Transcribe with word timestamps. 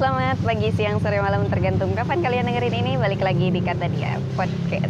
selamat 0.00 0.40
pagi, 0.40 0.72
siang, 0.72 0.96
sore, 0.96 1.20
malam 1.20 1.44
tergantung 1.52 1.92
kapan 1.92 2.24
kalian 2.24 2.48
dengerin 2.48 2.72
ini 2.72 2.96
balik 2.96 3.20
lagi 3.20 3.52
di 3.52 3.60
Kata 3.60 3.84
Dia 3.92 4.16
Podcast. 4.32 4.88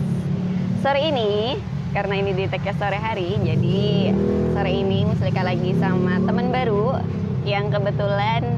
Sore 0.87 1.03
ini 1.03 1.59
karena 1.91 2.15
ini 2.23 2.31
di 2.31 2.47
tag 2.47 2.63
sore 2.79 2.95
hari, 2.95 3.35
jadi 3.43 4.15
sore 4.55 4.71
ini 4.71 5.03
Muslika 5.11 5.43
lagi 5.43 5.75
sama 5.83 6.23
teman 6.23 6.55
baru 6.55 7.03
yang 7.43 7.75
kebetulan 7.75 8.55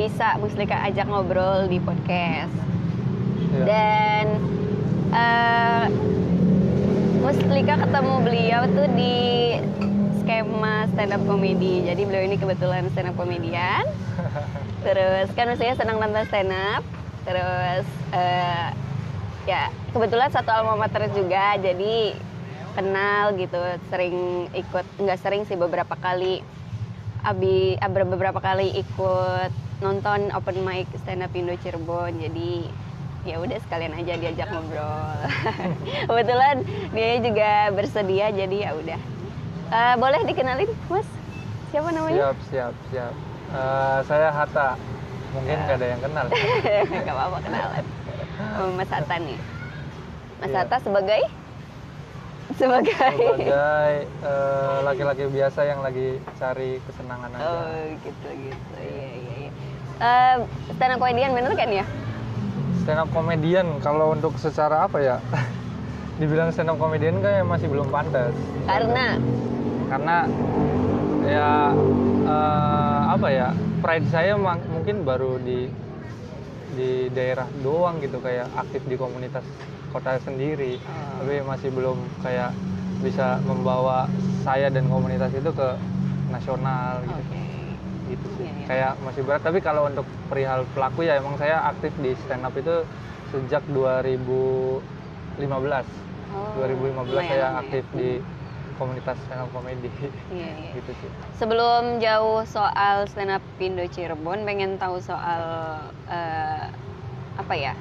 bisa 0.00 0.40
Muslika 0.40 0.80
ajak 0.88 1.04
ngobrol 1.04 1.68
di 1.68 1.84
podcast. 1.84 2.56
Iya. 3.52 3.60
Dan 3.68 4.26
eh 5.12 5.84
Muslika 7.20 7.76
ketemu 7.84 8.14
beliau 8.24 8.62
tuh 8.72 8.88
di 8.96 9.16
skema 10.24 10.88
stand 10.96 11.12
up 11.12 11.20
comedy. 11.28 11.84
Jadi 11.84 12.08
beliau 12.08 12.24
ini 12.24 12.40
kebetulan 12.40 12.88
stand 12.88 13.12
up 13.12 13.20
komedian. 13.20 13.84
Terus 14.86 15.28
kan 15.34 15.50
saya 15.58 15.74
senang 15.74 15.98
nonton 15.98 16.22
stand 16.30 16.54
up. 16.54 16.86
Terus 17.26 17.86
eh, 18.14 18.70
ya 19.50 19.66
kebetulan 19.90 20.30
satu 20.30 20.54
alma 20.54 20.78
mater 20.78 21.10
juga. 21.10 21.58
Jadi 21.58 22.14
kenal 22.78 23.34
gitu, 23.34 23.58
sering 23.90 24.46
ikut 24.54 24.86
nggak 25.02 25.18
sering 25.18 25.42
sih 25.42 25.58
beberapa 25.58 25.98
kali 25.98 26.46
abi 27.26 27.74
abra- 27.82 28.06
beberapa 28.06 28.38
kali 28.38 28.70
ikut 28.78 29.50
nonton 29.82 30.30
open 30.30 30.62
mic 30.62 30.86
stand 31.02 31.26
up 31.26 31.34
Indo 31.34 31.58
Cirebon. 31.58 32.22
Jadi 32.22 32.70
ya 33.26 33.42
udah 33.42 33.58
sekalian 33.58 33.90
aja 33.98 34.14
diajak 34.14 34.54
ngobrol. 34.54 35.18
Kebetulan 36.14 36.62
dia 36.94 37.18
juga 37.18 37.50
bersedia 37.74 38.30
jadi 38.30 38.70
ya 38.70 38.78
udah. 38.78 39.00
Eh, 39.66 39.94
boleh 39.98 40.22
dikenalin, 40.30 40.70
Mas? 40.86 41.10
Siapa 41.74 41.90
namanya? 41.90 42.30
Siap, 42.30 42.38
siap, 42.54 42.74
siap. 42.94 43.25
Eh, 43.48 43.98
saya 44.04 44.28
Hatta. 44.28 44.74
Mungkin 45.32 45.52
Ya. 45.52 45.64
nggak 45.64 45.76
ada 45.76 45.86
yang 45.86 46.00
kenal. 46.00 46.24
Gak 47.06 47.14
apa-apa 47.14 47.38
kenalan. 47.40 47.84
Oh, 48.56 48.68
Mas 48.72 48.88
Hatta 48.88 49.16
nih. 49.16 49.38
Mas 50.38 50.48
Iya. 50.48 50.58
Hatta 50.60 50.76
sebagai 50.78 51.22
sebagai 52.52 52.92
Sebagai 52.92 53.96
eh, 54.28 54.76
laki-laki 54.82 55.24
biasa 55.26 55.60
yang 55.64 55.80
lagi 55.80 56.16
cari 56.34 56.80
kesenangan 56.82 57.32
aja. 57.32 57.44
Oh, 57.44 57.68
gitu 57.98 58.28
gitu. 58.30 58.72
Iya, 58.76 59.08
iya, 59.12 59.34
iya. 59.42 59.50
Eh, 59.96 60.34
stand 60.70 60.92
up 60.92 61.00
comedian 61.00 61.32
bener 61.32 61.52
kan 61.52 61.68
ya? 61.70 61.84
Stand 62.80 63.00
up 63.02 63.10
comedian 63.10 63.66
kalau 63.80 64.12
untuk 64.12 64.36
secara 64.36 64.84
apa 64.84 64.98
ya? 65.00 65.16
Dibilang 66.16 66.48
stand 66.48 66.68
up 66.68 66.76
comedian 66.76 67.20
kayak 67.20 67.44
masih 67.44 67.68
belum 67.68 67.88
pantas. 67.88 68.32
Karena 68.64 69.16
Karena 69.86 70.16
ya 71.24 71.50
eh, 72.26 72.75
apa 73.16 73.28
ya? 73.32 73.48
Pride 73.80 74.08
saya 74.12 74.36
mungkin 74.36 75.02
baru 75.02 75.40
di 75.40 75.72
di 76.76 77.08
daerah 77.08 77.48
doang 77.64 77.96
gitu 78.04 78.20
kayak 78.20 78.52
aktif 78.52 78.84
di 78.84 78.94
komunitas 78.94 79.42
kota 79.88 80.20
sendiri. 80.20 80.76
Oh. 80.84 81.24
tapi 81.24 81.40
masih 81.40 81.72
belum 81.72 81.96
kayak 82.20 82.52
bisa 83.00 83.40
membawa 83.48 84.04
saya 84.44 84.68
dan 84.68 84.84
komunitas 84.86 85.32
itu 85.32 85.48
ke 85.48 85.68
nasional 86.28 87.00
gitu, 87.00 87.24
gitu 88.12 88.26
sih 88.36 88.44
Iya, 88.44 88.52
iya. 88.52 88.66
kayak 88.68 88.92
masih 89.00 89.22
berat 89.24 89.40
tapi 89.40 89.58
kalau 89.64 89.88
untuk 89.88 90.04
perihal 90.28 90.68
pelaku 90.76 91.08
ya 91.08 91.16
emang 91.16 91.40
saya 91.40 91.64
aktif 91.72 91.92
di 92.04 92.12
stand 92.24 92.44
up 92.44 92.52
itu 92.52 92.84
sejak 93.32 93.64
2015 93.72 94.84
Oh, 96.36 96.52
2015 96.60 97.08
lumayan 97.08 97.24
saya 97.24 97.40
ya. 97.40 97.48
aktif 97.64 97.84
di 97.96 98.20
komunitas 98.76 99.16
stand 99.20 99.40
up 99.40 99.50
comedy 99.50 99.88
Iya, 100.28 100.48
iya. 100.52 100.70
gitu 100.74 100.92
sih 100.94 101.10
Sebelum 101.36 101.98
jauh 101.98 102.44
soal 102.44 103.04
stand 103.06 103.28
up 103.30 103.44
Indo 103.56 103.84
Cirebon, 103.86 104.42
pengen 104.42 104.76
tahu 104.76 104.96
soal 104.98 105.42
eh, 106.06 106.64
apa 107.36 107.54
ya? 107.54 107.76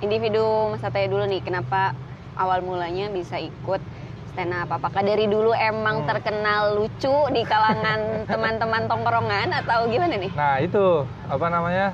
Individu 0.00 0.42
Mas 0.68 0.82
Ataya 0.82 1.06
dulu 1.06 1.22
nih, 1.24 1.40
kenapa 1.40 1.92
awal 2.34 2.58
mulanya 2.60 3.06
bisa 3.08 3.36
ikut 3.36 3.78
stand 4.26 4.50
up? 4.50 4.72
Apakah 4.72 5.00
dari 5.00 5.28
dulu 5.28 5.52
emang 5.52 6.02
Hmm. 6.02 6.08
terkenal 6.08 6.74
lucu 6.74 7.12
di 7.30 7.44
kalangan 7.44 8.00
teman-teman 8.32 8.82
tongkrongan 8.86 9.48
atau 9.54 9.86
gimana 9.86 10.16
nih? 10.16 10.32
nah 10.32 10.56
itu 10.56 10.84
apa 11.28 11.46
namanya 11.46 11.92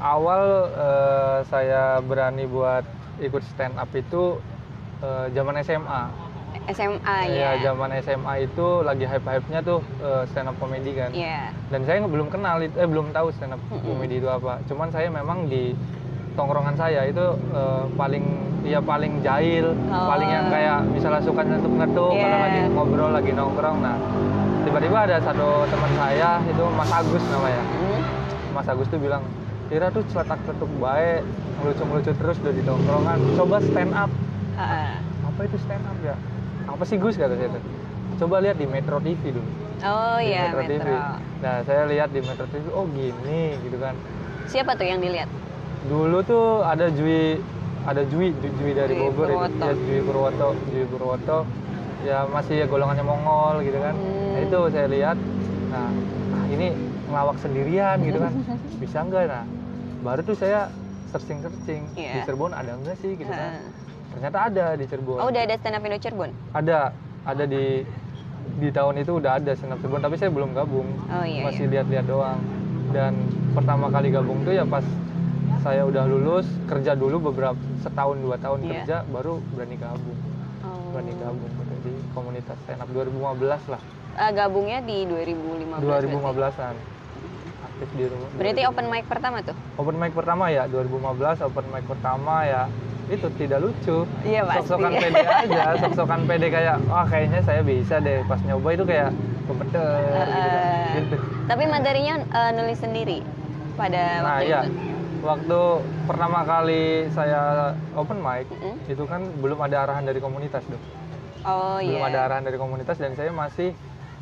awal 0.00 0.42
eh, 0.72 1.38
saya 1.44 2.00
berani 2.00 2.48
buat 2.48 2.82
ikut 3.20 3.44
stand 3.44 3.76
up 3.76 3.92
itu 3.92 4.40
eh, 4.98 5.26
zaman 5.30 5.60
SMA 5.60 6.29
SMA 6.68 7.16
Iya, 7.26 7.50
ya. 7.52 7.62
zaman 7.62 7.90
SMA 7.98 8.34
itu 8.44 8.66
lagi 8.80 9.04
hype-hype-nya 9.04 9.60
tuh 9.60 9.78
eh, 9.98 10.22
stand 10.26 10.46
up 10.46 10.56
comedy 10.56 10.92
kan. 10.92 11.10
Iya. 11.10 11.50
Dan 11.68 11.80
saya 11.82 12.02
belum 12.02 12.28
kenal 12.28 12.58
eh 12.60 12.70
belum 12.82 13.10
tahu 13.10 13.30
stand 13.30 13.52
up 13.52 13.62
Mm-mm. 13.64 13.82
comedy 13.84 14.18
itu 14.18 14.26
apa. 14.26 14.58
Cuman 14.64 14.88
saya 14.88 15.08
memang 15.08 15.46
di 15.46 15.74
tongkrongan 16.32 16.74
saya 16.74 17.04
itu 17.04 17.26
eh, 17.50 17.84
paling 17.94 18.24
ya 18.62 18.78
paling 18.78 19.18
jahil, 19.20 19.72
Oh. 19.88 20.06
paling 20.06 20.28
yang 20.28 20.46
kayak 20.46 20.78
misalnya 20.86 21.20
suka 21.20 21.40
ngetuk-ngetuk 21.40 22.12
Iya. 22.12 22.22
kalau 22.22 22.38
lagi 22.38 22.60
ngobrol, 22.68 23.10
lagi 23.10 23.30
nongkrong. 23.32 23.78
Nah, 23.80 23.96
tiba-tiba 24.62 24.98
ada 25.02 25.16
satu 25.18 25.48
teman 25.66 25.92
saya 25.96 26.30
itu 26.44 26.64
Mas 26.70 26.90
Agus 26.90 27.24
namanya. 27.26 27.62
Hmm. 27.64 28.00
Mas 28.52 28.66
Agus 28.66 28.86
tuh 28.86 28.98
bilang, 28.98 29.24
Kira 29.66 29.86
tuh 29.86 30.02
celetak-celetuk 30.04 30.66
baik, 30.76 31.22
ngelucu-ngelucu 31.56 32.10
terus 32.12 32.36
udah 32.38 32.52
di 32.52 32.62
tongkrongan. 32.64 33.18
Coba 33.34 33.56
stand 33.60 33.92
up 33.92 34.10
Ah. 34.52 34.98
Apa 35.40 35.48
itu 35.48 35.58
stand 35.64 35.88
up 35.88 35.96
ya? 36.04 36.12
Apa 36.68 36.84
sih 36.84 37.00
Gus 37.00 37.16
kata 37.16 37.32
saya 37.32 37.48
coba 38.20 38.44
lihat 38.44 38.60
di 38.60 38.68
Metro 38.68 39.00
TV 39.00 39.32
dulu. 39.32 39.48
Oh 39.80 40.20
di 40.20 40.28
iya, 40.28 40.52
Metro, 40.52 40.60
TV 40.68 40.72
Metro. 40.76 40.96
nah 41.40 41.54
saya 41.64 41.82
lihat 41.88 42.08
di 42.12 42.20
Metro 42.20 42.44
TV 42.44 42.64
oh 42.68 42.84
gini 42.92 43.56
gitu 43.64 43.80
kan. 43.80 43.96
Siapa 44.44 44.76
tuh 44.76 44.84
yang 44.84 45.00
dilihat? 45.00 45.32
dulu 45.80 46.20
tuh 46.20 46.60
ada 46.60 46.92
Jui 46.92 47.40
ada 47.88 48.04
Jui 48.04 48.36
Ju- 48.36 48.52
Jui 48.60 48.76
dari 48.76 48.92
Jui 48.92 49.08
Bogor 49.08 49.48
itu. 49.48 49.64
Ya 49.64 49.72
Jui 49.72 50.00
Purwoto 50.04 50.48
Jui 50.68 50.84
Purwoto. 50.84 51.38
Ya 52.04 52.28
masih 52.28 52.60
ya 52.60 52.66
golongannya 52.68 53.00
Mongol 53.00 53.64
gitu 53.64 53.80
kan. 53.80 53.96
Hmm. 53.96 54.36
nah 54.36 54.40
itu 54.44 54.58
saya 54.68 54.86
lihat. 54.92 55.16
Nah 55.72 55.88
ah, 56.36 56.44
ini 56.52 56.76
ngelawak 57.08 57.40
sendirian 57.40 57.96
gitu 58.04 58.20
kan. 58.20 58.32
Bisa 58.84 59.08
nggak 59.08 59.24
nah? 59.24 59.48
Baru 60.04 60.20
tuh 60.20 60.36
saya 60.36 60.68
searching 61.08 61.40
searching 61.40 61.88
di 61.96 62.04
Iya. 62.04 62.28
Cirebon 62.28 62.52
ada 62.52 62.76
nggak 62.76 63.00
sih 63.00 63.16
gitu 63.16 63.32
kan. 63.32 63.72
Ternyata 64.10 64.38
ada 64.44 64.64
di 64.74 64.84
Cirebon 64.84 65.18
Oh 65.18 65.28
udah 65.28 65.42
ada 65.42 65.54
stand 65.56 65.74
up 65.74 65.82
Indo 65.82 65.98
Cirebon? 65.98 66.30
ada 66.52 66.78
ada 67.22 67.44
di 67.44 67.86
di 68.52 68.68
tahun 68.68 68.94
itu 68.98 69.12
udah 69.14 69.32
ada 69.36 69.50
stand 69.52 69.72
up 69.72 69.78
Cirebon 69.78 70.00
tapi 70.00 70.14
saya 70.16 70.30
belum 70.30 70.50
gabung 70.52 70.88
Oh 71.08 71.24
iya. 71.24 71.42
masih 71.42 71.64
iya. 71.64 71.72
lihat-lihat 71.72 72.06
doang 72.06 72.40
dan 72.90 73.14
pertama 73.52 73.86
kali 73.88 74.10
gabung 74.10 74.42
tuh 74.42 74.52
ya 74.52 74.64
pas 74.64 74.82
saya 75.60 75.84
udah 75.84 76.04
lulus 76.04 76.48
kerja 76.64 76.92
dulu 76.94 77.30
beberapa 77.30 77.54
setahun 77.78 78.16
dua 78.18 78.36
tahun 78.36 78.58
Iya. 78.60 78.70
kerja 78.74 78.96
baru 79.06 79.38
berani 79.48 79.76
gabung 79.76 80.18
Oh. 80.60 80.92
berani 80.92 81.14
gabung 81.16 81.50
di 81.80 81.92
komunitas 82.12 82.56
stand 82.60 82.78
up 82.78 82.90
2015 82.90 83.64
lah 83.68 83.80
Ah, 84.12 84.28
gabungnya 84.30 84.82
di 84.82 85.06
2015. 85.06 85.80
berarti. 85.80 86.10
2015an 86.10 86.74
aktif 87.62 87.88
di 87.94 88.04
rumah 88.04 88.28
Berarti 88.34 88.62
open 88.66 88.86
mic 88.90 89.04
pertama 89.06 89.38
tuh? 89.40 89.56
open 89.78 89.96
mic 89.96 90.12
pertama 90.12 90.44
ya 90.50 90.66
2015 90.66 91.00
open 91.40 91.64
mic 91.70 91.84
pertama 91.86 92.34
ya 92.42 92.62
itu 93.10 93.26
tidak 93.36 93.58
lucu 93.60 94.06
Iya 94.22 94.42
pasti. 94.44 94.56
sok-sokan 94.64 94.92
pede 94.96 95.20
aja 95.20 95.62
sok-sokan 95.82 96.20
pede 96.24 96.46
kayak 96.48 96.76
wah 96.86 97.02
kayaknya 97.04 97.40
saya 97.42 97.60
bisa 97.60 97.98
deh 97.98 98.22
pas 98.24 98.38
nyoba 98.40 98.68
itu 98.70 98.84
kayak 98.84 99.10
kebeter 99.44 99.90
gitu 99.98 100.14
kan 100.14 100.28
Eh, 100.30 100.86
gitu 100.96 101.16
Tapi 101.44 101.64
materinya 101.66 102.14
eh, 102.22 102.50
nulis 102.54 102.78
sendiri 102.78 103.18
pada 103.74 104.02
nah 104.20 104.34
waktu 104.36 104.46
iya 104.46 104.60
itu. 104.62 104.72
waktu 105.20 105.58
pertama 106.04 106.40
kali 106.42 106.84
saya 107.10 107.40
open 107.92 108.18
mic 108.18 108.46
Mm-mm. 108.48 108.76
itu 108.86 109.02
kan 109.04 109.20
belum 109.36 109.58
ada 109.58 109.76
arahan 109.82 110.04
dari 110.04 110.18
komunitas 110.18 110.62
dong 110.64 110.82
Oh 111.40 111.76
belum 111.76 111.98
iya. 111.98 112.08
ada 112.08 112.18
arahan 112.22 112.44
dari 112.44 112.56
komunitas 112.56 112.94
dan 112.94 113.12
saya 113.12 113.32
masih 113.32 113.72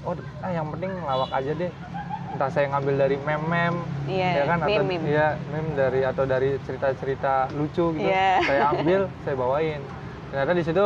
oh 0.02 0.14
ah 0.38 0.48
yang 0.48 0.70
penting 0.70 0.94
lawak 1.02 1.28
aja 1.28 1.50
deh 1.52 1.70
entah 2.28 2.50
saya 2.52 2.66
ngambil 2.68 2.94
dari 2.98 3.16
mem-mem 3.18 3.74
Iya, 4.04 4.28
ya 4.34 4.44
kan 4.44 4.58
atau 4.62 4.68
meme-meme. 4.70 5.04
iya 5.06 5.28
meme 5.48 5.70
dari 5.72 6.00
atau 6.02 6.24
dari 6.24 6.50
cerita-cerita 6.60 7.48
lucu 7.52 7.92
gitu 7.92 8.04
Iya. 8.04 8.40
saya 8.48 8.60
ambil 8.70 9.00
saya 9.18 9.34
bawain 9.34 9.80
ternyata 10.28 10.52
di 10.52 10.64
situ 10.64 10.84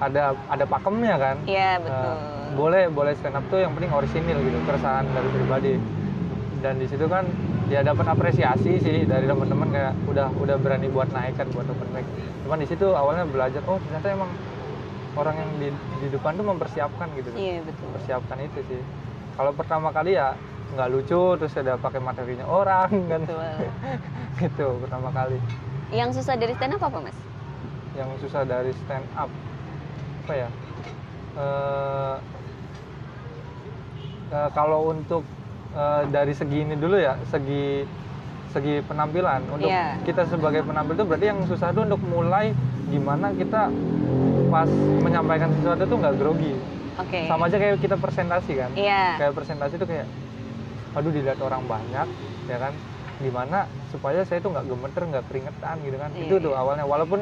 ada 0.00 0.22
ada 0.48 0.64
pakemnya 0.66 1.14
kan 1.16 1.36
Iya 1.44 1.70
betul. 1.78 2.10
Nah, 2.10 2.50
boleh 2.50 2.84
boleh 2.88 3.12
stand 3.14 3.36
up 3.36 3.44
tuh 3.46 3.58
yang 3.58 3.72
penting 3.72 3.92
orisinil 3.92 4.38
gitu 4.40 4.58
keresahan 4.64 5.06
dari 5.06 5.28
pribadi 5.30 5.72
dan 6.60 6.74
di 6.76 6.86
situ 6.86 7.06
kan 7.06 7.24
ya 7.70 7.80
dapat 7.80 8.04
apresiasi 8.04 8.76
sih 8.76 9.06
dari 9.06 9.24
teman-teman 9.24 9.70
kayak 9.70 9.94
udah 10.04 10.28
udah 10.34 10.56
berani 10.58 10.90
buat 10.90 11.06
naik 11.08 11.38
kan 11.38 11.46
buat 11.48 11.64
open 11.64 11.88
mic 11.90 12.04
cuman 12.42 12.58
di 12.58 12.66
situ 12.66 12.86
awalnya 12.90 13.22
belajar 13.24 13.62
oh 13.64 13.78
ternyata 13.80 14.10
emang 14.10 14.30
orang 15.12 15.36
yang 15.36 15.50
di, 15.56 15.68
di 16.02 16.08
depan 16.10 16.34
tuh 16.34 16.44
mempersiapkan 16.44 17.06
gitu 17.14 17.30
Iya 17.32 17.62
betul. 17.62 17.86
mempersiapkan 17.86 18.36
itu 18.42 18.60
sih 18.66 18.80
kalau 19.32 19.54
pertama 19.54 19.88
kali 19.88 20.18
ya 20.18 20.34
nggak 20.70 20.88
lucu 20.88 21.22
terus 21.36 21.54
ada 21.56 21.74
pakai 21.74 21.98
materinya 21.98 22.46
orang 22.46 22.88
kan 23.06 23.20
Betul. 23.22 23.54
gitu 24.40 24.66
pertama 24.78 25.10
kali 25.10 25.38
Yang 25.90 26.10
susah 26.16 26.34
dari 26.34 26.54
stand 26.54 26.74
up 26.74 26.82
apa 26.84 26.98
mas? 27.00 27.18
yang 27.90 28.10
susah 28.18 28.42
dari 28.44 28.70
stand 28.76 29.06
up 29.14 29.30
apa 30.24 30.34
ya 30.36 30.48
Eh, 31.30 32.16
eh, 34.30 34.48
kalau 34.50 34.90
untuk 34.90 35.22
eh, 35.72 36.02
dari 36.08 36.34
segi 36.34 36.58
ini 36.60 36.74
dulu 36.74 36.98
ya 36.98 37.14
segi 37.24 37.86
segi 38.50 38.82
penampilan 38.82 39.46
untuk 39.48 39.70
Iya. 39.70 39.94
kita 40.02 40.26
sebagai 40.26 40.66
penampil 40.66 40.94
itu 40.96 41.06
berarti 41.06 41.26
yang 41.26 41.40
susah 41.46 41.70
itu 41.70 41.86
untuk 41.86 42.02
mulai 42.02 42.50
gimana 42.86 43.30
kita 43.32 43.70
pas 44.50 44.66
menyampaikan 44.98 45.54
sesuatu 45.54 45.86
tuh 45.86 45.96
nggak 45.96 46.14
grogi 46.16 46.50
Oke. 46.98 47.30
sama 47.30 47.46
aja 47.46 47.56
kayak 47.56 47.78
kita 47.78 47.94
presentasi 47.94 48.52
kan 48.58 48.70
Iya. 48.74 49.22
kayak 49.22 49.32
presentasi 49.32 49.74
itu 49.76 49.86
kayak 49.86 50.06
aduh 50.90 51.10
dilihat 51.10 51.38
orang 51.38 51.62
banyak 51.64 52.06
ya 52.46 52.58
kan 52.58 52.72
gimana 53.16 53.58
supaya 53.86 54.24
saya 54.24 54.40
tuh 54.40 54.50
nggak 54.50 54.66
gemeter 54.66 55.02
nggak 55.06 55.24
keringetan 55.28 55.76
gitu 55.80 55.96
kan 55.96 56.10
Iya, 56.10 56.22
itu 56.24 56.34
tuh 56.40 56.52
iya. 56.52 56.60
awalnya 56.60 56.84
walaupun 56.84 57.20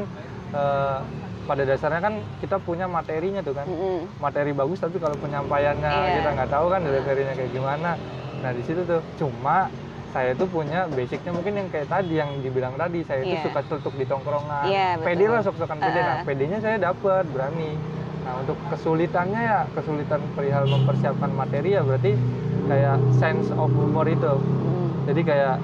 eh, 0.53 0.99
pada 1.45 1.63
dasarnya 1.65 2.01
kan 2.01 2.15
kita 2.39 2.57
punya 2.59 2.87
materinya 2.87 3.41
tuh 3.41 3.53
kan 3.53 3.67
Mm-mm. 3.67 4.05
materi 4.19 4.53
bagus 4.53 4.79
tapi 4.79 4.97
kalau 4.97 5.17
penyampaiannya 5.17 5.91
Iya. 5.91 6.13
kita 6.23 6.29
nggak 6.33 6.51
tahu 6.51 6.67
kan 6.69 6.81
materinya 6.81 7.35
kayak 7.35 7.51
gimana 7.51 7.91
nah 8.39 8.51
di 8.55 8.63
situ 8.63 8.81
tuh 8.85 9.03
cuma 9.17 9.67
saya 10.09 10.33
tuh 10.33 10.49
punya 10.49 10.89
basicnya 10.89 11.33
mungkin 11.35 11.53
yang 11.55 11.69
kayak 11.69 11.85
tadi 11.87 12.17
yang 12.17 12.31
dibilang 12.41 12.73
tadi 12.75 13.03
saya 13.03 13.21
itu 13.23 13.35
Iya. 13.35 13.45
suka 13.45 13.61
celutuk 13.67 13.95
di 13.99 14.07
tongkrongan 14.07 14.65
Iya, 14.65 14.89
pede 14.99 15.25
lah 15.27 15.43
sok-sokan 15.43 15.77
pede 15.77 16.01
nah 16.01 16.15
Uh-uh. 16.15 16.25
pedenya 16.25 16.59
saya 16.59 16.77
dapat 16.79 17.27
berani 17.29 17.75
nah 18.29 18.45
untuk 18.45 18.61
kesulitannya 18.69 19.41
ya 19.41 19.61
kesulitan 19.73 20.21
perihal 20.37 20.69
mempersiapkan 20.69 21.33
materi 21.33 21.73
ya 21.73 21.81
berarti 21.81 22.13
kayak 22.69 23.01
sense 23.17 23.49
of 23.51 23.73
humor 23.73 24.05
itu 24.05 24.29
Mm. 24.29 24.89
jadi 25.09 25.21
kayak 25.25 25.57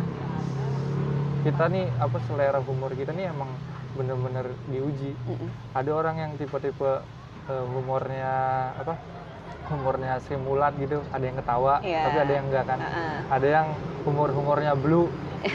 kita 1.45 1.65
nih 1.69 1.93
apa 1.95 2.17
selera 2.25 2.57
humor 2.59 2.89
kita 2.91 3.13
nih 3.13 3.29
emang 3.29 3.53
bener-bener 3.93 4.49
diuji 4.67 5.13
Mm-mm. 5.23 5.53
ada 5.77 5.91
orang 5.93 6.17
yang 6.17 6.31
tipe-tipe 6.35 7.05
eh, 7.45 7.65
humornya 7.69 8.33
apa 8.75 8.97
humornya 9.69 10.17
simulat 10.23 10.73
gitu 10.79 11.05
ada 11.07 11.21
yang 11.21 11.37
ketawa 11.37 11.75
Iya. 11.79 12.01
tapi 12.03 12.19
ada 12.19 12.33
yang 12.33 12.47
enggak 12.49 12.65
kan 12.65 12.81
Uh-uh. 12.81 13.17
ada 13.29 13.47
yang 13.51 13.67
humor-humornya 14.03 14.73
blue 14.75 15.13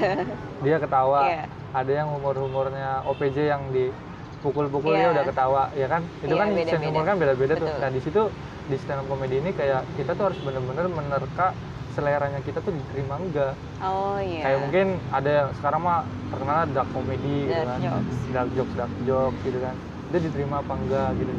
dia 0.64 0.78
ketawa 0.78 1.26
Iya. 1.26 1.44
ada 1.74 1.92
yang 1.92 2.08
humor-humornya 2.12 3.02
OPJ 3.04 3.38
yang 3.48 3.66
dipukul-pukul 3.70 4.09
Iya. 4.40 4.96
dia 4.96 5.10
udah 5.12 5.26
ketawa 5.26 5.64
ya 5.74 5.88
kan? 5.88 6.02
Itu 6.18 6.32
Iya, 6.32 6.40
kan 6.40 6.48
sense 6.48 6.60
beda-beda. 6.62 6.88
humor 6.88 7.04
kan 7.04 7.16
beda-beda 7.18 7.54
tuh. 7.56 7.68
Nah 7.70 7.90
di 7.90 8.00
situ 8.00 8.22
di 8.64 8.76
stand 8.78 9.00
up 9.00 9.08
comedy 9.08 9.36
ini 9.38 9.52
kayak 9.52 9.82
kita 9.94 10.12
tuh 10.14 10.24
harus 10.26 10.40
bener-bener 10.40 10.86
menerka 10.88 11.48
seleranya 11.90 12.40
kita 12.40 12.62
tuh 12.62 12.72
diterima 12.72 13.20
enggak. 13.20 13.54
Oh 13.82 14.16
iya. 14.18 14.42
kayak 14.42 14.60
mungkin 14.62 14.88
ada 15.12 15.30
yang 15.30 15.48
sekarang 15.54 15.82
mah 15.82 16.00
terkenal 16.30 16.56
dark 16.72 16.90
comedy 16.90 17.36
gitu 17.44 17.52
Dark 17.58 17.68
kan. 17.68 17.80
jokes. 17.82 18.18
dark 18.32 18.50
jokes 18.56 18.74
dark 18.78 18.94
jokes 19.04 19.40
gitu 19.44 19.60
kan. 19.60 19.76
Itu 20.08 20.18
diterima 20.22 20.56
apa 20.62 20.74
enggak 20.78 21.10
gitu. 21.18 21.32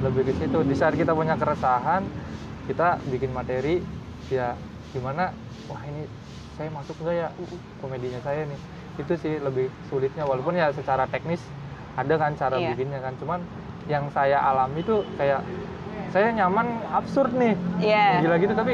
Lebih 0.00 0.22
ke 0.24 0.32
situ. 0.34 0.58
Di 0.64 0.74
saat 0.74 0.94
kita 0.96 1.12
punya 1.12 1.36
keresahan 1.36 2.02
kita 2.64 3.02
bikin 3.10 3.30
materi 3.30 3.82
ya 4.30 4.54
gimana 4.90 5.34
wah 5.66 5.82
ini 5.82 6.06
saya 6.54 6.70
masuk 6.70 6.94
enggak 7.02 7.16
ya 7.18 7.28
komedinya 7.78 8.20
saya 8.22 8.46
nih? 8.46 8.60
Itu 8.96 9.12
sih 9.18 9.36
lebih 9.36 9.68
sulitnya. 9.86 10.24
Walaupun 10.24 10.54
ya 10.54 10.70
secara 10.70 11.04
teknis 11.04 11.42
ada 11.92 12.14
kan 12.16 12.30
cara 12.34 12.56
Iya. 12.56 12.68
bikinnya 12.70 13.00
kan 13.00 13.14
cuman 13.16 13.40
yang 13.86 14.04
saya 14.08 14.38
alami 14.40 14.80
tuh 14.80 15.02
kayak 15.16 15.42
saya 16.08 16.30
nyaman 16.32 16.66
absurd 16.88 17.32
nih 17.32 17.54
Iya. 17.80 18.06
gila 18.20 18.36
gitu 18.38 18.54
tapi 18.54 18.72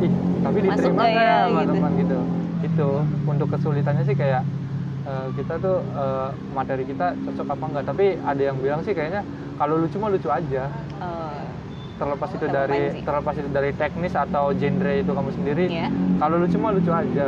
ih 0.00 0.12
tapi 0.40 0.58
diterima 0.60 0.92
nggak 0.92 1.10
ya, 1.10 1.36
sama 1.40 1.60
gitu. 1.60 1.72
teman 1.72 1.92
gitu 1.96 2.18
itu 2.62 2.88
untuk 3.24 3.48
kesulitannya 3.50 4.04
sih 4.04 4.14
kayak 4.14 4.42
eh, 5.04 5.26
kita 5.34 5.54
tuh 5.58 5.78
eh, 5.80 6.28
materi 6.50 6.82
kita 6.84 7.06
cocok 7.20 7.46
apa 7.48 7.64
enggak 7.68 7.84
tapi 7.86 8.04
ada 8.18 8.42
yang 8.42 8.56
bilang 8.56 8.80
sih 8.80 8.92
kayaknya 8.92 9.22
kalau 9.54 9.78
lucu 9.78 9.96
mah 9.96 10.10
lucu 10.10 10.28
aja 10.28 10.64
Oh. 10.96 11.36
terlepas 11.94 12.26
itu 12.28 12.42
Terlepas 12.42 12.58
dari 12.60 12.82
sih. 12.90 13.02
terlepas 13.02 13.34
itu 13.36 13.48
dari 13.50 13.70
teknis 13.72 14.14
atau 14.14 14.50
genre 14.52 14.92
itu 14.96 15.10
kamu 15.10 15.30
sendiri 15.32 15.64
Iya. 15.68 15.88
kalau 16.18 16.36
lucu 16.38 16.56
mah 16.56 16.72
lucu 16.72 16.90
aja 16.90 17.26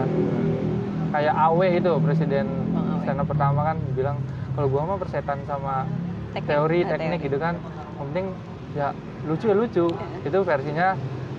kayak 1.08 1.34
Awe 1.34 1.66
itu 1.72 1.92
presiden 2.00 2.46
Awe. 2.72 2.98
stand 3.00 3.20
up 3.20 3.26
pertama 3.26 3.60
kan 3.64 3.76
bilang 3.92 4.18
kalau 4.56 4.68
gua 4.68 4.82
mah 4.86 4.98
persetan 4.98 5.38
sama 5.44 5.84
Teknik. 6.32 6.48
teori 6.48 6.78
teknik 6.82 7.10
teori. 7.14 7.26
gitu 7.28 7.36
kan 7.36 7.54
yang 7.94 8.06
penting 8.08 8.26
ya 8.72 8.88
lucu 9.22 9.44
ya 9.46 9.54
lucu 9.54 9.84
Iya. 9.86 10.26
itu 10.26 10.38
versinya 10.42 10.88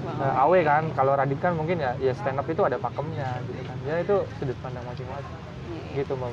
Bang 0.07 0.23
eh, 0.23 0.39
Awe. 0.39 0.59
Kan 0.63 0.83
kalau 0.93 1.13
Radit 1.13 1.37
kan 1.37 1.53
mungkin 1.53 1.77
ya 1.77 1.97
ya 1.97 2.13
stand 2.13 2.37
up 2.37 2.47
itu 2.47 2.61
ada 2.61 2.77
pakemnya 2.77 3.41
gitu 3.43 3.61
kan 3.61 3.77
ya 3.83 3.95
itu 3.99 4.15
sudut 4.37 4.57
pandang 4.61 4.85
masing-masing 4.85 5.37
Iya. 5.67 5.83
gitu 5.99 6.13
mbak. 6.15 6.31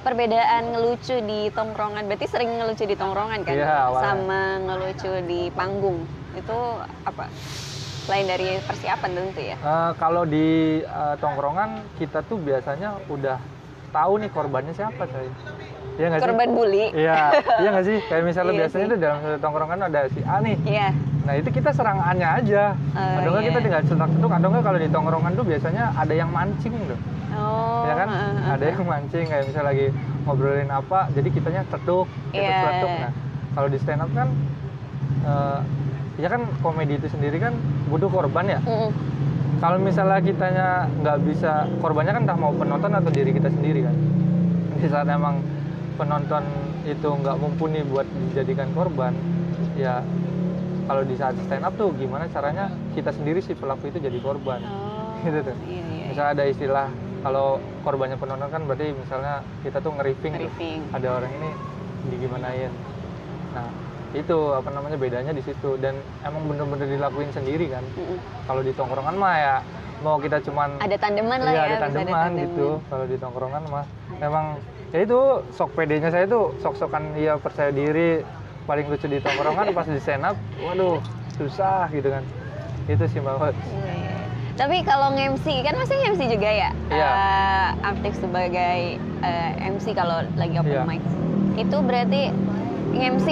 Perbedaan 0.00 0.70
ngelucu 0.70 1.18
di 1.18 1.50
tongkrongan, 1.50 2.06
berarti 2.06 2.30
sering 2.30 2.62
ngelucu 2.62 2.86
di 2.86 2.94
tongkrongan 2.94 3.42
kan? 3.42 3.58
Awalnya. 3.58 4.02
Sama 4.06 4.42
ngelucu 4.62 5.12
di 5.26 5.50
panggung. 5.50 6.06
Itu 6.30 6.58
apa? 7.02 7.26
Selain 8.06 8.22
dari 8.22 8.62
persiapan 8.62 9.10
tentu 9.10 9.42
ya. 9.42 9.58
Eh, 9.58 9.90
kalau 9.98 10.22
di 10.22 10.78
eh, 10.78 11.14
tongkrongan 11.18 11.82
kita 11.98 12.22
tuh 12.22 12.38
biasanya 12.38 13.02
udah 13.10 13.34
tahu 13.90 14.22
nih 14.22 14.30
korbannya 14.30 14.70
siapa 14.70 15.10
saya 15.10 15.26
Iya 15.96 16.06
sih? 16.12 16.20
Korban 16.20 16.48
bully. 16.52 16.84
Iya, 16.92 17.16
iya 17.64 17.68
nggak 17.72 17.86
sih? 17.88 17.98
Kayak 18.06 18.24
misalnya 18.28 18.52
Iya 18.52 18.60
biasanya 18.60 18.84
sih. 18.84 18.92
tuh 18.92 18.98
dalam 19.00 19.18
satu 19.24 19.38
tongkrongan 19.40 19.78
ada 19.88 20.00
si 20.12 20.20
A 20.24 20.36
nih. 20.44 20.56
Iya. 20.68 20.88
Nah 21.26 21.34
itu 21.34 21.48
kita 21.50 21.70
serang 21.72 21.98
A-nya 21.98 22.28
aja. 22.38 22.62
Oh, 22.94 23.16
atau 23.18 23.28
nggak 23.32 23.42
iya. 23.42 23.50
kita 23.50 23.58
tinggal 23.64 23.82
cetak-cetuk. 23.88 24.30
Atau 24.30 24.48
nggak 24.52 24.64
kalau 24.64 24.78
di 24.78 24.88
tongkrongan 24.92 25.32
tuh 25.34 25.44
biasanya 25.48 25.84
ada 25.96 26.14
yang 26.14 26.30
mancing 26.30 26.74
tuh. 26.86 26.98
Oh. 27.36 27.84
ya 27.84 27.94
kan? 28.00 28.08
heeh, 28.08 28.32
heeh. 28.32 28.54
Ada 28.56 28.64
yang 28.72 28.84
mancing 28.88 29.24
kayak 29.28 29.44
misalnya 29.44 29.68
lagi 29.68 29.86
ngobrolin 30.24 30.70
apa, 30.72 30.98
jadi 31.12 31.28
kitanya 31.28 31.62
cetuk, 31.68 32.08
cetuk, 32.32 32.40
Iya. 32.40 32.58
cetuk. 32.64 32.90
Nah 32.96 33.12
kalau 33.52 33.68
di 33.68 33.78
stand 33.80 34.00
up 34.04 34.10
kan, 34.12 34.28
eh, 35.24 35.58
ya 36.16 36.28
kan 36.28 36.40
komedi 36.60 36.96
itu 36.96 37.08
sendiri 37.08 37.36
kan 37.40 37.52
butuh 37.88 38.08
korban 38.08 38.44
ya. 38.48 38.60
Mm-mm. 38.64 38.90
Kalau 39.56 39.80
misalnya 39.80 40.20
kitanya 40.20 40.68
nggak 41.00 41.18
bisa, 41.24 41.64
korbannya 41.80 42.12
kan 42.12 42.22
entah 42.28 42.36
mau 42.36 42.52
penonton 42.52 42.92
atau 42.92 43.08
diri 43.08 43.32
kita 43.32 43.48
sendiri 43.48 43.84
kan. 43.84 43.96
Di 44.76 44.88
saat 44.92 45.08
emang 45.08 45.40
penonton 45.96 46.44
itu 46.84 47.08
nggak 47.08 47.36
mumpuni 47.40 47.80
buat 47.88 48.06
dijadikan 48.30 48.70
korban, 48.76 49.16
ya 49.74 50.04
kalau 50.86 51.02
di 51.02 51.14
saat 51.18 51.34
stand 51.48 51.66
up 51.66 51.74
tuh 51.74 51.90
gimana 51.98 52.30
caranya 52.30 52.70
kita 52.94 53.10
sendiri 53.10 53.42
si 53.42 53.58
pelaku 53.58 53.90
itu 53.90 53.98
jadi 53.98 54.18
korban. 54.22 54.62
Oh. 54.62 55.18
Gitu 55.26 55.42
tuh. 55.42 55.56
Iya, 55.66 55.82
iya. 55.82 56.04
Misalnya 56.12 56.30
ada 56.38 56.44
istilah 56.46 56.86
kalau 57.26 57.58
korbannya 57.82 58.14
penonton 58.20 58.48
kan 58.52 58.62
berarti 58.68 58.94
misalnya 58.94 59.42
kita 59.66 59.82
tuh. 59.82 59.90
Briefing. 59.98 60.36
ada 60.94 61.08
orang 61.18 61.32
ini 61.34 61.50
digimanain. 62.14 62.70
Nah 63.56 63.66
itu 64.14 64.38
apa 64.54 64.70
namanya 64.70 64.96
bedanya 64.96 65.32
di 65.34 65.42
situ 65.42 65.76
dan 65.82 65.98
emang 66.22 66.46
bener-bener 66.46 66.86
dilakuin 66.86 67.32
sendiri 67.34 67.66
kan. 67.72 67.82
Mm-mm. 67.82 68.18
Kalau 68.46 68.62
di 68.62 68.72
tongkrongan 68.72 69.16
mah 69.18 69.34
ya 69.34 69.54
mau 70.04 70.20
kita 70.20 70.38
cuman 70.44 70.78
Ada 70.78 70.96
tandeman 71.00 71.40
lah 71.42 71.52
Iya, 71.52 71.58
ya. 71.58 71.64
ada 71.66 71.74
bisa 71.74 71.84
tandeman 71.88 72.30
gitu. 72.38 72.68
Kalau 72.86 73.04
di 73.10 73.16
tongkrongan 73.18 73.62
mah 73.66 73.84
memang 74.22 74.46
ya 74.90 74.98
itu 75.02 75.20
sok 75.50 75.74
pedenya 75.74 76.08
saya 76.08 76.26
tuh 76.26 76.54
sok-sokan 76.58 77.14
iya 77.14 77.34
percaya 77.36 77.70
diri 77.70 78.22
paling 78.64 78.86
lucu 78.86 79.06
di 79.06 79.18
tongkrongan 79.18 79.70
pas 79.70 79.86
di 79.86 79.98
stand 79.98 80.26
up, 80.26 80.34
waduh 80.58 80.98
susah 81.38 81.86
gitu 81.90 82.10
kan. 82.10 82.22
Itu 82.86 83.06
sih 83.06 83.22
mbak. 83.22 83.38
Hot. 83.38 83.54
Iya, 83.54 83.92
iya. 83.94 84.14
Tapi 84.56 84.82
kalau 84.82 85.14
nge-MC 85.14 85.62
kan 85.62 85.74
masih 85.76 85.94
nge-MC 85.94 86.22
juga 86.32 86.50
ya? 86.50 86.70
Iya. 86.90 87.06
Eh, 87.06 87.68
aktif 87.84 88.12
sebagai 88.18 88.78
eh, 89.22 89.50
MC 89.70 89.94
kalau 89.94 90.18
lagi 90.34 90.56
open 90.58 90.72
Iya. 90.72 90.82
mic. 90.82 91.02
Itu 91.54 91.78
berarti 91.80 92.34
nge-MC 92.90 93.28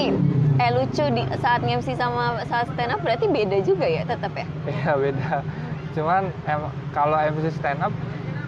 eh 0.54 0.70
lucu 0.70 1.02
di 1.10 1.22
saat 1.42 1.66
nge-MC 1.66 1.98
sama 1.98 2.38
saat 2.46 2.70
stand 2.70 2.94
up 2.94 3.02
berarti 3.02 3.26
beda 3.26 3.58
juga 3.66 3.90
ya 3.90 4.06
tetap 4.06 4.30
ya? 4.38 4.46
Iya 4.70 4.90
beda. 4.94 5.30
Cuman 5.98 6.22
em, 6.46 6.62
kalau 6.94 7.18
MC 7.18 7.50
stand 7.50 7.82
up, 7.82 7.90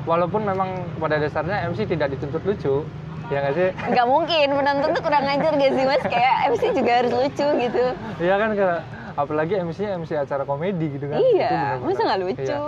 walaupun 0.07 0.41
memang 0.41 0.71
pada 0.97 1.19
dasarnya 1.19 1.67
MC 1.67 1.85
tidak 1.85 2.09
dituntut 2.09 2.41
lucu, 2.41 2.87
ya 3.27 3.39
nggak 3.41 3.55
sih? 3.55 3.69
Nggak 3.91 4.07
mungkin 4.07 4.47
penonton 4.55 4.89
tuh 4.95 5.03
kurang 5.03 5.27
ajar 5.27 5.53
gak 5.53 5.73
sih 5.73 5.85
mas? 5.85 6.03
Kayak 6.05 6.35
MC 6.49 6.63
juga 6.73 6.93
harus 6.97 7.13
lucu 7.13 7.47
gitu. 7.61 7.85
Iya 8.17 8.35
kan 8.37 8.51
ke- 8.55 8.83
apalagi 9.17 9.55
MC-nya 9.57 9.91
MC 9.97 10.11
acara 10.15 10.45
komedi 10.45 10.93
gitu 10.93 11.09
kan. 11.09 11.17
Iya, 11.19 11.81
masa 11.81 12.03
nggak 12.05 12.21
lucu? 12.23 12.43
Iya. 12.45 12.59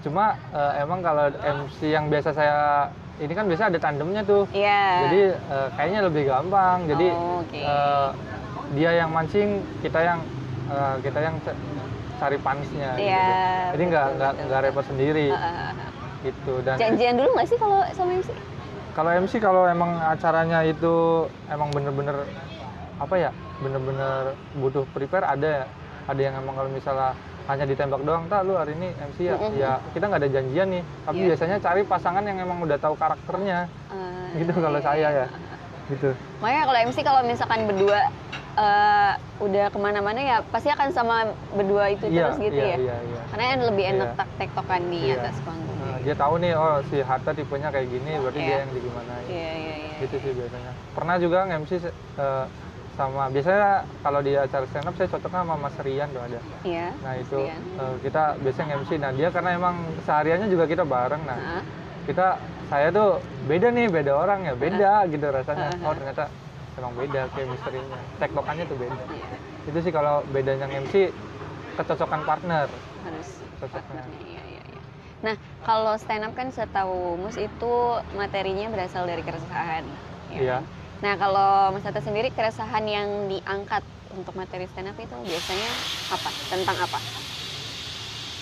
Cuma 0.00 0.24
eh, 0.50 0.72
emang 0.80 1.00
kalau 1.00 1.28
MC 1.30 1.78
yang 1.86 2.08
biasa 2.08 2.32
saya 2.32 2.58
ini 3.18 3.30
kan 3.30 3.44
biasa 3.44 3.68
ada 3.68 3.78
tandemnya 3.78 4.22
tuh. 4.22 4.48
Iya. 4.50 4.82
Jadi 5.04 5.20
eh, 5.30 5.68
kayaknya 5.76 6.00
lebih 6.02 6.22
gampang. 6.26 6.88
Jadi 6.88 7.06
Oh, 7.08 7.40
oke. 7.40 7.60
eh, 7.60 8.08
dia 8.70 8.90
yang 8.96 9.10
mancing, 9.10 9.48
kita 9.78 10.00
yang 10.00 10.18
eh, 10.66 10.94
kita 10.98 11.18
yang 11.20 11.36
ca- 11.40 11.60
cari 12.18 12.38
pansnya. 12.40 12.90
Iya, 12.96 13.20
gitu. 13.20 13.34
Jadi 13.70 13.82
nggak 13.86 14.06
nggak 14.48 14.60
repot 14.64 14.84
sendiri 14.84 15.28
Ah, 15.28 15.38
ah, 15.38 15.70
ah. 15.76 15.87
Gitu. 16.20 16.52
Dan 16.60 16.76
Janjian 16.76 17.14
dulu 17.14 17.30
nggak 17.32 17.46
sih 17.46 17.56
kalau 17.56 17.80
sama 17.92 18.12
MC? 18.14 18.30
kalau 18.90 19.10
MC 19.14 19.38
kalau 19.38 19.62
emang 19.64 19.94
acaranya 19.96 20.66
itu 20.66 20.94
emang 21.46 21.70
bener-bener 21.70 22.18
apa 22.98 23.14
ya 23.14 23.30
bener-bener 23.58 24.34
butuh 24.54 24.82
prepare 24.90 25.22
ada 25.24 25.62
ya 25.62 25.64
ada 26.04 26.18
yang 26.18 26.34
emang 26.34 26.50
kalau 26.52 26.66
misalnya 26.66 27.14
hanya 27.46 27.62
ditembak 27.64 28.02
doang 28.02 28.26
tak 28.26 28.42
lu 28.42 28.58
hari 28.58 28.74
ini 28.74 28.90
MC 28.98 29.18
ya 29.24 29.38
Mm-mm. 29.38 29.54
ya 29.54 29.78
kita 29.88 30.04
nggak 30.04 30.18
ada 30.18 30.30
janjian 30.32 30.66
nih 30.68 30.82
tapi 31.06 31.14
Iya. 31.16 31.26
biasanya 31.30 31.56
cari 31.62 31.82
pasangan 31.86 32.26
yang 32.26 32.42
emang 32.42 32.58
udah 32.58 32.74
tahu 32.76 32.98
karakternya 32.98 33.70
Ah, 33.86 34.34
gitu 34.34 34.50
kalau 34.52 34.74
iya, 34.74 34.82
saya 34.82 34.98
iya. 34.98 35.10
ya 35.14 35.26
gitu 35.88 36.10
Makanya 36.42 36.62
kalau 36.66 36.78
MC 36.82 36.98
kalau 37.00 37.20
misalkan 37.22 37.60
berdua 37.64 37.98
eh, 38.58 39.12
udah 39.38 39.66
ke 39.68 39.78
mana-mana 39.78 40.18
ya 40.18 40.36
pasti 40.44 40.66
akan 40.68 40.88
sama 40.90 41.16
berdua 41.52 41.88
itu 41.88 42.04
iya 42.06 42.26
terus 42.26 42.38
gitu 42.42 42.58
iya 42.58 42.74
ya. 42.74 42.76
iya 42.76 42.96
iya 43.04 43.20
Karena 43.28 43.44
kan 43.46 43.60
lebih 43.64 43.84
enak 43.88 44.08
Iya. 44.08 44.16
tak 44.16 44.28
tektokan 44.36 44.82
di 44.84 45.00
Iya. 45.04 45.14
atas 45.16 45.36
panggung. 45.40 45.78
Nah, 45.78 45.98
dia 46.00 46.14
tahu 46.16 46.34
nih 46.38 46.52
oh 46.54 46.76
si 46.84 46.96
Hatta 47.00 47.30
tipenya 47.30 47.68
kayak 47.68 47.86
gini 47.88 48.10
berarti 48.16 48.40
dia 48.40 48.48
Iya. 48.48 48.58
yang 48.58 48.70
di 48.70 48.80
gimana 48.80 49.12
Iya, 49.20 49.50
iya, 49.54 49.74
iya. 49.78 49.96
gitu 50.00 50.16
sih 50.18 50.32
biasanya 50.32 50.72
pernah 50.90 51.14
juga 51.16 51.38
nge-MC 51.44 51.70
se- 51.78 51.96
eh, 52.16 52.46
sama 52.92 53.30
biasanya 53.30 53.70
kalau 54.02 54.20
di 54.20 54.32
acara 54.34 54.66
stand 54.66 54.84
up 54.84 54.94
saya 54.94 55.06
cocoknya 55.08 55.40
sama 55.40 55.54
Mas 55.56 55.76
Rian 55.78 56.08
tuh 56.08 56.18
ada 56.20 56.40
Iya. 56.64 56.86
nah 56.98 57.14
itu 57.14 57.38
Rian. 57.38 57.62
eh, 57.78 57.94
kita 58.02 58.22
biasanya 58.36 58.66
nge-MC 58.68 58.90
nah 58.96 59.10
dia 59.12 59.28
karena 59.30 59.50
emang 59.52 59.74
sehariannya 60.02 60.48
juga 60.48 60.64
kita 60.66 60.82
bareng 60.84 61.22
nah 61.22 61.38
Heeh. 61.38 61.62
kita 62.04 62.26
saya 62.66 62.88
tuh 62.90 63.08
beda 63.44 63.70
nih 63.70 63.86
beda 63.88 64.12
orang 64.12 64.40
ya 64.44 64.54
beda 64.56 64.92
gitu 65.06 65.26
rasanya 65.26 65.68
Uh-huh. 65.70 65.86
oh 65.86 65.94
ternyata 65.94 66.24
emang 66.78 66.94
beda 66.94 67.22
kayak 67.34 67.48
misterinya 67.50 67.98
tektokannya 68.22 68.64
tuh 68.64 68.78
beda 68.78 68.94
Iya, 69.10 69.26
itu 69.66 69.78
sih 69.82 69.92
kalau 69.92 70.22
bedanya 70.30 70.66
MC 70.70 70.94
kecocokan 71.76 72.22
partner 72.22 72.66
harus 73.06 73.28
Cocoknya. 73.58 74.02
partnernya. 74.02 74.18
Iya, 74.22 74.42
iya, 74.46 74.62
iya. 74.62 74.80
Nah, 75.18 75.34
kalau 75.66 75.94
stand 75.98 76.22
up 76.26 76.32
kan 76.38 76.48
setahu 76.54 77.18
Mus 77.18 77.34
itu 77.34 77.72
materinya 78.14 78.70
berasal 78.70 79.02
dari 79.06 79.22
keresahan. 79.26 79.82
ya 80.30 80.38
Iya. 80.38 80.56
kan? 80.58 80.64
Nah, 80.98 81.14
kalau 81.14 81.50
Mas 81.74 81.86
Hatta 81.86 82.02
sendiri 82.02 82.30
keresahan 82.30 82.82
yang 82.86 83.30
diangkat 83.30 83.82
untuk 84.14 84.34
materi 84.34 84.66
stand 84.66 84.90
up 84.90 84.98
itu 84.98 85.14
biasanya 85.26 85.70
apa? 86.10 86.30
Tentang 86.50 86.78
apa? 86.78 86.98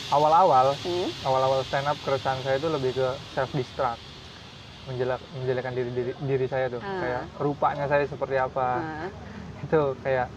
awal-awal 0.07 0.79
Hmm? 0.87 1.11
awal-awal 1.27 1.67
stand 1.67 1.91
up 1.91 1.99
keresahan 2.07 2.39
saya 2.47 2.63
itu 2.63 2.71
lebih 2.71 2.95
ke 2.95 3.09
self 3.35 3.51
destruct 3.51 3.99
menjelek 4.87 5.21
menjelekan 5.35 5.73
diri, 5.75 5.91
diri 5.91 6.13
diri 6.17 6.47
saya 6.47 6.67
tuh 6.69 6.79
Ah. 6.79 6.99
kayak 6.99 7.23
rupanya 7.39 7.85
saya 7.87 8.05
seperti 8.05 8.37
apa 8.37 8.69
Nah, 8.79 9.11
itu 9.65 9.81
kayak 10.01 10.29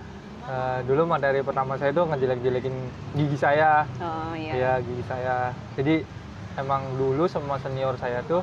eh, 0.44 0.79
dulu 0.84 1.01
materi 1.06 1.39
pertama 1.39 1.75
saya 1.75 1.91
itu 1.91 2.01
ngejelek-jelekin 2.01 2.75
gigi 3.13 3.38
saya 3.38 3.86
oh 4.00 4.34
iya. 4.34 4.53
ya 4.53 4.72
gigi 4.79 5.03
saya 5.03 5.38
jadi 5.74 6.01
emang 6.56 6.98
dulu 6.98 7.25
semua 7.25 7.58
senior 7.58 7.94
saya 7.96 8.25
tuh 8.25 8.41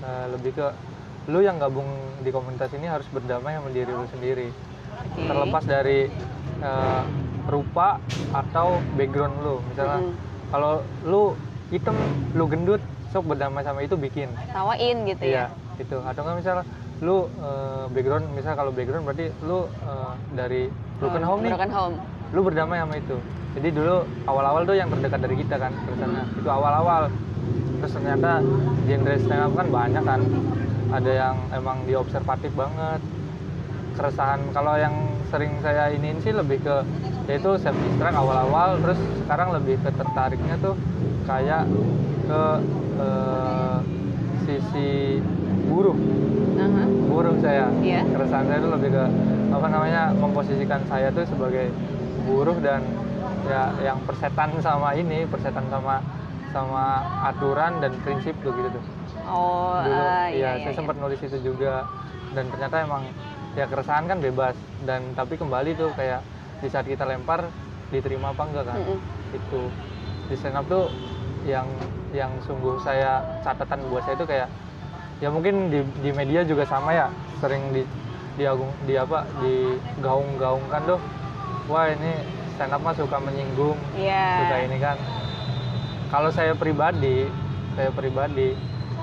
eh, 0.00 0.26
lebih 0.28 0.52
ke 0.52 0.66
lu 1.30 1.38
yang 1.38 1.56
gabung 1.56 1.86
di 2.18 2.34
komunitas 2.34 2.74
ini 2.74 2.90
harus 2.90 3.06
berdamai 3.06 3.54
sama 3.54 3.70
diri 3.70 3.86
lu 3.88 4.02
sendiri 4.08 4.50
Oke. 4.50 5.22
terlepas 5.22 5.62
dari 5.62 6.10
eh, 6.58 7.02
rupa 7.46 8.02
atau 8.32 8.78
background 8.92 9.34
lu 9.38 9.62
misalnya 9.64 9.98
Mm-mm. 10.00 10.14
kalau 10.50 10.72
lu 11.04 11.38
hitam 11.72 11.96
lu 12.32 12.44
gendut 12.46 12.78
sok 13.08 13.24
berdamai 13.26 13.64
sama 13.64 13.80
itu 13.80 13.96
bikin. 13.96 14.28
Tawain 14.46 14.96
gitu 15.04 15.22
iya 15.22 15.48
ya. 15.48 15.80
itu 15.80 15.96
atau 15.98 16.20
enggak 16.22 16.36
misalnya 16.38 16.64
lu 17.00 17.16
eh, 17.34 17.84
background 17.90 18.24
misal 18.30 18.52
kalau 18.52 18.70
background 18.70 19.02
berarti 19.02 19.26
lu 19.42 19.64
eh, 19.66 20.12
dari 20.32 20.62
broken 20.96 21.22
Oh, 21.22 21.28
home 21.28 21.40
nih. 21.42 21.50
Broken 21.50 21.72
home. 21.72 21.96
lu 22.30 22.40
berdamai 22.40 22.78
sama 22.78 22.94
itu. 22.96 23.16
Jadi 23.52 23.68
dulu 23.70 23.96
awal-awal 24.24 24.64
tuh 24.64 24.72
yang 24.72 24.88
terdekat 24.88 25.20
dari 25.20 25.36
kita 25.36 25.56
kan 25.58 25.72
keresahannya 25.78 26.24
itu 26.34 26.48
awal-awal. 26.48 27.02
Terus 27.78 27.92
ternyata 27.92 28.30
genre 28.86 29.14
stand 29.18 29.42
up 29.42 29.52
kan 29.52 29.66
banyak 29.68 30.02
kan. 30.02 30.20
Ada 30.90 31.10
yang 31.10 31.36
emang 31.52 31.84
diobservatif 31.84 32.52
banget. 32.52 33.00
Keresahan 33.92 34.40
kalau 34.50 34.76
yang 34.76 34.94
sering 35.28 35.52
saya 35.60 35.88
iniin 35.90 36.16
sih 36.18 36.32
lebih 36.32 36.60
ke 36.60 36.76
yaitu 37.26 37.52
self 37.60 37.76
distract 37.78 38.16
awal-awal. 38.16 38.80
Terus 38.80 38.96
sekarang 39.22 39.48
lebih 39.52 39.76
ke 39.78 39.90
tertariknya 39.90 40.56
tuh 40.58 40.72
kayak 41.26 41.64
ke 42.26 42.42
eh, 42.98 43.78
sisi 44.46 45.18
buruh 45.70 45.96
Aha. 46.58 46.84
buruh 47.08 47.34
saya. 47.40 47.66
Iya. 47.80 48.02
keresahan 48.12 48.44
saya 48.46 48.58
itu 48.60 48.70
lebih 48.70 48.90
ke 48.92 49.04
apa 49.52 49.66
namanya 49.68 50.02
memposisikan 50.16 50.80
saya 50.88 51.08
tuh 51.12 51.24
sebagai 51.28 51.68
buruh 52.24 52.56
dan 52.62 52.82
ya 53.46 53.74
yang 53.82 53.98
persetan 54.06 54.54
sama 54.62 54.94
ini 54.94 55.26
persetan 55.26 55.66
sama 55.68 55.98
sama 56.52 57.00
aturan 57.32 57.80
dan 57.80 57.92
prinsip 58.04 58.36
tuh 58.44 58.52
gitu 58.52 58.68
tuh. 58.76 58.84
Oh, 59.24 59.80
dulu 59.80 60.04
ah, 60.04 60.28
ya 60.28 60.36
iya, 60.36 60.50
saya 60.60 60.72
iya, 60.72 60.76
sempat 60.76 60.96
nulis 61.00 61.20
itu 61.24 61.38
juga. 61.40 61.88
Dan 62.36 62.48
ternyata 62.52 62.84
emang 62.84 63.02
ya 63.56 63.64
keresahan 63.64 64.04
kan 64.04 64.20
bebas. 64.20 64.56
Dan 64.84 65.16
tapi 65.16 65.40
kembali 65.40 65.72
tuh 65.74 65.90
kayak 65.96 66.20
di 66.60 66.68
saat 66.68 66.84
kita 66.84 67.08
lempar 67.08 67.48
diterima 67.88 68.36
apa 68.36 68.42
enggak 68.44 68.64
kan? 68.68 68.78
Mm-mm. 68.80 68.98
itu 69.32 69.60
di 70.26 70.34
stand 70.34 70.54
up 70.54 70.66
tuh 70.66 70.86
yang 71.42 71.66
yang 72.12 72.30
sungguh 72.40 72.78
saya 72.78 73.24
catatan 73.42 73.82
buat 73.88 74.04
saya 74.04 74.14
itu 74.14 74.26
kayak 74.26 74.48
ya 75.18 75.28
mungkin 75.28 75.68
di, 75.68 75.80
di 75.98 76.10
media 76.12 76.42
juga 76.42 76.62
sama 76.62 76.92
ya 76.92 77.08
sering 77.38 77.72
di 77.72 77.82
diagung 78.32 78.70
di 78.82 78.94
apa 78.94 79.24
di 79.38 79.74
gaung-gaungkan 79.98 80.80
tuh 80.86 80.98
wah 81.66 81.86
ini 81.86 82.16
stand 82.50 82.70
up 82.70 82.80
mah 82.80 82.92
suka 82.92 83.16
menyinggung 83.18 83.76
Iya. 83.94 84.24
suka 84.38 84.56
ini 84.62 84.76
kan 84.78 84.96
kalau 86.08 86.28
saya 86.28 86.52
pribadi 86.52 87.26
saya 87.72 87.90
pribadi 87.90 88.54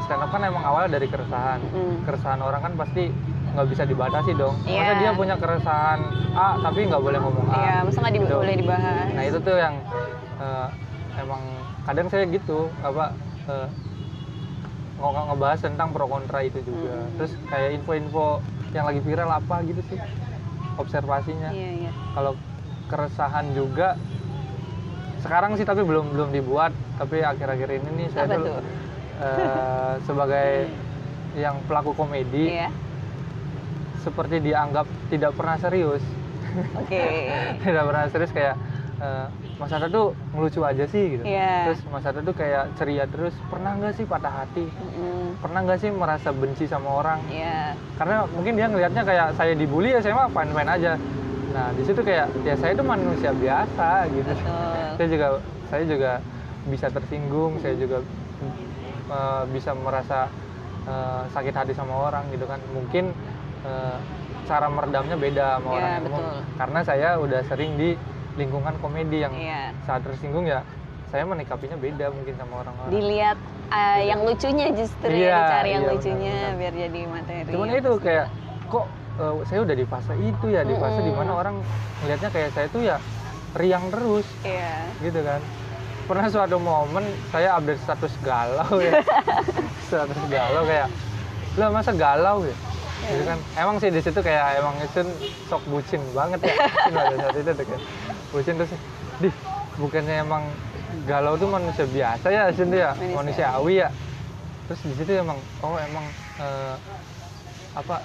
stand 0.01 0.21
up 0.21 0.29
kan 0.29 0.41
emang 0.41 0.61
awalnya 0.61 0.97
dari 0.97 1.07
keresahan 1.07 1.59
Mm. 1.67 1.95
keresahan 2.03 2.39
orang 2.39 2.61
kan 2.61 2.73
pasti 2.75 3.11
nggak 3.49 3.67
bisa 3.67 3.83
dibatasi 3.83 4.31
dong 4.33 4.55
masa 4.59 4.69
Iya. 4.69 4.99
dia 4.99 5.11
punya 5.13 5.35
keresahan 5.35 5.99
A 6.31 6.55
tapi 6.59 6.85
nggak 6.85 7.01
boleh 7.01 7.19
ngomong 7.19 7.47
A 7.47 7.57
Iya, 7.57 7.75
masa 7.83 7.97
nggak 7.99 8.13
di- 8.13 8.21
Gitu. 8.21 8.35
boleh 8.35 8.55
dibahas? 8.55 9.07
nah 9.09 9.23
itu 9.23 9.37
tuh 9.39 9.55
yang 9.57 9.75
eh, 10.39 10.67
emang 11.19 11.41
kadang 11.83 12.07
saya 12.07 12.23
gitu 12.25 12.71
apa 12.79 13.11
eh, 13.45 13.67
nge- 14.97 15.25
ngebahas 15.29 15.59
tentang 15.59 15.89
pro 15.89 16.05
kontra 16.05 16.39
itu 16.41 16.59
juga 16.61 16.95
Hmm. 16.97 17.15
terus 17.15 17.31
kayak 17.45 17.69
info-info 17.75 18.39
yang 18.71 18.85
lagi 18.85 18.99
viral 18.99 19.31
apa 19.31 19.55
gitu 19.63 19.81
sih 19.85 19.99
observasinya 20.75 21.49
Iya, 21.49 21.69
iya. 21.79 21.91
kalau 22.13 22.33
keresahan 22.87 23.51
juga 23.51 23.95
sekarang 25.19 25.55
sih 25.55 25.63
tapi 25.63 25.83
belum 25.83 26.15
belum 26.15 26.29
dibuat 26.31 26.71
tapi 26.95 27.19
akhir-akhir 27.21 27.69
ini 27.75 27.89
nih 27.95 28.07
saya 28.09 28.25
Apa 28.25 28.35
tuh 28.35 28.45
tuh? 28.45 28.59
eh, 29.19 29.93
sebagai 30.03 30.49
yang 31.35 31.59
pelaku 31.65 31.91
komedi 31.93 32.55
Iya. 32.55 32.69
seperti 33.99 34.39
dianggap 34.41 34.87
tidak 35.09 35.35
pernah 35.35 35.59
serius 35.59 36.03
Oke. 36.73 37.03
tidak 37.65 37.83
pernah 37.83 38.03
serius 38.07 38.31
kayak 38.31 38.55
eh, 38.97 39.27
Mas 39.59 39.69
Hatta 39.69 39.91
tuh 39.91 40.15
ngelucu 40.31 40.63
aja 40.63 40.85
sih 40.87 41.03
gitu 41.13 41.23
Iya. 41.23 41.67
terus 41.67 41.83
Mas 41.85 42.01
Hatta 42.01 42.23
tuh 42.23 42.31
kayak 42.31 42.71
ceria 42.73 43.03
terus 43.05 43.35
pernah 43.45 43.75
nggak 43.75 43.93
sih 43.93 44.05
patah 44.07 44.31
hati 44.33 44.63
Mm-mm. 44.65 45.35
pernah 45.37 45.59
nggak 45.61 45.79
sih 45.79 45.91
merasa 45.91 46.31
benci 46.31 46.63
sama 46.63 46.89
orang 46.95 47.19
Iya. 47.27 47.75
karena 47.99 48.23
mungkin 48.29 48.53
dia 48.55 48.67
ngelihatnya 48.67 49.03
kayak 49.03 49.27
saya 49.35 49.51
dibully 49.53 49.91
ya 49.91 49.99
saya 49.99 50.15
mah 50.15 50.31
fine-fine 50.31 50.71
aja 50.71 50.93
nah 51.49 51.67
di 51.73 51.83
situ 51.83 51.99
kayak 51.99 52.31
ya 52.41 52.55
saya 52.55 52.71
itu 52.71 52.83
manusia 52.83 53.31
biasa 53.33 53.87
gitu 54.07 54.31
Betul. 54.31 54.85
saya 54.95 55.07
juga 55.09 55.27
saya 55.67 55.83
juga 55.83 56.11
bisa 56.65 56.87
tersinggung 56.87 57.51
saya 57.59 57.75
juga 57.75 57.97
eh, 59.09 59.43
bisa 59.51 59.71
merasa 59.75 60.31
eh, 60.85 61.21
sakit 61.27 61.51
hati 61.53 61.73
sama 61.73 62.07
orang 62.07 62.23
gitu 62.31 62.45
kan 62.45 62.63
mungkin 62.71 63.11
eh, 63.65 63.97
cara 64.47 64.65
meredamnya 64.65 65.13
beda 65.13 65.45
sama 65.57 65.67
Iya, 65.67 65.75
orang 65.75 65.91
umum 65.99 66.09
betul. 66.15 66.37
karena 66.55 66.79
saya 66.81 67.09
udah 67.17 67.41
sering 67.43 67.71
di 67.75 67.89
lingkungan 68.39 68.73
komedi 68.79 69.17
yang 69.19 69.33
Iya. 69.33 69.75
saat 69.83 70.01
tersinggung 70.01 70.47
ya 70.47 70.63
saya 71.09 71.25
menikapinya 71.25 71.75
beda 71.75 72.09
mungkin 72.09 72.33
sama 72.33 72.53
orang-orang 72.59 72.89
Dilihat 72.89 73.37
uh, 73.67 73.99
yang 73.99 74.21
lucunya 74.21 74.67
justru 74.71 75.09
Iya, 75.09 75.25
ya 75.25 75.35
dicari 75.35 75.69
yang 75.69 75.83
iya, 75.83 75.91
lucunya 75.91 76.31
benar-benar. 76.31 76.57
biar 76.57 76.73
jadi 76.79 76.99
materi. 77.05 77.49
cuman 77.49 77.67
itu 77.73 77.91
pas. 77.91 78.01
kayak 78.01 78.25
kok 78.65 78.85
eh, 79.17 79.33
saya 79.43 79.59
udah 79.59 79.75
di 79.75 79.85
fase 79.85 80.13
itu 80.15 80.45
ya 80.47 80.61
di 80.63 80.75
fase 80.75 80.95
Mm-mm. 80.95 81.07
di 81.07 81.13
mana 81.13 81.31
orang 81.35 81.55
ngelihatnya 81.99 82.29
kayak 82.29 82.49
saya 82.53 82.67
tuh 82.69 82.81
ya 82.81 82.97
riang 83.51 83.85
terus 83.89 84.27
Iya. 84.41 84.73
gitu 85.01 85.19
kan 85.19 85.41
pernah 86.05 86.25
suatu 86.25 86.57
momen 86.57 87.03
saya 87.27 87.53
update 87.53 87.81
status 87.81 88.13
galau 88.19 88.77
ya 88.79 89.01
status 89.85 90.21
galau 90.27 90.63
kayak 90.63 90.87
lah 91.55 91.69
masa 91.69 91.91
galau 91.91 92.45
ya 92.45 92.55
gitu 93.07 93.23
kan 93.23 93.39
emang 93.55 93.75
sih 93.79 93.89
di 93.89 94.01
situ 94.03 94.19
kayak 94.19 94.59
emang 94.59 94.75
itu 94.83 95.01
sok 95.47 95.63
bucin 95.71 96.01
banget 96.11 96.39
ya. 96.43 96.55
Pada 96.95 97.15
saat 97.15 97.35
itu 97.39 97.51
tuh 97.55 97.65
kayak 97.65 97.81
bucin 98.35 98.53
terus 98.59 98.71
di 99.23 99.29
bukannya 99.79 100.15
emang 100.23 100.43
galau 101.07 101.39
tuh 101.39 101.47
manusia 101.47 101.87
biasa 101.87 102.27
ya 102.27 102.51
di 102.51 102.55
situ 102.59 102.75
ya? 102.75 102.91
Manusiawi. 102.93 103.15
manusiawi 103.15 103.73
ya? 103.79 103.89
Terus 104.67 104.81
di 104.83 104.93
situ 104.99 105.11
emang 105.15 105.39
oh 105.63 105.77
emang 105.79 106.05
eh, 106.43 106.75
apa 107.77 107.95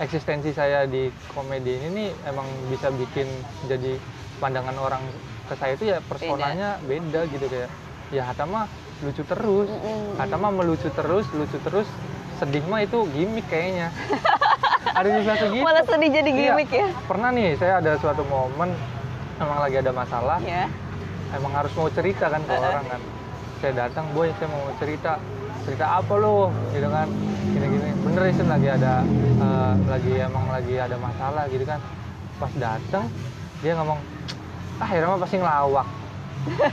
eksistensi 0.00 0.50
saya 0.52 0.84
di 0.88 1.08
komedi 1.32 1.76
ini 1.76 1.88
nih 1.92 2.10
emang 2.28 2.46
bisa 2.72 2.88
bikin 2.92 3.28
jadi 3.68 3.96
pandangan 4.40 4.76
orang 4.80 5.02
ke 5.48 5.54
saya 5.56 5.72
itu 5.76 5.84
ya 5.92 5.98
personanya 6.04 6.80
beda, 6.84 7.28
gitu 7.28 7.46
kayak 7.46 7.70
ya 8.12 8.22
Hatta 8.28 8.44
mah 8.44 8.68
lucu 9.02 9.22
terus. 9.24 9.68
Hatta 10.16 10.36
mah 10.38 10.52
melucu 10.54 10.88
terus 10.92 11.26
lucu 11.34 11.58
terus 11.64 11.88
sedih 12.40 12.64
mah 12.66 12.82
itu 12.82 13.06
gimmick 13.14 13.46
kayaknya 13.46 13.94
ada 14.92 15.08
di 15.08 15.22
fase 15.22 15.44
gitu 15.48 15.62
Malah 15.62 15.82
sedih 15.82 16.10
jadi 16.10 16.30
Iya. 16.30 16.38
gimmick 16.50 16.70
ya. 16.70 16.88
pernah 17.04 17.30
nih 17.30 17.48
saya 17.54 17.74
ada 17.78 17.92
suatu 17.96 18.22
momen 18.24 18.70
emang 19.36 19.58
lagi 19.58 19.76
ada 19.78 19.92
masalah 19.92 20.38
Ya. 20.40 20.68
emang 21.30 21.52
harus 21.52 21.72
mau 21.72 21.88
cerita 21.88 22.26
kan 22.26 22.40
ke 22.40 22.52
Uh-uh. 22.52 22.66
orang 22.66 22.84
kan 22.88 23.00
saya 23.58 23.72
datang 23.78 24.04
boy 24.10 24.28
saya 24.32 24.48
mau 24.48 24.62
cerita 24.76 25.16
cerita 25.62 25.86
apa 25.94 26.14
lo 26.14 26.50
gitu 26.70 26.88
kan 26.88 27.06
gini 27.48 27.66
gini 27.68 27.90
bener 28.02 28.22
sih 28.28 28.44
lagi 28.44 28.68
ada 28.68 28.92
eh, 29.38 29.74
lagi 29.86 30.12
emang 30.20 30.44
lagi 30.48 30.74
ada 30.76 30.96
masalah 30.96 31.46
gitu 31.46 31.62
kan 31.62 31.78
pas 32.36 32.52
datang 32.52 33.06
dia 33.60 33.72
ngomong 33.72 33.98
ah 34.76 34.90
Ira 34.90 35.06
mah 35.06 35.18
pasti 35.18 35.38
ngelawak 35.38 35.86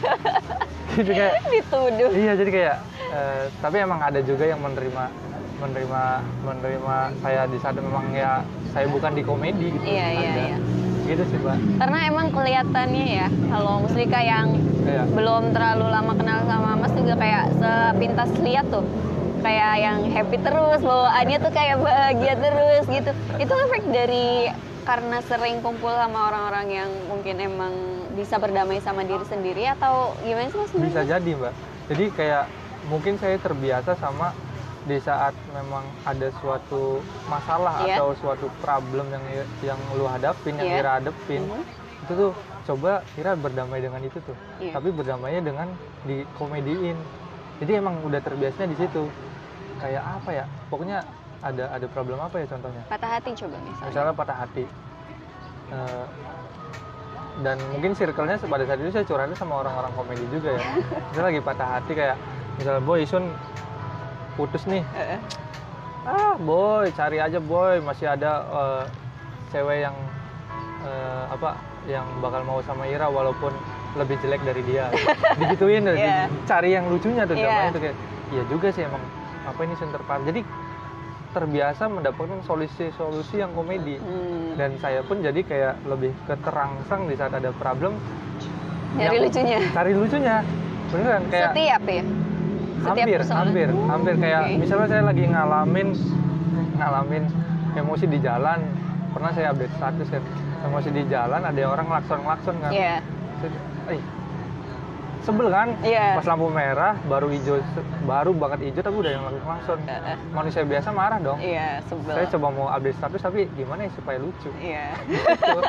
gitu 0.92 1.12
kayak 1.14 1.34
Dituduh. 1.46 2.10
iya 2.12 2.34
jadi 2.34 2.50
kayak 2.50 2.78
eh, 3.08 3.42
tapi 3.62 3.78
emang 3.78 4.02
ada 4.02 4.20
juga 4.20 4.44
yang 4.44 4.58
menerima 4.58 5.04
menerima 5.60 6.04
menerima 6.42 6.96
saya 7.20 7.44
di 7.46 7.58
saat 7.60 7.76
memang 7.78 8.10
ya 8.12 8.42
saya 8.72 8.88
bukan 8.88 9.12
di 9.14 9.24
komedi 9.24 9.68
gitu 9.70 9.84
Iya, 9.86 10.08
iya, 10.10 10.30
Ada. 10.32 10.44
iya. 10.46 10.58
gitu 11.06 11.24
sih 11.26 11.38
mbak 11.38 11.58
Karena 11.76 11.98
emang 12.06 12.28
kelihatannya 12.30 13.06
ya, 13.10 13.28
kalau 13.50 13.84
Muslika 13.84 14.20
yang 14.20 14.48
Iya. 14.80 15.04
belum 15.08 15.52
terlalu 15.52 15.86
lama 15.86 16.14
kenal 16.14 16.40
sama 16.44 16.72
Mas 16.76 16.94
juga 16.94 17.14
kayak 17.14 17.46
sepintas 17.54 18.30
lihat 18.40 18.66
tuh 18.68 18.82
kayak 19.40 19.74
yang 19.78 20.00
happy 20.10 20.36
terus 20.38 20.82
bawaannya 20.82 21.38
tuh 21.38 21.52
kayak 21.52 21.78
bahagia 21.78 22.34
terus 22.36 22.84
gitu 22.86 23.12
itu 23.38 23.54
efek 23.56 23.84
dari 23.88 24.50
karena 24.84 25.22
sering 25.22 25.62
kumpul 25.62 25.94
sama 25.94 26.28
orang-orang 26.28 26.68
yang 26.74 26.90
mungkin 27.06 27.38
emang 27.38 27.72
bisa 28.12 28.36
berdamai 28.36 28.82
sama 28.82 29.06
diri 29.06 29.24
sendiri 29.24 29.70
atau 29.70 30.18
gimana 30.20 30.50
sih 30.50 30.58
mas 30.58 30.74
bisa 30.74 31.02
jadi 31.06 31.32
mbak 31.32 31.54
jadi 31.88 32.04
kayak 32.12 32.44
mungkin 32.86 33.14
saya 33.16 33.38
terbiasa 33.38 33.94
sama 33.94 34.34
di 34.90 34.98
saat 34.98 35.38
memang 35.52 35.86
ada 36.04 36.34
suatu 36.36 36.98
masalah 37.26 37.86
Iya. 37.86 38.02
atau 38.02 38.18
suatu 38.18 38.50
problem 38.58 39.06
yang 39.08 39.24
yang 39.62 39.80
lu 39.94 40.04
hadapin 40.04 40.58
yang 40.58 40.66
Iya. 40.68 40.80
Ira 40.82 40.92
hadapin 40.98 41.46
Mhm. 41.46 41.62
itu 42.04 42.14
tuh 42.18 42.32
coba 42.66 43.06
Ira 43.14 43.38
berdamai 43.38 43.80
dengan 43.80 44.02
itu 44.02 44.18
tuh 44.20 44.34
Iya. 44.58 44.74
tapi 44.74 44.90
berdamainya 44.90 45.42
dengan 45.44 45.68
dikomediin 46.04 46.98
jadi 47.62 47.78
emang 47.78 48.02
udah 48.02 48.18
terbiasanya 48.18 48.74
di 48.74 48.78
situ 48.80 49.06
kayak 49.78 50.02
apa 50.02 50.30
ya 50.34 50.46
pokoknya 50.68 51.06
ada 51.40 51.72
ada 51.72 51.86
problem 51.88 52.18
apa 52.18 52.36
ya 52.36 52.46
contohnya 52.50 52.84
patah 52.90 53.10
hati 53.16 53.32
coba 53.32 53.56
misalnya 53.62 53.88
misalnya 53.88 54.14
patah 54.14 54.38
hati 54.42 54.66
Eh, 55.70 56.06
dan 57.46 57.62
mungkin 57.70 57.94
circle-nya 57.94 58.42
pada 58.42 58.66
saat 58.66 58.82
itu 58.82 58.90
saya 58.90 59.06
curhatnya 59.06 59.38
sama 59.38 59.62
orang-orang 59.62 59.94
komedi 59.94 60.26
juga 60.28 60.58
ya 60.58 60.66
misalnya 61.08 61.28
lagi 61.30 61.42
patah 61.46 61.70
hati 61.78 61.92
kayak 61.94 62.18
misalnya 62.58 62.82
boy 62.82 63.06
Sun 63.06 63.30
putus 64.40 64.64
nih. 64.66 64.80
Heeh. 64.90 65.20
ah 66.08 66.34
boy 66.40 66.88
cari 66.94 67.20
aja 67.20 67.38
boy. 67.38 67.84
Masih 67.84 68.08
ada 68.08 68.32
eh, 68.48 68.84
cewek 69.52 69.84
yang 69.84 69.96
eh, 70.82 71.24
apa 71.28 71.60
yang 71.86 72.08
bakal 72.20 72.42
mau 72.44 72.60
sama 72.62 72.88
Ira 72.88 73.08
walaupun 73.08 73.52
lebih 73.96 74.16
jelek 74.20 74.40
dari 74.42 74.64
dia. 74.64 74.88
Digituin 75.40 75.84
tuh, 75.84 75.94
Iya. 75.94 76.32
cari 76.46 76.70
yang 76.72 76.88
lucunya 76.88 77.28
tuh 77.28 77.36
dramanya 77.36 77.72
tuh 77.72 77.82
kayak 77.84 77.98
iya 78.32 78.44
juga 78.48 78.68
sih 78.72 78.84
emang. 78.84 79.04
Apa 79.44 79.60
ini 79.66 79.76
center 79.76 80.00
part? 80.02 80.24
Jadi 80.24 80.42
terbiasa 81.30 81.86
mendapatkan 81.86 82.42
solusi-solusi 82.42 83.38
yang 83.38 83.52
komedi. 83.52 84.00
Hmm. 84.00 84.56
dan 84.56 84.76
saya 84.76 85.00
pun 85.00 85.22
jadi 85.22 85.40
kayak 85.40 85.88
lebih 85.88 86.12
keterangsang 86.26 87.06
di 87.06 87.16
saat 87.16 87.32
ada 87.32 87.52
problem. 87.54 87.96
Nyari 88.94 89.08
yang- 89.14 89.24
lucunya. 89.24 89.60
cari 89.72 89.92
lucunya. 89.94 90.36
Beneran 90.90 91.24
kayak 91.30 91.54
setiap 91.54 91.82
ya 91.86 92.02
setiap 92.80 92.96
hampir 92.98 93.18
persoalan. 93.18 93.42
hampir 93.46 93.68
hampir 93.86 94.14
kayak 94.18 94.42
oke. 94.42 94.56
misalnya 94.58 94.88
saya 94.88 95.04
lagi 95.04 95.24
ngalamin 95.26 95.88
ngalamin 96.76 97.24
emosi 97.74 98.06
di 98.06 98.20
jalan 98.20 98.60
pernah 99.10 99.32
saya 99.32 99.48
update 99.50 99.74
status 99.74 100.08
kan 100.10 100.24
emosi 100.62 100.90
di 100.90 101.04
jalan 101.06 101.42
ada 101.42 101.62
orang 101.66 101.86
ngelakson 101.88 102.56
kan 102.58 102.72
Iya. 102.72 102.96
Saya- 103.40 103.64
eh, 103.90 104.02
sebel 105.20 105.48
kan 105.48 105.68
Iya. 105.82 106.16
pas 106.16 106.26
lampu 106.26 106.48
merah 106.48 106.94
baru 107.02 107.28
hijau 107.30 107.60
baru 108.04 108.32
banget 108.34 108.60
hijau 108.66 108.82
tapi 108.82 108.98
udah 108.98 109.12
yang 109.12 109.24
langsung 109.24 109.44
ngelakson 109.46 109.80
Heeh. 109.82 110.16
manusia 110.30 110.62
biasa 110.64 110.90
marah 110.90 111.20
dong 111.20 111.40
Iya, 111.40 111.84
sebel. 111.86 112.14
saya 112.14 112.28
coba 112.30 112.48
mau 112.50 112.68
update 112.70 112.98
status 112.98 113.22
tapi 113.22 113.40
gimana 113.54 113.82
ya 113.82 113.92
supaya 113.94 114.18
lucu 114.18 114.50
Iya. 114.58 114.86
gitu, 115.06 115.60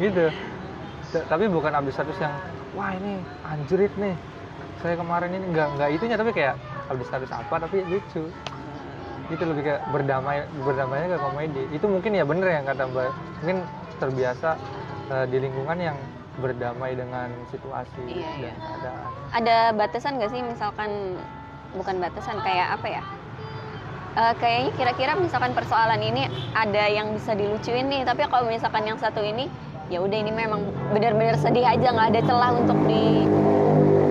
gitu. 0.00 0.24
T- 1.06 1.24
tapi 1.24 1.44
bukan 1.46 1.70
update 1.72 1.94
status 1.94 2.18
yang 2.18 2.34
wah 2.72 2.90
ini 2.92 3.14
anjrit 3.42 3.92
nih 3.96 4.14
saya 4.86 4.96
kemarin 5.02 5.30
ini 5.34 5.46
nggak 5.50 5.68
nggak 5.74 5.88
itunya 5.98 6.16
tapi 6.16 6.30
kayak 6.30 6.54
update 6.86 7.08
status 7.10 7.30
apa 7.34 7.54
tapi 7.58 7.82
lucu 7.90 8.30
itu 9.26 9.42
lebih 9.42 9.62
kayak 9.66 9.82
berdamai 9.90 10.46
berdamainya 10.62 11.08
ke 11.10 11.18
komedi 11.18 11.62
itu 11.74 11.86
mungkin 11.90 12.14
ya 12.14 12.22
bener 12.22 12.46
yang 12.46 12.64
kata 12.70 12.86
mbak 12.86 13.10
mungkin 13.42 13.58
terbiasa 13.98 14.54
eh, 15.10 15.26
di 15.26 15.36
lingkungan 15.42 15.78
yang 15.82 15.98
berdamai 16.38 16.92
dengan 16.94 17.32
situasi 17.48 17.96
Iya, 18.06 18.28
dan 18.28 18.38
iya. 18.38 18.52
keadaan 18.54 19.04
Ada 19.34 19.56
batasan 19.74 20.20
gak 20.20 20.30
sih 20.30 20.44
misalkan 20.44 21.16
bukan 21.74 21.96
batasan 21.96 22.36
kayak 22.44 22.76
apa 22.76 22.86
ya? 23.00 23.02
Eh, 24.16 24.34
kayaknya 24.36 24.72
kira-kira 24.76 25.12
misalkan 25.16 25.56
persoalan 25.56 26.00
ini 26.00 26.28
ada 26.52 26.92
yang 26.92 27.16
bisa 27.16 27.32
dilucuin 27.32 27.88
nih, 27.88 28.04
tapi 28.04 28.28
kalau 28.28 28.52
misalkan 28.52 28.84
yang 28.84 29.00
satu 29.00 29.24
ini 29.24 29.48
ya 29.88 30.04
udah 30.04 30.18
ini 30.18 30.28
memang 30.28 30.60
benar-benar 30.92 31.40
sedih 31.40 31.64
aja 31.64 31.88
nggak 31.94 32.08
ada 32.16 32.20
celah 32.26 32.50
untuk 32.58 32.78
di 32.84 33.24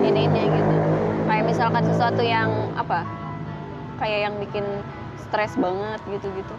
ininya 0.06 0.42
gitu. 0.46 0.74
Kayak 1.26 1.44
misalkan 1.44 1.82
sesuatu 1.84 2.22
yang 2.22 2.50
apa? 2.78 3.02
Kayak 3.98 4.18
yang 4.30 4.34
bikin 4.38 4.64
stres 5.18 5.58
banget 5.58 6.00
gitu-gitu. 6.06 6.54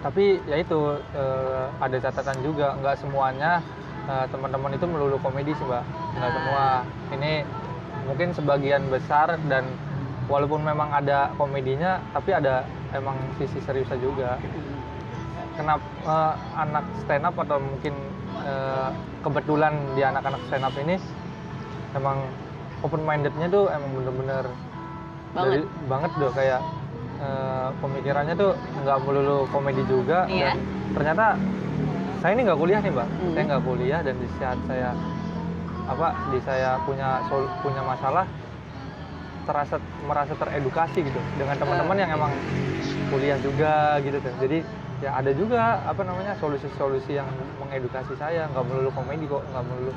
tapi 0.00 0.40
ya 0.48 0.56
itu 0.56 0.96
eh, 1.12 1.64
ada 1.76 1.96
catatan 2.00 2.40
juga 2.40 2.72
nggak 2.80 3.04
semuanya 3.04 3.60
eh, 4.08 4.24
teman-teman 4.32 4.72
itu 4.72 4.88
melulu 4.88 5.20
komedi 5.20 5.52
sih 5.52 5.66
mbak 5.68 5.84
nggak 6.16 6.24
Ah. 6.24 6.34
semua 6.40 6.64
ini 7.12 7.32
mungkin 8.08 8.32
sebagian 8.32 8.88
besar 8.88 9.36
dan 9.52 9.68
walaupun 10.24 10.64
memang 10.64 10.88
ada 10.88 11.28
komedinya 11.36 12.00
tapi 12.16 12.32
ada 12.32 12.64
emang 12.96 13.12
sisi 13.36 13.60
seriusnya 13.60 14.00
juga 14.00 14.40
kenapa 15.60 15.84
eh, 16.08 16.34
anak 16.56 16.84
stand 17.04 17.28
up 17.28 17.36
atau 17.36 17.60
mungkin 17.60 17.92
kebetulan 19.20 19.76
di 19.92 20.00
anak-anak 20.00 20.40
stand 20.48 20.64
up 20.64 20.72
ini 20.80 20.96
emang 21.92 22.24
open 22.80 23.02
mindednya 23.02 23.46
tuh 23.46 23.68
emang 23.68 23.90
bener-bener 23.94 24.44
Banget. 25.30 25.50
dari- 25.54 25.70
banget 25.86 26.10
tuh 26.16 26.30
kayak 26.32 26.60
eh, 27.20 27.68
pemikirannya 27.78 28.34
tuh 28.34 28.50
nggak 28.78 28.98
melulu 29.00 29.44
komedi 29.48 29.84
juga 29.84 30.24
Iya. 30.26 30.50
dan 30.50 30.56
ternyata 30.90 31.26
saya 32.18 32.32
ini 32.32 32.42
nggak 32.42 32.58
kuliah 32.58 32.80
nih 32.80 32.90
mbak 32.90 33.08
Hmm. 33.10 33.32
saya 33.32 33.44
nggak 33.46 33.62
kuliah 33.62 34.00
dan 34.00 34.14
di 34.16 34.28
saat 34.34 34.58
saya 34.64 34.90
apa 35.84 36.08
di 36.28 36.38
saya 36.40 36.80
punya 36.80 37.20
sol- 37.26 37.52
punya 37.60 37.82
masalah 37.82 38.24
terasa 39.42 39.76
merasa 40.00 40.32
teredukasi 40.34 41.02
gitu 41.02 41.20
dengan 41.34 41.56
teman-teman 41.56 41.96
yang 41.98 42.10
emang 42.10 42.32
kuliah 43.08 43.36
juga 43.36 43.98
gitu 43.98 44.16
kan 44.16 44.32
jadi 44.38 44.58
ya 45.00 45.10
ada 45.14 45.32
juga 45.32 45.80
apa 45.82 46.00
namanya 46.00 46.36
solusi-solusi 46.36 47.16
yang 47.16 47.26
mengedukasi 47.58 48.12
saya 48.14 48.46
nggak 48.46 48.64
melulu 48.64 48.90
komedi 48.90 49.24
kok 49.24 49.42
nggak 49.46 49.64
melulu 49.66 49.92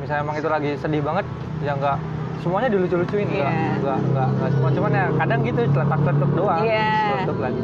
misalnya 0.00 0.22
emang 0.22 0.36
itu 0.36 0.48
lagi 0.48 0.70
sedih 0.74 1.02
banget 1.02 1.26
ya 1.60 1.72
nggak 1.76 1.96
semuanya 2.40 2.68
dilucu-lucuin 2.68 3.28
Iya. 3.28 3.52
nggak 3.78 3.98
nggak 4.06 4.28
nggak 4.32 4.50
semua 4.50 4.70
cuman 4.72 4.90
ya 4.90 5.04
kadang 5.14 5.40
gitu 5.44 5.60
celetak-celetuk 5.68 6.30
doang 6.34 6.60
Iya. 6.62 6.88
celetuk 7.06 7.38
lagi 7.38 7.62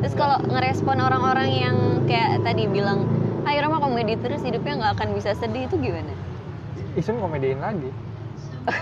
Terus 0.00 0.14
kalau 0.16 0.40
ngerespon 0.42 0.96
orang-orang 0.98 1.48
yang 1.52 1.76
kayak 2.08 2.40
tadi 2.40 2.64
bilang, 2.64 3.04
ayo 3.44 3.68
mah 3.68 3.78
komedi 3.78 4.16
terus 4.16 4.40
hidupnya 4.40 4.80
nggak 4.80 4.92
akan 4.96 5.08
bisa 5.12 5.36
sedih 5.36 5.68
itu 5.68 5.76
gimana? 5.76 6.16
isun 6.96 7.20
komediin 7.20 7.60
lagi 7.60 7.92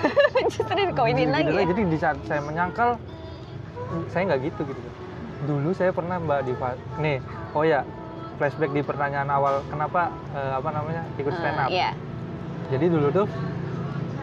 Justru 0.47 0.75
Gitu 0.79 1.27
lagi. 1.29 1.51
lah. 1.51 1.61
ya? 1.61 1.67
jadi 1.67 1.83
di 1.85 1.99
saat 1.99 2.17
saya 2.23 2.41
menyangkal 2.41 2.97
saya 4.09 4.23
nggak 4.27 4.41
gitu 4.47 4.61
gitu 4.65 4.81
dulu 5.45 5.71
saya 5.71 5.91
pernah 5.91 6.17
mbak 6.17 6.41
di 6.45 6.55
fa- 6.55 6.79
nih 6.97 7.19
oh 7.53 7.63
ya 7.63 7.83
flashback 8.37 8.71
di 8.71 8.81
pertanyaan 8.81 9.29
awal 9.29 9.61
kenapa 9.67 10.09
eh, 10.33 10.53
apa 10.55 10.69
namanya 10.71 11.03
ikut 11.15 11.31
Eh, 11.31 11.37
stand 11.37 11.59
up 11.59 11.69
Iya. 11.69 11.91
Jadi 12.69 12.85
dulu 12.87 13.09
tuh 13.11 13.27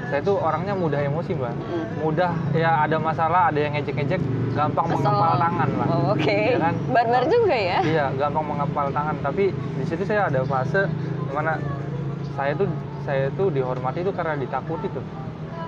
saya 0.05 0.21
tuh 0.21 0.38
orangnya 0.38 0.73
mudah 0.73 1.01
emosi 1.01 1.34
mbak 1.34 1.53
Mm. 1.55 1.86
mudah 1.99 2.31
ya 2.53 2.71
ada 2.79 2.97
masalah 2.99 3.49
ada 3.49 3.58
yang 3.58 3.73
ngejek-ngejek 3.73 4.21
gampang 4.53 4.86
Kesel. 4.88 5.01
mengepal 5.01 5.34
tangan 5.36 5.69
lah 5.73 5.88
Oh, 5.88 6.13
Oke. 6.13 6.38
Ya 6.47 6.60
kan? 6.62 6.75
Barbar 6.88 7.23
juga 7.25 7.55
ya. 7.58 7.79
iya 7.84 8.05
gampang 8.13 8.45
mengepal 8.45 8.88
tangan 8.89 9.15
tapi 9.19 9.43
di 9.51 9.84
situ 9.84 10.03
saya 10.03 10.29
ada 10.29 10.41
fase 10.43 10.86
di 11.21 11.34
mana 11.34 11.58
saya 12.31 12.53
tuh 12.53 12.69
saya 13.01 13.27
tuh 13.34 13.49
dihormati 13.49 13.99
itu 13.99 14.12
karena 14.12 14.34
ditakuti 14.36 14.88
tuh 14.89 15.05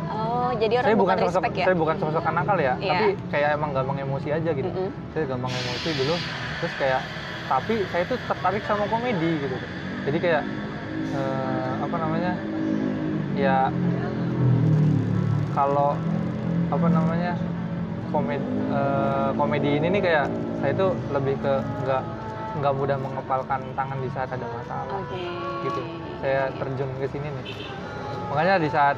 Oh, 0.09 0.49
jadi 0.55 0.79
orang 0.79 0.87
saya 0.87 0.97
bukan, 0.97 1.13
bukan 1.13 1.27
sosok 1.27 1.41
respect 1.43 1.55
ya? 1.55 1.65
saya 1.67 1.77
bukan 1.77 1.95
sosok 1.99 2.23
nakal 2.27 2.57
ya 2.57 2.73
Iya. 2.75 2.89
tapi 2.89 3.05
kayak 3.27 3.49
emang 3.53 3.69
gampang 3.71 3.97
emosi 3.99 4.27
aja 4.31 4.49
gitu 4.51 4.69
Mm-mm. 4.69 4.89
saya 5.11 5.23
gampang 5.27 5.51
emosi 5.51 5.89
dulu 5.95 6.15
terus 6.57 6.73
kayak 6.75 7.01
tapi 7.45 7.73
saya 7.87 8.03
tuh 8.05 8.17
tertarik 8.23 8.63
sama 8.63 8.85
komedi 8.85 9.31
gitu 9.39 9.57
jadi 10.05 10.17
kayak 10.17 10.43
eh, 11.11 11.71
apa 11.79 11.95
namanya 11.97 12.31
ya 13.37 13.69
kalau 15.53 15.93
apa 16.67 16.87
namanya 16.89 17.31
komedi 18.09 18.43
komedi 19.37 19.69
ini 19.77 19.87
nih 19.93 20.01
kayak 20.01 20.25
saya 20.59 20.73
tuh 20.73 20.91
lebih 21.13 21.37
ke 21.39 21.53
nggak 21.85 22.03
nggak 22.57 22.73
mudah 22.73 22.97
mengepalkan 22.97 23.61
tangan 23.77 23.97
di 24.01 24.09
saat 24.09 24.33
ada 24.33 24.45
masalah. 24.49 24.97
Oke. 24.97 25.21
gitu. 25.61 25.81
Saya 26.21 26.49
terjun 26.57 26.89
ke 26.97 27.07
sini 27.13 27.29
nih. 27.29 27.45
Makanya 28.33 28.57
di 28.57 28.69
saat 28.73 28.97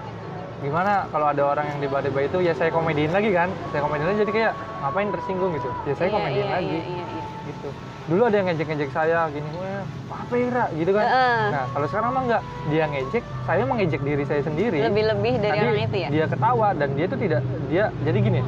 gimana 0.63 1.07
kalau 1.11 1.31
ada 1.31 1.43
orang 1.55 1.67
yang 1.75 1.79
tiba-tiba 1.83 2.19
itu 2.23 2.37
ya 2.39 2.53
saya 2.55 2.71
komediin 2.71 3.11
lagi 3.11 3.35
kan. 3.35 3.51
Saya 3.75 3.83
komediin 3.83 4.07
lagi 4.15 4.19
jadi 4.23 4.31
kayak 4.31 4.53
ngapain 4.79 5.09
tersinggung 5.11 5.51
gitu? 5.59 5.69
Ya 5.83 5.93
saya 5.99 6.07
Iya, 6.07 6.15
komediin 6.15 6.47
iya, 6.47 6.55
lagi. 6.55 6.77
iya, 6.79 6.83
iya, 6.87 7.03
iya. 7.11 7.23
gitu 7.51 7.69
dulu 8.09 8.21
ada 8.25 8.35
yang 8.41 8.47
ngejek-ngejek 8.49 8.89
saya 8.89 9.29
gini 9.29 9.49
wah 9.53 9.85
apa 10.09 10.35
Ira 10.35 10.65
gitu 10.75 10.91
kan. 10.93 11.05
Heeh. 11.05 11.41
nah 11.53 11.65
kalau 11.73 11.87
sekarang 11.89 12.09
mah 12.11 12.23
enggak 12.25 12.41
dia 12.69 12.83
ngejek 12.89 13.23
saya 13.45 13.63
mengejek 13.65 14.01
diri 14.01 14.23
saya 14.25 14.41
sendiri. 14.41 14.79
Lebih-lebih 14.81 15.33
dari 15.41 15.57
Tadi 15.57 15.69
orang 15.69 15.85
itu 15.85 15.97
ya? 15.97 16.09
dia 16.09 16.25
ketawa 16.25 16.67
dan 16.73 16.89
dia 16.97 17.05
itu 17.05 17.17
tidak 17.17 17.41
dia 17.69 17.85
jadi 18.03 18.17
gini 18.17 18.41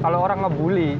kalau 0.00 0.18
orang 0.24 0.38
ngebully 0.44 0.96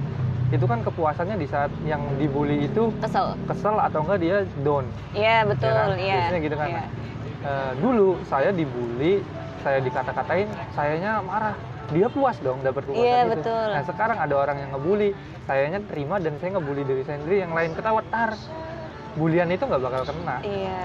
itu 0.52 0.64
kan 0.70 0.78
kepuasannya 0.86 1.36
di 1.40 1.46
saat 1.50 1.72
yang 1.88 2.00
dibully 2.20 2.68
itu 2.68 2.92
kesel. 3.02 3.34
kesel 3.48 3.74
atau 3.80 4.04
enggak 4.06 4.18
dia 4.22 4.36
down. 4.62 4.84
Iya 5.16 5.36
betul 5.48 5.72
ya 5.72 5.80
kan? 5.80 5.88
iya. 5.98 6.14
Biasanya 6.14 6.40
gitu 6.44 6.56
kan. 6.56 6.68
Iya. 6.68 6.76
Nah, 6.78 6.86
eh, 7.44 7.70
dulu 7.80 8.08
saya 8.28 8.50
dibully 8.54 9.14
saya 9.64 9.78
dikata-katain 9.80 10.48
sayanya 10.76 11.24
marah 11.24 11.56
dia 11.92 12.08
puas 12.08 12.36
dong 12.40 12.64
dapat 12.64 12.88
kepuasan 12.88 13.04
Iya, 13.04 13.18
itu 13.20 13.30
betul. 13.36 13.66
nah 13.76 13.82
sekarang 13.84 14.18
ada 14.18 14.34
orang 14.34 14.56
yang 14.56 14.70
ngebully. 14.72 15.10
Sayanya 15.44 15.80
terima 15.84 16.16
dan 16.16 16.40
saya 16.40 16.56
ngebully 16.56 16.82
diri 16.88 17.02
saya 17.04 17.20
sendiri 17.20 17.44
yang 17.44 17.52
lain 17.52 17.76
ketawa 17.76 18.00
tar 18.08 18.32
bulian 19.14 19.46
itu 19.52 19.62
nggak 19.62 19.82
bakal 19.84 20.02
kena. 20.08 20.36
Iya 20.40 20.80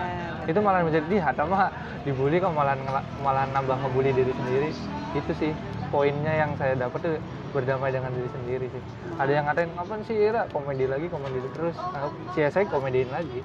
itu 0.49 0.59
malah 0.65 0.81
menjadi 0.81 1.05
di 1.05 1.17
hata 1.21 1.45
mah 1.45 1.69
dibully 2.01 2.41
kok 2.41 2.49
malah 2.57 2.73
malah 3.21 3.45
nambah 3.53 3.77
ngebully 3.85 4.11
diri 4.11 4.33
sendiri. 4.33 4.69
Itu 5.13 5.31
sih 5.37 5.51
poinnya 5.93 6.33
yang 6.45 6.57
saya 6.57 6.73
dapat 6.73 6.99
tuh 7.01 7.13
berdamai 7.53 7.93
dengan 7.93 8.09
diri 8.13 8.29
sendiri 8.33 8.65
sih. 8.69 8.81
Ada 9.17 9.31
yang 9.31 9.45
ngatain 9.45 9.69
ngapain 9.73 10.01
sih 10.05 10.17
Ira? 10.17 10.45
Komedi 10.49 10.85
lagi 10.85 11.05
komedi 11.07 11.37
terus. 11.53 11.77
Nah, 11.77 12.09
saya 12.33 12.65
komediin 12.65 13.09
lagi. 13.09 13.41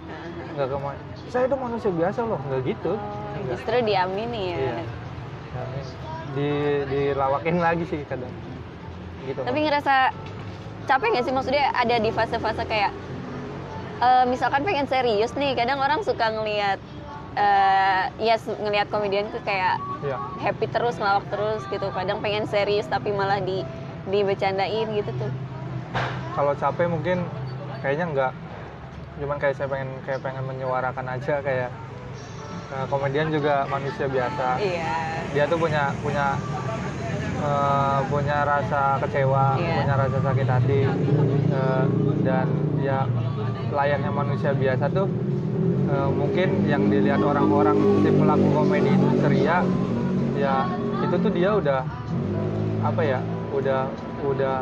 Nggak 0.56 0.66
ke 0.68 0.76
mana 0.80 0.98
saya 1.28 1.44
itu 1.44 1.56
manusia 1.56 1.90
biasa 1.92 2.20
loh. 2.24 2.40
Nggak 2.48 2.60
gitu. 2.68 2.92
Oh, 2.96 3.36
Nggak. 3.36 3.56
justru 3.60 3.76
diamini 3.84 4.42
ya. 4.52 4.58
Iya. 4.58 4.84
Di 6.34 6.50
dilawakin 6.86 7.56
lagi 7.62 7.84
sih 7.86 8.02
kadang. 8.04 8.30
Gitu. 9.24 9.40
Tapi 9.40 9.58
ngerasa 9.64 10.10
capek 10.84 11.08
nggak 11.14 11.24
sih? 11.24 11.32
Maksudnya 11.32 11.64
ada 11.72 11.96
di 11.96 12.10
fase-fase 12.10 12.62
kayak 12.66 12.92
eh, 14.02 14.24
misalkan 14.28 14.66
pengen 14.66 14.90
serius 14.90 15.32
nih 15.38 15.54
kadang 15.54 15.80
orang 15.80 16.02
suka 16.02 16.28
ngelihat 16.28 16.78
eh 17.34 18.04
ya 18.22 18.38
su- 18.38 18.54
ngelihat 18.62 18.86
komedian 18.94 19.26
tuh 19.34 19.42
kayak 19.42 19.74
ya 20.06 20.22
happy 20.38 20.70
terus 20.70 20.94
ngelawak 20.98 21.26
terus 21.30 21.66
gitu. 21.66 21.90
Kadang 21.90 22.22
pengen 22.22 22.46
serius 22.46 22.86
tapi 22.86 23.10
malah 23.10 23.42
di 23.42 23.66
dibecandain 24.06 24.90
gitu 24.94 25.10
tuh. 25.18 25.30
Kalau 26.34 26.52
capek 26.54 26.86
mungkin 26.90 27.26
kayaknya 27.82 28.06
nggak. 28.10 28.32
Cuman 29.14 29.38
kayak 29.38 29.54
saya 29.54 29.70
pengen 29.70 29.90
kayak 30.02 30.20
pengen 30.22 30.42
menyuarakan 30.46 31.06
aja 31.06 31.38
kayak 31.38 31.70
eh, 32.72 32.86
komedian 32.88 33.28
juga 33.28 33.66
manusia 33.66 34.06
biasa. 34.06 34.60
Iya. 34.60 34.92
Dia 35.34 35.44
tuh 35.50 35.58
punya 35.58 35.90
punya 36.00 36.26
eh, 37.44 37.98
punya 38.08 38.38
rasa 38.46 38.96
kecewa, 39.04 39.58
Iya. 39.58 39.74
punya 39.82 39.94
rasa 39.98 40.16
sakit 40.22 40.48
hati, 40.48 40.80
eh, 41.52 41.84
dan 42.24 42.46
ya 42.80 43.04
layaknya 43.74 44.10
manusia 44.12 44.54
biasa 44.54 44.88
tuh 44.88 45.08
eh, 45.84 46.08
mungkin 46.14 46.64
yang 46.64 46.88
dilihat 46.88 47.20
orang-orang 47.20 47.76
si 48.00 48.08
pelaku 48.08 48.46
komedi 48.54 48.90
itu 48.96 49.08
ceria, 49.20 49.58
ya 50.38 50.64
itu 51.04 51.16
tuh 51.20 51.30
dia 51.34 51.50
udah 51.52 51.80
apa 52.84 53.00
ya, 53.04 53.20
udah 53.52 53.88
udah 54.24 54.56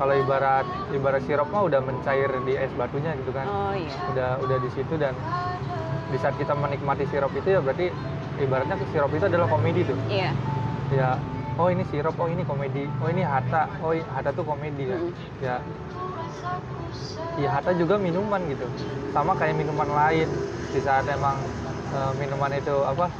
kalau 0.00 0.14
ibarat 0.16 0.64
ibarat 0.96 1.20
sirup 1.28 1.48
mah 1.52 1.68
udah 1.68 1.80
mencair 1.84 2.30
di 2.46 2.54
es 2.56 2.72
batunya 2.72 3.12
gitu 3.20 3.30
kan. 3.36 3.44
Oh 3.44 3.74
iya. 3.76 3.92
Udah 4.14 4.30
udah 4.40 4.56
di 4.64 4.70
situ 4.72 4.94
dan 4.96 5.12
di 6.08 6.16
saat 6.20 6.34
kita 6.40 6.56
menikmati 6.56 7.04
sirup 7.12 7.32
itu 7.36 7.48
ya 7.56 7.60
berarti 7.60 7.92
ibaratnya 8.40 8.76
sirup 8.90 9.12
itu 9.12 9.24
adalah 9.28 9.46
komedi 9.50 9.84
tuh. 9.84 9.98
Iya. 10.08 10.30
Ya 10.88 11.10
oh 11.58 11.68
ini 11.68 11.84
sirup 11.90 12.16
oh 12.16 12.28
ini 12.30 12.42
komedi 12.46 12.88
oh 13.02 13.08
ini 13.12 13.22
hata 13.26 13.68
oh 13.84 13.92
hata 13.92 14.30
tuh 14.32 14.44
komedi 14.46 14.88
ya. 14.88 14.98
Mm. 14.98 15.12
ya. 15.44 15.56
Ya 17.38 17.48
hata 17.60 17.70
juga 17.76 18.00
minuman 18.00 18.40
gitu. 18.48 18.64
Sama 19.12 19.36
kayak 19.36 19.58
minuman 19.58 19.88
lain 19.88 20.28
di 20.72 20.80
saat 20.80 21.04
emang 21.08 21.36
eh, 21.92 22.12
minuman 22.16 22.52
itu 22.56 22.76
apa 22.84 23.12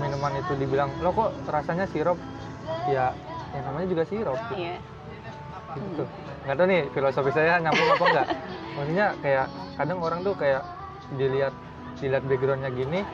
minuman 0.00 0.32
itu 0.40 0.52
dibilang 0.56 0.90
lo 1.04 1.12
kok 1.12 1.30
rasanya 1.52 1.84
sirup? 1.92 2.16
Ya 2.88 3.12
yang 3.52 3.64
namanya 3.68 3.86
juga 3.92 4.02
sirup. 4.08 4.40
Iya. 4.56 4.80
Gitu. 5.76 6.04
Nggak 6.48 6.56
tahu 6.56 6.66
nih 6.66 6.82
filosofi 6.96 7.30
saya 7.36 7.60
nyambung 7.60 7.88
apa 7.92 8.04
enggak 8.08 8.28
maksudnya 8.74 9.06
kayak 9.20 9.46
kadang 9.76 9.98
orang 10.00 10.20
tuh 10.24 10.34
kayak 10.34 10.62
dilihat 11.20 11.54
dilihat 12.00 12.24
backgroundnya 12.26 12.72
gini 12.72 13.04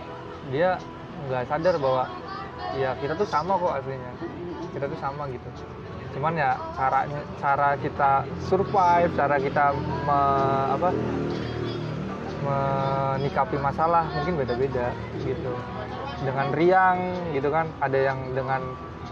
dia 0.55 0.79
nggak 1.27 1.51
sadar 1.51 1.75
bahwa 1.83 2.07
ya 2.79 2.95
kita 3.03 3.19
tuh 3.19 3.27
sama 3.27 3.59
kok 3.59 3.83
aslinya. 3.83 4.13
Kita 4.73 4.85
tuh 4.87 4.99
sama 5.03 5.27
gitu. 5.29 5.49
Cuman 6.17 6.33
ya 6.39 6.57
caranya 6.79 7.21
cara 7.43 7.75
kita 7.77 8.25
survive 8.47 9.11
cara 9.19 9.37
kita 9.37 9.65
me- 10.07 10.69
apa 10.73 10.89
menikapi 12.47 13.57
masalah 13.59 14.07
mungkin 14.15 14.39
beda-beda 14.39 14.95
gitu. 15.21 15.53
Dengan 16.23 16.55
riang 16.55 16.99
gitu 17.35 17.51
kan 17.51 17.67
ada 17.83 17.99
yang 17.99 18.33
dengan 18.33 18.63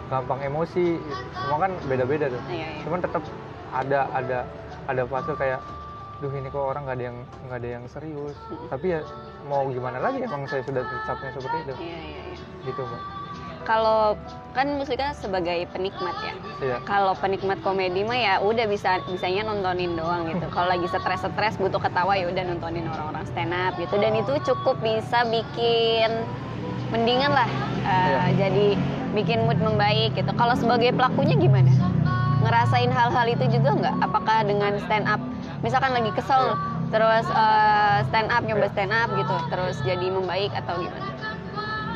gampang 0.08 0.40
emosi 0.44 1.00
semua 1.34 1.66
kan 1.66 1.72
beda-beda 1.90 2.30
tuh. 2.30 2.40
Iya 2.48 2.78
iya. 2.78 2.82
Cuman 2.86 3.00
tetap 3.02 3.22
ada 3.74 4.06
ada 4.14 4.38
ada 4.86 5.02
fase 5.08 5.32
kayak 5.34 5.60
duh 6.24 6.32
ini 6.32 6.48
kok 6.48 6.64
orang 6.64 6.88
nggak 6.88 6.96
ada 6.96 7.04
yang 7.12 7.18
nggak 7.44 7.58
ada 7.60 7.68
yang 7.68 7.84
serius 7.84 8.36
tapi 8.72 8.96
ya 8.96 9.04
mau 9.44 9.68
gimana 9.68 10.00
lagi 10.00 10.24
emang 10.24 10.48
saya 10.48 10.64
sudah 10.64 10.80
tercapnya 10.80 11.30
seperti 11.36 11.56
itu 11.68 11.72
iya 11.84 11.98
iya 12.00 12.22
iya. 12.32 12.36
gitu 12.64 12.80
mbak 12.80 13.02
kalau 13.64 14.16
kan 14.52 14.76
Muslika 14.76 15.12
sebagai 15.12 15.68
penikmat 15.68 16.16
ya 16.24 16.34
iya 16.64 16.76
kalau 16.88 17.12
penikmat 17.12 17.60
komedi 17.60 18.08
mah 18.08 18.16
ya 18.16 18.34
udah 18.40 18.64
bisa 18.64 19.04
bisanya 19.08 19.48
nontonin 19.48 19.96
doang 19.96 20.28
gitu. 20.28 20.44
Kalau 20.52 20.68
lagi 20.68 20.84
stres-stres 20.84 21.56
butuh 21.56 21.80
ketawa 21.80 22.12
ya 22.12 22.28
udah 22.28 22.44
nontonin 22.44 22.84
orang-orang 22.92 23.24
stand 23.24 23.56
up 23.56 23.72
gitu. 23.80 23.96
Dan 23.96 24.20
itu 24.20 24.36
cukup 24.52 24.76
bisa 24.84 25.24
bikin 25.32 26.12
mendingan 26.92 27.32
lah. 27.32 27.48
eh, 27.88 28.04
Iya. 28.04 28.24
Jadi 28.36 28.66
bikin 29.16 29.48
mood 29.48 29.56
membaik 29.64 30.12
gitu. 30.12 30.28
Kalau 30.36 30.54
sebagai 30.60 30.92
pelakunya 30.92 31.34
gimana? 31.40 31.72
Ngerasain 32.44 32.92
hal-hal 32.92 33.26
itu 33.32 33.44
juga 33.48 33.70
nggak? 33.80 33.94
Apakah 34.04 34.44
dengan 34.44 34.76
stand 34.84 35.08
up, 35.08 35.24
misalkan 35.64 35.90
lagi 35.90 36.12
kesel, 36.12 36.44
Iya. 36.44 36.56
terus 36.90 37.26
eh, 37.26 37.98
stand 38.04 38.28
up 38.28 38.42
nyoba 38.42 38.68
stand 38.68 38.92
up 38.92 39.08
gitu, 39.10 39.36
terus 39.48 39.76
jadi 39.82 40.06
membaik 40.06 40.52
atau 40.54 40.76
gimana? 40.78 41.08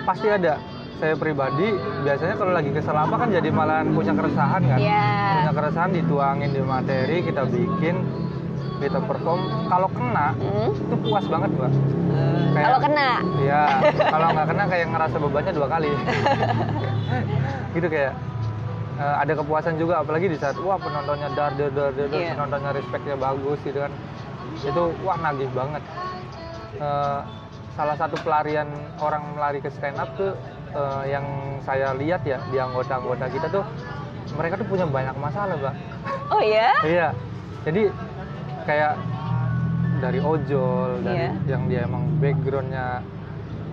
pasti 0.01 0.25
ada 0.27 0.57
saya 0.97 1.13
pribadi 1.15 1.69
biasanya 2.01 2.33
kalau 2.35 2.51
lagi 2.51 2.73
kesel 2.73 2.97
apa 2.97 3.13
kan 3.15 3.29
jadi 3.29 3.53
malahan 3.53 3.93
punya 3.93 4.11
keresahan 4.11 4.65
kan 4.65 4.79
Iya. 4.81 5.05
punya 5.37 5.53
keresahan 5.55 5.91
dituangin 5.93 6.49
di 6.49 6.63
materi 6.65 7.21
kita 7.21 7.45
bikin 7.45 8.09
kita 8.79 8.99
perform 9.01 9.37
kalau 9.69 9.85
kena 9.91 10.33
Hmm? 10.33 10.73
itu 10.73 10.97
puas 11.05 11.29
banget 11.29 11.51
mbak 11.53 11.73
Kayak- 12.49 12.65
Kalau 12.65 12.79
kena, 12.81 13.09
Iya, 13.39 13.63
kalau 14.09 14.27
nggak 14.33 14.47
kena 14.49 14.65
kayak 14.65 14.87
ngerasa 14.89 15.17
bebannya 15.21 15.53
dua 15.53 15.69
kali. 15.69 15.91
gitu 17.77 17.87
kayak 17.87 18.13
eh, 18.99 19.17
ada 19.17 19.33
kepuasan 19.33 19.75
juga, 19.77 20.03
apalagi 20.03 20.27
di 20.27 20.37
saat 20.37 20.59
wah 20.59 20.77
penontonnya 20.77 21.31
dar 21.33 21.55
dar 21.55 21.71
dar 21.71 21.91
dar, 21.91 22.09
Iya. 22.11 22.35
penontonnya 22.35 22.71
respectnya 22.75 23.15
bagus 23.15 23.59
gitu 23.63 23.79
kan. 23.79 23.93
Itu 24.59 24.83
wah 25.01 25.17
nagih 25.17 25.51
banget. 25.51 25.83
Eh, 26.77 27.21
salah 27.73 27.95
satu 27.95 28.19
pelarian 28.19 28.67
orang 28.99 29.23
melari 29.33 29.59
ke 29.59 29.71
stand 29.71 29.97
up 29.97 30.11
tuh 30.15 30.35
eh, 30.69 31.05
yang 31.09 31.25
saya 31.63 31.95
lihat 31.95 32.23
ya 32.23 32.43
di 32.45 32.59
anggota-anggota 32.59 33.25
kita 33.29 33.47
tuh 33.49 33.65
mereka 34.35 34.59
tuh 34.59 34.67
punya 34.67 34.85
banyak 34.85 35.17
masalah, 35.17 35.57
Mbak. 35.57 35.75
oh 36.29 36.43
ya? 36.43 36.69
Iya. 36.85 37.09
Jadi 37.65 37.83
kayak 38.65 38.93
dari 39.99 40.21
ojol, 40.21 41.03
dari 41.03 41.27
Iya. 41.27 41.31
yang 41.49 41.63
dia 41.67 41.81
emang 41.83 42.05
backgroundnya 42.21 43.01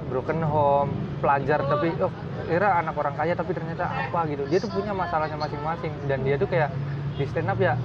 broken 0.07 0.39
home, 0.41 0.89
pelajar 1.19 1.59
tapi 1.61 1.91
oh 1.99 2.09
Ira 2.45 2.79
anak 2.81 2.95
orang 2.97 3.15
kaya 3.17 3.34
tapi 3.34 3.51
ternyata 3.58 3.89
apa 3.89 4.25
gitu. 4.29 4.45
Dia 4.49 4.60
tuh 4.62 4.69
punya 4.69 4.93
masalahnya 4.93 5.38
masing-masing 5.38 5.93
dan 6.05 6.21
dia 6.21 6.36
tuh 6.38 6.49
kayak 6.49 6.69
di 7.15 7.23
stand 7.25 7.47
up 7.47 7.55
ya, 7.58 7.79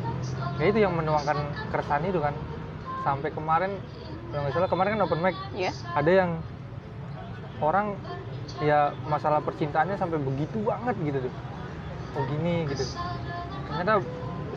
ya 0.59 0.65
itu 0.67 0.83
yang 0.83 0.93
menuangkan 0.95 1.39
keresahan 1.71 2.03
itu 2.05 2.19
kan. 2.19 2.35
Sampai 3.07 3.33
kemarin 3.33 3.79
kalau 4.31 4.47
nggak 4.47 4.55
salah 4.55 4.71
kemarin 4.71 4.91
kan 4.95 5.03
open 5.07 5.21
mic 5.23 5.35
Iya. 5.59 5.73
ada 5.95 6.11
yang 6.11 6.31
orang 7.59 7.99
ya 8.63 8.95
masalah 9.11 9.43
percintaannya 9.43 9.99
sampai 9.99 10.23
begitu 10.23 10.63
banget 10.63 10.97
gitu 11.03 11.19
tuh 11.29 11.33
oh 12.19 12.23
gini 12.27 12.67
gitu 12.71 12.85
ternyata 13.71 14.03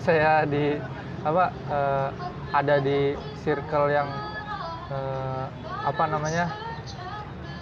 saya 0.02 0.46
di 0.46 0.78
apa 1.24 1.46
eh, 1.72 2.10
ada 2.54 2.76
di 2.82 3.18
circle 3.42 3.90
yang 3.90 4.08
eh, 4.94 5.46
apa 5.84 6.04
namanya 6.10 6.54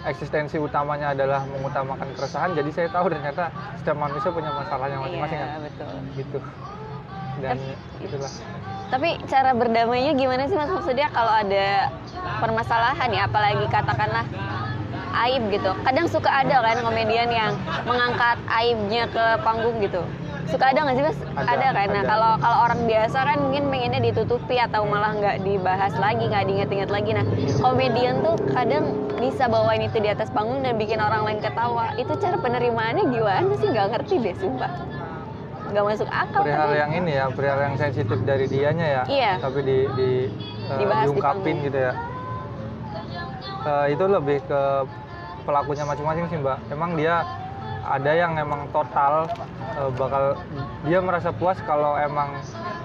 eksistensi 0.02 0.56
utamanya 0.58 1.14
adalah 1.14 1.46
mengutamakan 1.46 2.08
keresahan 2.14 2.52
jadi 2.52 2.70
saya 2.70 2.88
tahu 2.90 3.06
ternyata 3.08 3.48
setiap 3.78 3.96
manusia 3.96 4.30
punya 4.30 4.50
masalahnya 4.50 4.98
masing-masing 4.98 5.38
Iya, 5.38 5.46
kan 5.46 5.60
betul. 5.62 5.92
gitu 6.18 6.38
dan 7.40 7.56
Tapi- 7.58 8.04
itulah 8.06 8.32
Tapi 8.92 9.08
cara 9.24 9.56
berdamainya 9.56 10.12
gimana 10.12 10.44
sih 10.44 10.52
mas 10.52 10.68
maksudnya 10.68 11.08
kalau 11.08 11.32
ada 11.32 11.88
permasalahan 12.44 13.08
ya 13.08 13.24
apalagi 13.24 13.64
katakanlah 13.72 14.20
aib 15.24 15.48
gitu. 15.48 15.72
Kadang 15.80 16.06
suka 16.12 16.28
ada 16.28 16.60
kan 16.60 16.76
komedian 16.84 17.32
yang 17.32 17.56
mengangkat 17.88 18.36
aibnya 18.52 19.08
ke 19.08 19.40
panggung 19.40 19.80
gitu. 19.80 20.04
Suka 20.44 20.76
ada 20.76 20.84
nggak 20.84 20.96
sih 21.00 21.04
mas? 21.08 21.18
Ada, 21.40 21.72
kan. 21.72 21.88
Nah 21.88 22.04
ada. 22.04 22.08
kalau 22.08 22.30
kalau 22.36 22.58
orang 22.68 22.80
biasa 22.84 23.18
kan 23.24 23.38
mungkin 23.40 23.72
pengennya 23.72 24.00
ditutupi 24.04 24.60
atau 24.60 24.84
malah 24.84 25.16
nggak 25.16 25.40
dibahas 25.40 25.96
lagi, 25.96 26.28
nggak 26.28 26.44
diinget-inget 26.48 26.90
lagi. 26.92 27.10
Nah 27.16 27.24
komedian 27.64 28.20
tuh 28.20 28.36
kadang 28.52 29.01
bisa 29.22 29.46
bawain 29.46 29.86
itu 29.86 29.96
di 29.96 30.10
atas 30.10 30.28
panggung 30.28 30.60
dan 30.60 30.74
bikin 30.74 30.98
orang 30.98 31.22
lain 31.22 31.38
ketawa. 31.38 31.94
Itu 31.94 32.18
cara 32.18 32.34
penerimaannya 32.36 33.06
gimana 33.06 33.54
sih? 33.54 33.68
Nggak 33.70 33.86
ngerti 33.94 34.14
deh 34.18 34.34
sumpah. 34.34 34.72
Nggak 35.70 35.84
masuk 35.86 36.08
akal. 36.10 36.42
perihal 36.42 36.58
kadang. 36.66 36.76
yang 36.76 36.90
ini 36.92 37.10
ya 37.14 37.24
perihal 37.30 37.60
yang 37.62 37.76
sensitif 37.76 38.18
dari 38.22 38.44
dianya 38.44 38.86
ya 38.90 39.02
Iya. 39.08 39.32
tapi 39.40 39.62
di, 39.62 39.78
di 39.94 40.10
eh, 40.68 40.76
Dibahas 40.76 41.00
di 41.00 41.06
diungkapin 41.08 41.40
panggung. 41.48 41.66
gitu 41.66 41.78
ya 41.80 41.92
Eh, 43.62 43.86
itu 43.94 44.04
lebih 44.04 44.42
ke 44.42 44.62
pelakunya 45.42 45.86
masing-masing 45.86 46.26
sih 46.28 46.36
mbak 46.36 46.58
emang 46.68 46.92
dia 46.92 47.22
ada 47.82 48.10
yang 48.10 48.34
emang 48.34 48.66
total 48.68 49.30
eh, 49.72 49.90
bakal 49.96 50.34
dia 50.82 50.98
merasa 50.98 51.30
puas 51.30 51.56
kalau 51.62 51.94
emang 51.94 52.36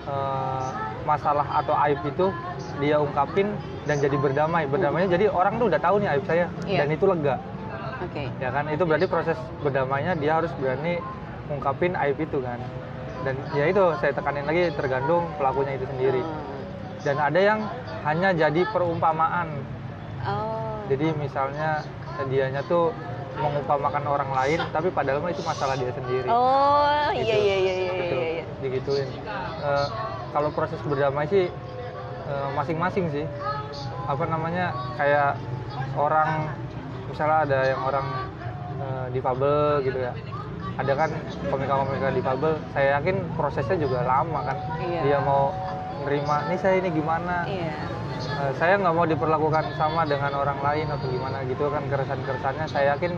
eh, 0.05 0.65
masalah 1.03 1.49
atau 1.55 1.73
aib 1.83 1.97
itu 2.05 2.29
dia 2.77 3.01
ungkapin 3.01 3.51
dan 3.87 3.97
jadi 3.97 4.15
berdamai 4.15 4.67
berdamainya 4.67 5.07
jadi 5.09 5.25
orang 5.29 5.55
tuh 5.55 5.67
udah 5.67 5.79
tahu 5.79 5.95
nih 5.97 6.09
aib 6.11 6.23
saya 6.25 6.45
Iya. 6.61 6.77
dan 6.77 6.87
itu 6.91 7.05
lega 7.07 7.35
Oke. 7.99 8.23
ya 8.37 8.49
kan 8.51 8.67
itu 8.67 8.83
berarti 8.83 9.07
proses 9.07 9.33
berdamainya 9.57 10.13
dia 10.13 10.37
harus 10.37 10.51
berani 10.53 10.99
ngungkapin 11.47 11.95
aib 11.97 12.19
itu 12.19 12.37
kan 12.37 12.59
dan 13.23 13.33
ya 13.51 13.65
itu 13.65 13.81
saya 13.97 14.11
tekanin 14.11 14.43
lagi 14.43 14.69
tergantung 14.73 15.25
pelakunya 15.35 15.73
itu 15.73 15.85
sendiri 15.87 16.21
dan 17.01 17.15
ada 17.17 17.39
yang 17.39 17.59
hanya 18.03 18.35
jadi 18.35 18.61
perumpamaan 18.67 19.47
Oh. 20.19 20.83
jadi 20.85 21.13
misalnya 21.13 21.85
dianya 22.25 22.59
tuh 22.63 22.91
mengumpamakan 23.37 24.03
orang 24.03 24.27
lain 24.33 24.59
tapi 24.67 24.89
padahal 24.89 25.21
itu 25.23 25.39
masalah 25.39 25.77
dia 25.77 25.93
sendiri 25.93 26.27
Oh, 26.27 26.83
Gitu. 27.13 27.23
iya 27.23 27.37
iya 27.37 27.55
iya 27.55 27.73
iya 27.77 27.91
Gitu, 27.93 28.15
iya. 28.17 28.29
iya. 28.33 28.43
digituin 28.59 29.07
Eh, 29.57 29.87
kalau 30.29 30.49
proses 30.49 30.81
berdamai 30.81 31.25
sih 31.25 31.47
masing-masing 32.55 33.05
sih. 33.11 33.25
Apa 34.07 34.23
namanya 34.27 34.71
kayak 34.95 35.39
orang 35.97 36.51
misalnya 37.09 37.37
ada 37.47 37.59
yang 37.65 37.81
orang 37.81 38.07
eh, 38.79 39.07
difabel 39.15 39.81
gitu 39.83 39.99
ya. 39.99 40.13
Ada 40.77 40.93
kan 40.93 41.09
komika-komika 41.49 42.13
difabel 42.13 42.53
saya 42.75 43.01
yakin 43.01 43.17
prosesnya 43.33 43.77
juga 43.81 44.05
lama 44.05 44.39
kan. 44.45 44.57
Iya. 44.77 45.01
dia 45.01 45.17
mau 45.25 45.49
nerima 46.05 46.45
nih 46.47 46.59
saya 46.61 46.75
ini 46.77 46.89
gimana? 46.93 47.47
Iya. 47.49 47.73
Eh, 48.17 48.51
saya 48.61 48.77
nggak 48.77 48.93
mau 48.93 49.05
diperlakukan 49.09 49.73
sama 49.77 50.05
dengan 50.05 50.33
orang 50.37 50.61
lain 50.61 50.87
atau 50.89 51.07
gimana 51.09 51.41
gitu 51.49 51.69
kan 51.73 51.83
keresahan-keresahannya. 51.89 52.65
Saya 52.69 52.97
yakin 52.97 53.17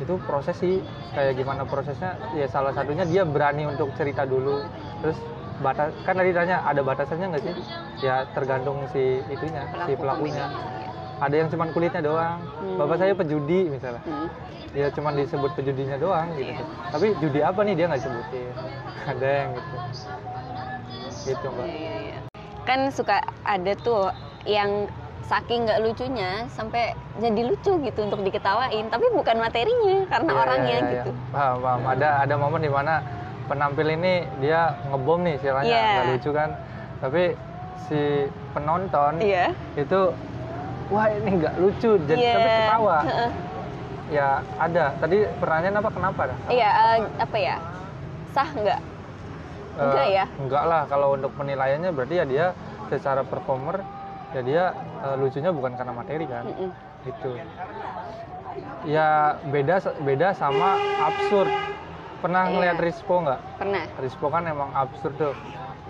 itu 0.00 0.16
proses 0.24 0.56
sih 0.56 0.78
kayak 1.12 1.34
gimana 1.36 1.66
prosesnya. 1.66 2.14
Ya 2.38 2.46
salah 2.46 2.70
satunya 2.70 3.02
dia 3.02 3.26
berani 3.26 3.66
untuk 3.66 3.90
cerita 3.98 4.22
dulu. 4.22 4.62
Terus 5.02 5.18
batas 5.60 5.92
kan 6.08 6.16
tadi 6.16 6.32
tanya 6.32 6.64
ada 6.64 6.80
batasannya 6.80 7.26
nggak 7.36 7.44
sih 7.44 7.54
ya 8.00 8.24
tergantung 8.32 8.84
si 8.88 9.02
itunya 9.26 9.62
si 9.84 9.92
pelakunya 9.94 10.48
ada 11.20 11.34
yang 11.34 11.48
cuman 11.48 11.68
kulitnya 11.70 12.00
doang 12.00 12.40
Hmm. 12.58 12.76
bapak 12.76 12.96
saya 12.98 13.12
pejudi 13.12 13.68
misalnya 13.68 14.00
Hmm. 14.02 14.28
ya 14.72 14.88
cuman 14.88 15.12
disebut 15.14 15.50
pejudinya 15.52 15.96
doang 15.96 16.28
gitu 16.34 16.48
Iya. 16.50 16.64
tapi 16.88 17.06
judi 17.18 17.40
apa 17.40 17.60
nih 17.62 17.74
dia 17.74 17.86
nggak 17.86 18.00
sebutin 18.00 18.52
ada 19.12 19.28
yang 19.28 19.50
gitu 19.52 19.76
gitu 21.22 21.46
mbak 21.46 21.66
Iya, 21.66 21.74
iya, 21.74 21.94
iya. 22.06 22.18
Kan 22.62 22.80
suka 22.88 23.16
ada 23.42 23.72
tuh 23.76 24.08
yang 24.44 24.88
saking 25.22 25.62
nggak 25.62 25.80
lucunya 25.80 26.30
sampai 26.48 26.92
jadi 27.16 27.40
lucu 27.44 27.78
gitu 27.78 28.00
untuk 28.02 28.20
diketawain, 28.20 28.88
tapi 28.88 29.06
bukan 29.10 29.36
materinya 29.38 29.96
karena 30.06 30.30
Iya, 30.30 30.40
orangnya 30.40 30.68
iya, 30.72 30.80
iya. 30.80 30.92
gitu. 30.96 31.10
Paham, 31.30 31.56
paham. 31.60 31.80
Ada 31.88 32.08
ada 32.20 32.34
momen 32.34 32.60
di 32.60 32.68
mana 32.68 32.94
penampil 33.46 33.86
ini 33.90 34.12
dia 34.38 34.60
ngebom 34.86 35.20
nih 35.20 35.34
istilahnya 35.36 35.68
Iya. 35.68 35.86
nggak 35.88 36.06
lucu 36.10 36.30
kan, 36.30 36.50
tapi 36.98 37.22
si 37.86 38.26
penonton 38.50 39.12
Iya. 39.18 39.54
itu 39.74 40.00
wah 40.88 41.06
ini 41.08 41.30
nggak 41.38 41.54
lucu 41.56 41.90
jadi 42.04 42.18
Iya. 42.18 42.32
tapi 42.32 42.50
ketawa. 42.58 42.98
Heeh. 43.02 43.30
Ya 44.10 44.28
ada. 44.58 44.84
Tadi 44.98 45.18
pertanyaan 45.38 45.76
apa 45.76 45.90
kenapa 45.90 46.20
dah? 46.26 46.38
Iya, 46.48 46.68
eh, 46.68 46.96
apa 47.16 47.36
ya? 47.38 47.56
Sah 48.30 48.50
nggak? 48.50 48.80
Eh, 49.70 49.80
Enggak 49.80 50.06
ya? 50.08 50.24
Enggak 50.36 50.64
lah 50.66 50.82
kalau 50.84 51.14
untuk 51.14 51.30
penilaiannya 51.34 51.90
berarti 51.90 52.14
ya 52.16 52.24
dia 52.24 52.46
secara 52.86 53.22
performer 53.22 53.80
ya 54.30 54.40
dia 54.42 54.64
eh, 55.00 55.14
lucunya 55.14 55.50
bukan 55.50 55.72
karena 55.74 55.92
materi 55.92 56.26
kan. 56.26 56.44
Mm-mm. 56.44 56.70
gitu 57.00 57.32
ya 58.84 59.08
beda 59.42 59.78
beda 60.02 60.34
sama 60.34 60.74
absurd 61.00 61.48
pernah 62.18 62.44
Iya. 62.44 62.52
ngeliat 62.52 62.78
Rispo 62.78 63.14
nggak 63.22 63.40
Pernah. 63.56 63.84
Rispo 63.96 64.26
kan 64.28 64.42
emang 64.44 64.68
absurd 64.74 65.14
tuh 65.16 65.32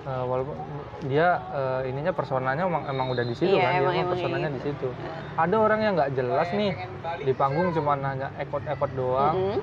Eh, 0.01 0.25
walaupun 0.25 0.57
dia 1.05 1.29
eh, 1.53 1.93
ininya 1.93 2.09
personanya 2.11 2.65
emang, 2.65 2.89
emang 2.89 3.13
udah 3.13 3.21
di 3.21 3.37
situ 3.37 3.53
Iya, 3.53 3.61
kan 3.61 3.71
dia 3.71 3.77
emang- 3.77 3.85
emang 3.85 3.97
emang 4.01 4.13
personanya 4.17 4.49
iya. 4.49 4.57
di 4.57 4.61
situ 4.65 4.89
ada 5.37 5.57
orang 5.61 5.81
yang 5.85 5.93
nggak 5.93 6.11
jelas 6.17 6.49
nih 6.51 6.73
di 7.21 7.33
panggung 7.37 7.69
cuma 7.71 7.93
hanya 7.95 8.33
ekot-ekot 8.41 8.91
doang 8.97 9.37
Mm-mm. 9.37 9.61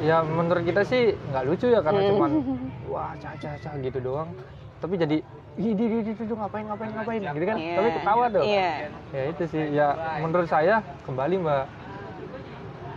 ya 0.00 0.22
menurut 0.22 0.62
kita 0.62 0.86
sih 0.86 1.18
nggak 1.18 1.44
lucu 1.50 1.66
ya 1.66 1.82
karena 1.82 2.00
Mm. 2.00 2.08
cuman 2.14 2.30
wah 2.94 3.10
caca 3.18 3.48
caca 3.58 3.70
gitu 3.82 3.98
doang 3.98 4.30
tapi 4.78 4.94
jadi 4.94 5.16
ih 5.54 5.72
di 5.72 5.82
di 5.82 5.98
di 6.04 6.12
ngapain 6.14 6.64
ngapain 6.66 6.90
ngapain 6.94 7.20
gitu 7.26 7.44
kan 7.44 7.56
Iya. 7.58 7.74
tapi 7.74 7.88
ketawa 7.90 8.24
tuh 8.30 8.42
Iya. 8.46 8.70
ya 9.10 9.22
itu 9.34 9.42
sih 9.50 9.62
ya 9.74 9.86
menurut 10.22 10.46
saya 10.46 10.78
kembali 11.02 11.34
mbak 11.42 11.64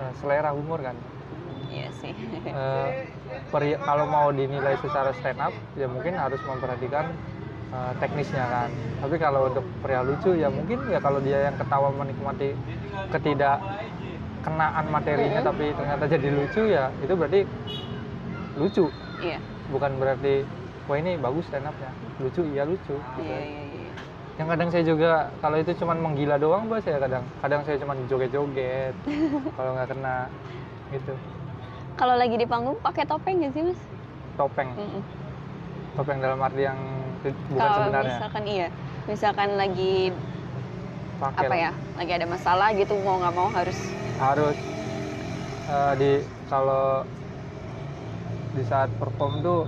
eh, 0.06 0.12
selera 0.22 0.54
humor 0.54 0.86
kan 0.86 0.94
Iya 1.68 1.90
sih. 1.98 2.14
Eh, 2.48 2.90
peri- 3.48 3.80
kalau 3.80 4.06
mau 4.06 4.28
dinilai 4.30 4.76
secara 4.78 5.12
stand 5.14 5.40
up 5.40 5.54
ya 5.74 5.86
mungkin 5.86 6.14
harus 6.14 6.40
memperhatikan 6.42 7.06
eh, 7.68 7.92
teknisnya 7.98 8.44
kan 8.44 8.70
tapi 8.98 9.16
kalau 9.16 9.48
untuk 9.48 9.66
pria 9.80 10.02
lucu 10.02 10.34
ya 10.34 10.48
mungkin 10.48 10.80
ya 10.88 10.98
kalau 10.98 11.20
dia 11.20 11.48
yang 11.48 11.56
ketawa 11.56 11.92
menikmati 11.92 12.56
ketidak 13.10 13.60
kenaan 14.40 14.86
materinya 14.88 15.42
tapi 15.42 15.72
ternyata 15.72 16.04
jadi 16.08 16.28
lucu 16.30 16.62
ya 16.66 16.88
itu 16.98 17.14
berarti 17.14 17.42
lucu 18.56 18.86
Iya. 19.18 19.40
bukan 19.68 19.98
berarti 19.98 20.46
wah 20.86 20.96
ini 20.96 21.18
bagus 21.18 21.46
stand 21.46 21.66
upnya 21.66 21.90
lucu 22.18 22.42
iya 22.48 22.64
lucu 22.64 22.96
gitu. 22.96 23.22
Iya, 23.24 23.38
iya, 23.40 23.62
iya. 23.68 23.92
yang 24.38 24.48
kadang 24.48 24.70
saya 24.70 24.84
juga 24.86 25.12
kalau 25.38 25.58
itu 25.58 25.74
cuman 25.76 25.98
menggila 26.00 26.38
doang 26.38 26.66
mbak 26.66 26.82
saya 26.82 26.98
kadang 26.98 27.26
kadang 27.42 27.62
saya 27.66 27.78
cuman 27.78 27.98
joget-joget 28.06 28.94
kalau 29.58 29.72
nggak 29.74 29.90
kena 29.90 30.18
gitu 30.90 31.14
Kalau 31.98 32.14
lagi 32.14 32.38
di 32.38 32.46
panggung 32.46 32.78
pakai 32.80 33.10
topeng 33.10 33.42
nggak 33.42 33.54
sih 33.58 33.64
mas? 33.66 33.82
topeng 34.38 34.70
Mm-mm. 34.78 35.02
topeng 35.98 36.22
dalam 36.22 36.38
arti 36.46 36.62
yang 36.62 36.78
bukan 37.26 37.58
Kalau 37.58 37.78
sebenarnya 37.82 38.18
misalkan 38.22 38.44
iya, 38.46 38.68
misalkan 39.10 39.50
lagi 39.58 39.96
pakai 41.18 41.48
apa 41.50 41.56
ya, 41.58 41.72
lagi 41.98 42.12
ada 42.14 42.28
masalah 42.30 42.68
gitu 42.78 42.94
mau 43.02 43.18
nggak 43.18 43.34
mau 43.34 43.50
harus 43.50 43.80
harus 44.22 44.58
eh, 45.74 45.94
di 45.98 46.12
kalau 46.46 47.02
di 48.54 48.64
saat 48.70 48.94
perform 49.02 49.42
tuh 49.42 49.66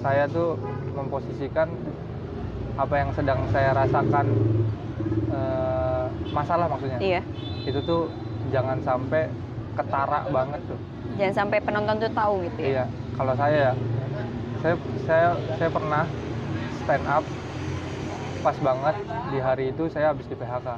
saya 0.00 0.24
tuh 0.32 0.56
memposisikan 0.96 1.68
apa 2.80 2.94
yang 2.96 3.12
sedang 3.12 3.44
saya 3.52 3.76
rasakan 3.76 4.26
eh, 5.28 6.04
masalah 6.32 6.66
maksudnya 6.72 6.98
iya. 7.04 7.20
itu 7.68 7.84
tuh 7.84 8.08
jangan 8.48 8.80
sampai 8.80 9.28
ketara 9.74 10.26
banget 10.30 10.60
tuh 10.66 10.78
Jangan 11.14 11.34
sampai 11.34 11.58
penonton 11.62 11.94
tuh 12.02 12.10
tahu 12.10 12.34
gitu 12.42 12.58
ya. 12.58 12.66
Iya, 12.66 12.84
kalau 13.14 13.34
saya 13.38 13.54
ya, 13.54 13.72
saya 14.58 14.74
saya 15.06 15.28
saya 15.54 15.70
pernah 15.70 16.04
stand 16.82 17.06
up 17.06 17.22
pas 18.42 18.56
banget 18.58 18.96
di 19.30 19.38
hari 19.38 19.64
itu 19.70 19.86
saya 19.88 20.10
habis 20.10 20.26
di 20.26 20.34
PHK. 20.34 20.68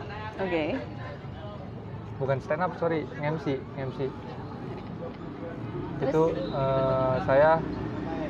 Oke. 0.44 0.64
Bukan 2.16 2.37
stand 2.44 2.62
up, 2.62 2.72
sorry, 2.76 3.09
MC, 3.16 3.56
MC. 3.76 3.98
Terus? 5.96 6.12
Itu 6.12 6.22
eh, 6.37 7.14
saya 7.24 7.50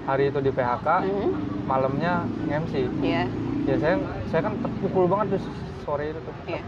hari 0.07 0.31
itu 0.31 0.39
di 0.39 0.51
PHK, 0.55 0.89
Mhm. 1.03 1.29
malamnya 1.67 2.23
MC. 2.47 2.87
Iya. 3.03 3.27
Ya 3.67 3.75
saya 3.83 3.95
saya 4.31 4.41
kan 4.47 4.55
terpukul 4.63 5.11
banget 5.11 5.35
tuh 5.35 5.43
sore 5.83 6.15
itu 6.15 6.21
tuh 6.23 6.35
Iya. 6.47 6.63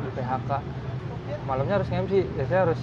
di 0.00 0.10
PHK. 0.16 0.50
Malamnya 1.44 1.74
harus 1.76 1.90
MC, 1.92 2.24
ya 2.34 2.44
saya 2.48 2.60
harus 2.66 2.80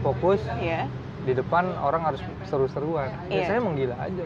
fokus 0.00 0.40
Iya. 0.56 0.88
di 1.20 1.32
depan 1.32 1.68
orang 1.76 2.02
harus 2.02 2.20
seru-seruan. 2.44 3.08
Ya 3.28 3.44
Iya. 3.44 3.46
saya 3.46 3.60
menggila 3.60 3.96
aja. 3.96 4.24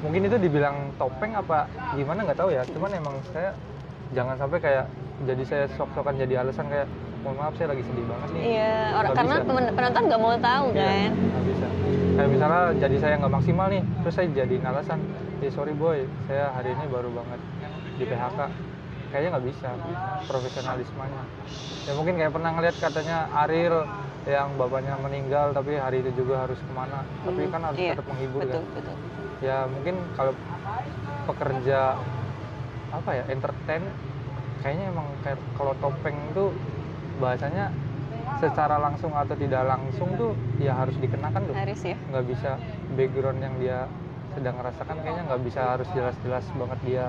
Mungkin 0.00 0.20
itu 0.22 0.36
dibilang 0.36 0.92
topeng 0.94 1.32
apa 1.32 1.64
gimana 1.94 2.22
nggak 2.22 2.36
tahu 2.36 2.50
ya. 2.50 2.62
Cuman 2.68 2.90
emang 2.92 3.14
saya 3.32 3.56
jangan 4.12 4.36
sampai 4.36 4.58
kayak 4.60 4.84
jadi 5.24 5.42
saya 5.42 5.64
sok-sokan 5.74 6.14
jadi 6.14 6.44
alasan 6.44 6.68
kayak 6.68 6.84
mohon 7.24 7.40
maaf 7.40 7.56
saya 7.56 7.72
lagi 7.72 7.80
sedih 7.82 8.04
banget 8.04 8.28
nih. 8.30 8.42
Iya, 8.52 8.74
orang 8.94 9.12
karena 9.16 9.36
bisa. 9.40 9.72
penonton 9.72 10.02
nggak 10.04 10.20
mau 10.20 10.34
tahu 10.36 10.64
Iya, 10.70 10.84
kan. 10.84 11.10
nggak 11.16 11.44
bisa. 11.46 11.66
Kayak 12.14 12.28
misalnya 12.30 12.62
jadi 12.78 12.96
saya 13.00 13.14
nggak 13.16 13.32
maksimal 13.32 13.66
nih, 13.66 13.82
terus 14.04 14.14
saya 14.14 14.26
jadiin 14.30 14.62
alasan, 14.62 14.98
ya 15.40 15.50
sorry 15.50 15.72
boy, 15.72 15.98
saya 16.28 16.52
hari 16.52 16.68
ini 16.70 16.84
baru 16.86 17.08
banget 17.10 17.40
di 17.94 18.04
PHK. 18.04 18.40
kayaknya 19.08 19.30
nggak 19.30 19.46
bisa 19.46 19.68
profesionalismenya 20.26 21.22
ya 21.86 21.92
mungkin 21.94 22.18
kayak 22.18 22.34
pernah 22.34 22.50
ngeliat 22.50 22.74
katanya 22.74 23.30
Ariel 23.30 23.86
yang 24.24 24.56
bapaknya 24.56 24.96
meninggal 24.96 25.52
tapi 25.52 25.76
hari 25.76 26.00
itu 26.00 26.10
juga 26.16 26.48
harus 26.48 26.56
ke 26.56 26.72
mana. 26.72 27.04
Tapi 27.22 27.42
Hmm, 27.42 27.52
kan 27.52 27.60
harus 27.62 27.78
iya, 27.78 27.92
tetap 27.92 28.06
menghibur 28.08 28.40
betul 28.40 28.62
kan? 28.62 28.74
betul 28.74 28.96
ya 29.42 29.56
mungkin 29.68 29.94
kalau 30.14 30.32
pekerja 31.26 31.98
apa 32.88 33.10
ya 33.12 33.24
entertain 33.28 33.82
kayaknya 34.62 34.84
emang 34.88 35.08
kayak 35.20 35.36
kalau 35.52 35.74
topeng 35.76 36.16
itu 36.30 36.44
bahasanya 37.18 37.68
secara 38.40 38.80
langsung 38.80 39.12
atau 39.12 39.34
tidak 39.36 39.62
langsung 39.64 40.08
tuh 40.16 40.32
ya 40.56 40.72
harus 40.72 40.96
dikenakan 40.96 41.44
tuh. 41.44 41.54
Haris 41.54 41.82
ya. 41.84 41.96
Nggak 42.08 42.24
bisa 42.24 42.50
background 42.94 43.40
yang 43.40 43.54
dia 43.58 43.78
sedang 44.32 44.56
rasakan 44.58 44.96
kayaknya 44.98 45.22
nggak 45.28 45.42
bisa 45.44 45.60
harus 45.62 45.88
jelas-jelas 45.92 46.44
banget 46.56 46.78
dia 46.82 47.04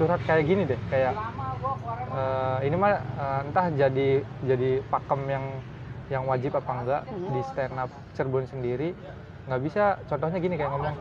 curhat 0.00 0.20
kayak 0.24 0.48
gini 0.48 0.64
deh 0.64 0.80
kayak 0.88 1.12
eh, 2.08 2.58
ini 2.64 2.72
mah 2.72 2.96
eh, 2.96 3.38
entah 3.44 3.66
jadi 3.68 4.08
jadi 4.48 4.70
pakem 4.88 5.20
yang 5.28 5.44
yang 6.08 6.24
wajib 6.24 6.56
apa 6.56 6.72
enggak 6.72 7.02
di 7.06 7.40
stand 7.52 7.76
up 7.76 7.92
Cirebon 8.16 8.48
sendiri. 8.48 8.96
Nggak 9.46 9.60
bisa. 9.62 9.84
Contohnya 10.08 10.40
gini 10.40 10.56
kayak 10.56 10.72
ngomong 10.72 10.96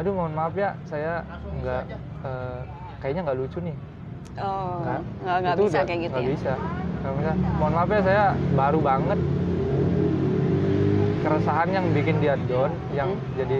aduh 0.00 0.12
mohon 0.16 0.32
maaf 0.32 0.56
ya 0.56 0.72
saya 0.84 1.24
nggak 1.64 1.82
eh, 2.22 2.60
kayaknya 3.00 3.22
nggak 3.24 3.38
lucu 3.40 3.58
nih. 3.64 3.76
Oh 4.36 4.80
Nggak. 4.84 5.00
nggak 5.24 5.36
nggak 5.40 5.56
bisa 5.56 5.68
udah 5.72 5.82
kayak 5.88 6.00
gitu 6.04 6.12
nggak 6.12 6.24
ya? 6.24 6.30
bisa. 6.36 6.52
Nggak 7.02 7.14
bisa. 7.16 7.32
mohon 7.56 7.72
maaf 7.72 7.88
ya 7.88 8.00
saya 8.04 8.24
baru 8.52 8.78
banget. 8.84 9.18
Keresahan 11.22 11.68
yang 11.70 11.86
bikin 11.96 12.16
dia 12.20 12.34
down 12.44 12.72
yang 12.92 13.10
Hmm. 13.16 13.32
jadi 13.40 13.58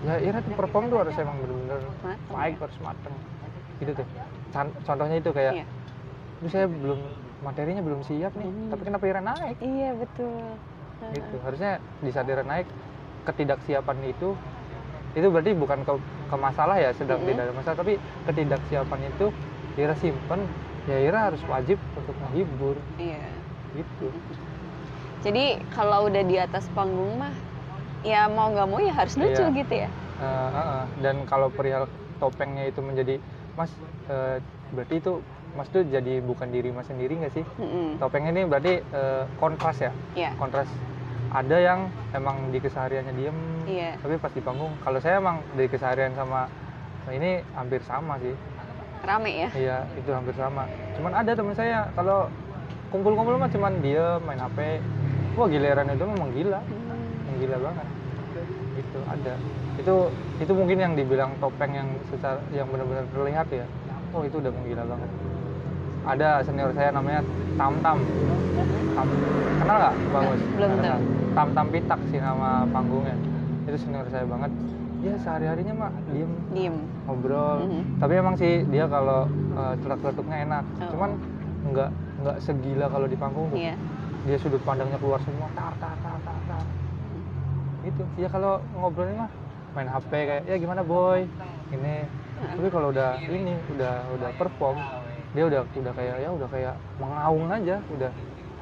ya 0.00 0.14
Ira 0.24 0.38
tuh 0.40 0.56
perform 0.56 0.88
tuh 0.88 0.98
harus 1.04 1.12
emang 1.20 1.36
bener-bener 1.44 1.80
baik 2.32 2.56
harus 2.56 2.78
mateng 2.80 3.12
gitu 3.80 3.92
tuh 3.96 4.06
contohnya 4.84 5.16
itu 5.16 5.30
kayak 5.32 5.54
Iya. 5.56 5.64
"Duh, 6.40 6.50
saya 6.52 6.66
belum 6.68 7.00
materinya 7.40 7.80
belum 7.80 8.00
siap 8.04 8.32
nih 8.36 8.48
Hmm. 8.48 8.68
tapi 8.68 8.82
kenapa 8.84 9.04
Ira 9.08 9.20
naik 9.20 9.56
iya 9.58 9.90
betul 9.96 10.36
gitu 11.00 11.36
harusnya 11.40 11.72
di 12.04 12.10
saat 12.12 12.28
Ira 12.28 12.44
naik 12.44 12.68
ketidaksiapan 13.24 13.96
itu 14.04 14.36
itu 15.10 15.26
berarti 15.26 15.50
bukan 15.58 15.82
ke, 15.82 15.92
ke 16.30 16.36
masalah 16.38 16.76
ya 16.78 16.94
sedang 16.94 17.18
Mm-mm. 17.24 17.34
tidak 17.34 17.42
ada 17.48 17.54
masalah 17.56 17.76
tapi 17.80 17.94
ketidaksiapan 18.28 19.00
itu 19.08 19.26
Ira 19.74 19.94
simpen 19.96 20.40
ya 20.86 20.98
Ira 21.00 21.32
harus 21.32 21.40
wajib 21.48 21.80
untuk 21.96 22.14
menghibur 22.20 22.76
iya 23.00 23.24
gitu 23.74 24.06
jadi 25.20 25.60
kalau 25.72 26.08
udah 26.08 26.22
di 26.24 26.36
atas 26.36 26.64
panggung 26.72 27.20
mah 27.20 27.32
ya 28.00 28.28
mau 28.28 28.48
nggak 28.52 28.68
mau 28.68 28.80
ya 28.80 28.92
harus 28.96 29.16
lucu 29.16 29.40
Iya. 29.40 29.56
gitu 29.56 29.74
ya 29.76 29.90
Eh, 30.20 30.26
eh, 30.52 30.66
eh. 30.76 30.84
dan 31.00 31.24
kalau 31.24 31.48
perihal 31.48 31.88
topengnya 32.20 32.68
itu 32.68 32.84
menjadi 32.84 33.16
mas 33.60 33.70
eh, 34.08 34.40
berarti 34.72 34.94
itu 34.96 35.12
mas 35.52 35.68
tuh 35.68 35.84
jadi 35.84 36.24
bukan 36.24 36.48
diri 36.48 36.72
mas 36.72 36.88
sendiri 36.88 37.20
nggak 37.20 37.34
sih? 37.36 37.44
Mm-mm. 37.60 38.00
topengnya 38.00 38.32
ini 38.32 38.42
berarti 38.48 38.80
eh, 38.80 39.22
kontras 39.36 39.76
ya? 39.76 39.92
Iya. 40.16 40.30
kontras. 40.40 40.70
Ada 41.30 41.56
yang 41.62 41.80
emang 42.10 42.50
di 42.50 42.58
kesehariannya 42.58 43.14
diem 43.14 43.38
Iya. 43.68 43.94
tapi 44.02 44.18
pas 44.18 44.32
di 44.34 44.42
panggung 44.42 44.72
kalau 44.82 44.98
saya 44.98 45.20
emang 45.20 45.38
dari 45.54 45.68
keseharian 45.68 46.16
sama 46.16 46.48
ini 47.12 47.44
hampir 47.54 47.84
sama 47.84 48.16
sih. 48.18 48.34
Rame 49.04 49.30
ya? 49.32 49.48
Iya 49.52 49.76
itu 49.94 50.10
hampir 50.10 50.34
sama. 50.34 50.64
Cuman 50.96 51.12
ada 51.12 51.30
teman 51.30 51.54
saya 51.54 51.86
kalau 51.94 52.26
kumpul-kumpul 52.90 53.38
mah 53.38 53.46
cuman 53.46 53.78
dia 53.78 54.18
main 54.24 54.40
HP 54.40 54.82
wah 55.38 55.46
giliran 55.46 55.86
itu 55.86 56.04
memang 56.04 56.30
gila. 56.34 56.58
Hmm. 56.58 56.98
menggila 57.30 57.56
banget. 57.62 57.86
Itu 58.74 58.98
ada 59.06 59.32
itu 59.80 59.96
itu 60.40 60.52
mungkin 60.52 60.78
yang 60.78 60.92
dibilang 60.92 61.32
topeng 61.40 61.72
yang 61.72 61.88
secara 62.12 62.40
yang 62.52 62.68
benar-benar 62.68 63.04
terlihat 63.12 63.46
ya? 63.48 63.66
Oh 64.12 64.22
itu 64.22 64.36
udah 64.38 64.52
menggila 64.52 64.84
banget. 64.84 65.10
Ada 66.00 66.28
senior 66.44 66.72
saya 66.72 66.90
namanya 66.92 67.20
Tam 67.56 67.76
Tam 67.84 67.98
Tam 68.96 69.06
kenal 69.60 69.76
nggak 69.76 69.94
bagus 70.12 70.40
belum 70.56 70.70
tahu. 70.80 71.00
Tam 71.32 71.48
Tam 71.56 71.66
Pitak 71.72 72.00
sih 72.12 72.20
nama 72.20 72.64
panggungnya. 72.68 73.16
Itu 73.68 73.76
senior 73.80 74.06
saya 74.12 74.24
banget. 74.28 74.52
Ya 75.00 75.16
sehari 75.16 75.46
harinya 75.48 75.74
mah 75.88 75.92
diem. 76.12 76.32
Diem. 76.52 76.76
Ngobrol. 77.08 77.58
Mhm. 77.64 77.82
tapi 77.98 78.12
emang 78.20 78.36
sih 78.36 78.62
dia 78.68 78.84
kalau 78.84 79.24
uh, 79.56 79.74
cetak-cetuknya 79.80 80.36
enak. 80.44 80.64
Oh. 80.84 80.88
cuman 80.92 81.10
nggak 81.72 81.90
nggak 82.20 82.36
segila 82.44 82.86
kalau 82.92 83.06
di 83.08 83.16
panggung 83.16 83.48
tuh. 83.48 83.58
Iya. 83.60 83.74
Dia 84.28 84.36
sudut 84.36 84.60
pandangnya 84.68 85.00
keluar 85.00 85.20
semua 85.24 85.48
tar 85.56 85.72
tar 85.80 85.96
tar 86.04 86.16
tar 86.20 86.38
tar. 86.48 86.62
Gitu. 87.80 88.04
Ya 88.20 88.28
kalau 88.28 88.60
ngobrolnya 88.76 89.24
mah 89.24 89.30
main 89.74 89.88
HP 89.88 90.10
kayak 90.10 90.42
ya 90.46 90.56
gimana 90.58 90.82
boy? 90.82 91.26
Ini. 91.70 91.96
Tapi 92.40 92.68
kalau 92.72 92.88
udah 92.90 93.20
ini 93.20 93.52
udah 93.76 93.94
udah 94.16 94.30
perform 94.40 94.78
dia 95.30 95.44
udah 95.46 95.62
udah 95.62 95.92
kayak 95.94 96.16
ya 96.24 96.30
udah 96.34 96.48
kayak 96.50 96.74
mengaung 96.98 97.46
aja 97.52 97.76
udah 97.94 98.10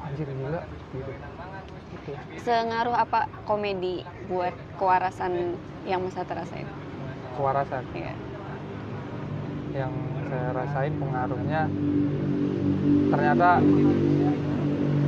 anjir 0.05 0.27
gila 0.27 0.61
gitu. 0.93 1.11
Sengaruh 2.43 2.93
apa 2.93 3.25
komedi 3.45 4.05
buat 4.29 4.53
kewarasan 4.77 5.57
yang 5.87 6.05
masa 6.05 6.21
terasain 6.27 6.67
kewarasan? 7.39 7.83
Iya. 7.95 8.13
Yang 9.73 9.93
saya 10.29 10.49
rasain 10.53 10.93
pengaruhnya 10.99 11.61
ternyata 13.09 13.49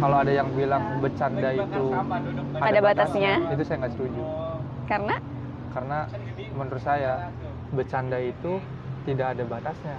kalau 0.02 0.18
ada 0.18 0.32
yang 0.34 0.50
bilang 0.58 0.98
bercanda 0.98 1.50
itu 1.54 1.84
Ada 2.58 2.80
batasnya. 2.82 3.34
itu 3.54 3.64
saya 3.68 3.78
nggak 3.86 3.94
setuju. 3.94 4.22
Karena 4.90 5.16
karena 5.72 6.00
menurut 6.54 6.84
saya 6.84 7.32
bercanda 7.72 8.20
itu 8.20 8.60
tidak 9.04 9.28
ada 9.34 9.44
batasnya 9.46 9.96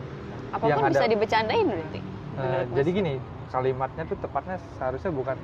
apa 0.53 0.63
pun 0.63 0.69
Yang 0.69 0.81
bisa 0.93 1.07
dibecandain 1.09 1.67
berarti 1.67 2.01
Mas. 2.33 2.69
jadi 2.73 2.89
gini 2.93 3.15
kalimatnya 3.49 4.03
tuh 4.05 4.19
tepatnya 4.19 4.57
seharusnya 4.77 5.11
bukan 5.11 5.37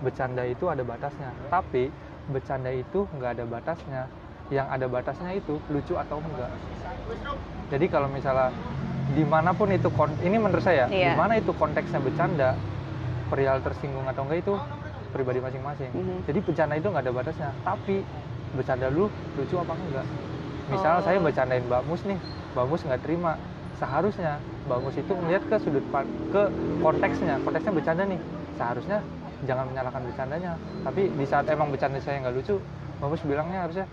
bercanda 0.00 0.42
itu 0.44 0.64
ada 0.66 0.82
batasnya 0.82 1.30
tapi 1.48 1.88
bercanda 2.28 2.70
itu 2.70 3.08
nggak 3.10 3.30
ada 3.32 3.44
batasnya 3.44 4.02
yang 4.48 4.68
ada 4.68 4.86
batasnya 4.86 5.32
itu 5.32 5.56
lucu 5.68 5.94
atau 5.94 6.20
enggak 6.20 6.52
jadi 7.68 7.86
kalau 7.88 8.08
misalnya 8.08 8.52
di 9.12 9.24
mana 9.24 9.50
pun 9.52 9.68
itu 9.68 9.88
ini 10.22 10.36
menurut 10.36 10.62
saya 10.62 10.88
Iya. 10.88 11.12
di 11.12 11.18
mana 11.18 11.36
itu 11.36 11.52
konteksnya 11.52 11.98
bercanda 11.98 12.56
perihal 13.28 13.60
tersinggung 13.60 14.04
atau 14.04 14.24
enggak 14.24 14.40
itu 14.40 14.54
pribadi 15.10 15.40
masing-masing 15.40 15.90
Mhm. 15.90 16.16
jadi 16.24 16.38
bercanda 16.40 16.74
itu 16.76 16.88
nggak 16.88 17.04
ada 17.04 17.12
batasnya 17.12 17.50
tapi 17.62 18.04
bercanda 18.52 18.86
lu 18.92 19.08
lucu 19.36 19.54
apa 19.56 19.72
enggak? 19.74 20.06
Misalnya 20.70 21.00
Oh. 21.00 21.04
saya 21.04 21.18
bercandain 21.18 21.64
Mbak 21.66 21.82
Mus 21.88 22.02
nih 22.06 22.18
Mbak 22.54 22.64
Mus 22.68 22.82
nggak 22.84 23.02
terima. 23.02 23.32
Seharusnya 23.80 24.38
Mbak 24.68 24.78
Mus 24.78 24.96
itu 24.96 25.12
melihat 25.18 25.42
ke 25.48 25.56
sudut 25.58 25.84
ke 26.32 26.42
konteksnya 26.84 27.34
konteksnya 27.42 27.72
bercanda 27.72 28.02
nih. 28.06 28.20
Seharusnya 28.60 28.98
jangan 29.48 29.64
menyalahkan 29.72 30.02
bercandanya. 30.06 30.52
Tapi 30.86 31.02
di 31.10 31.26
saat 31.26 31.48
emang 31.48 31.72
bercanda 31.72 31.98
saya 31.98 32.22
nggak 32.22 32.34
lucu 32.36 32.56
Mbak 33.00 33.08
Mus 33.08 33.22
bilangnya 33.26 33.60
harusnya 33.66 33.86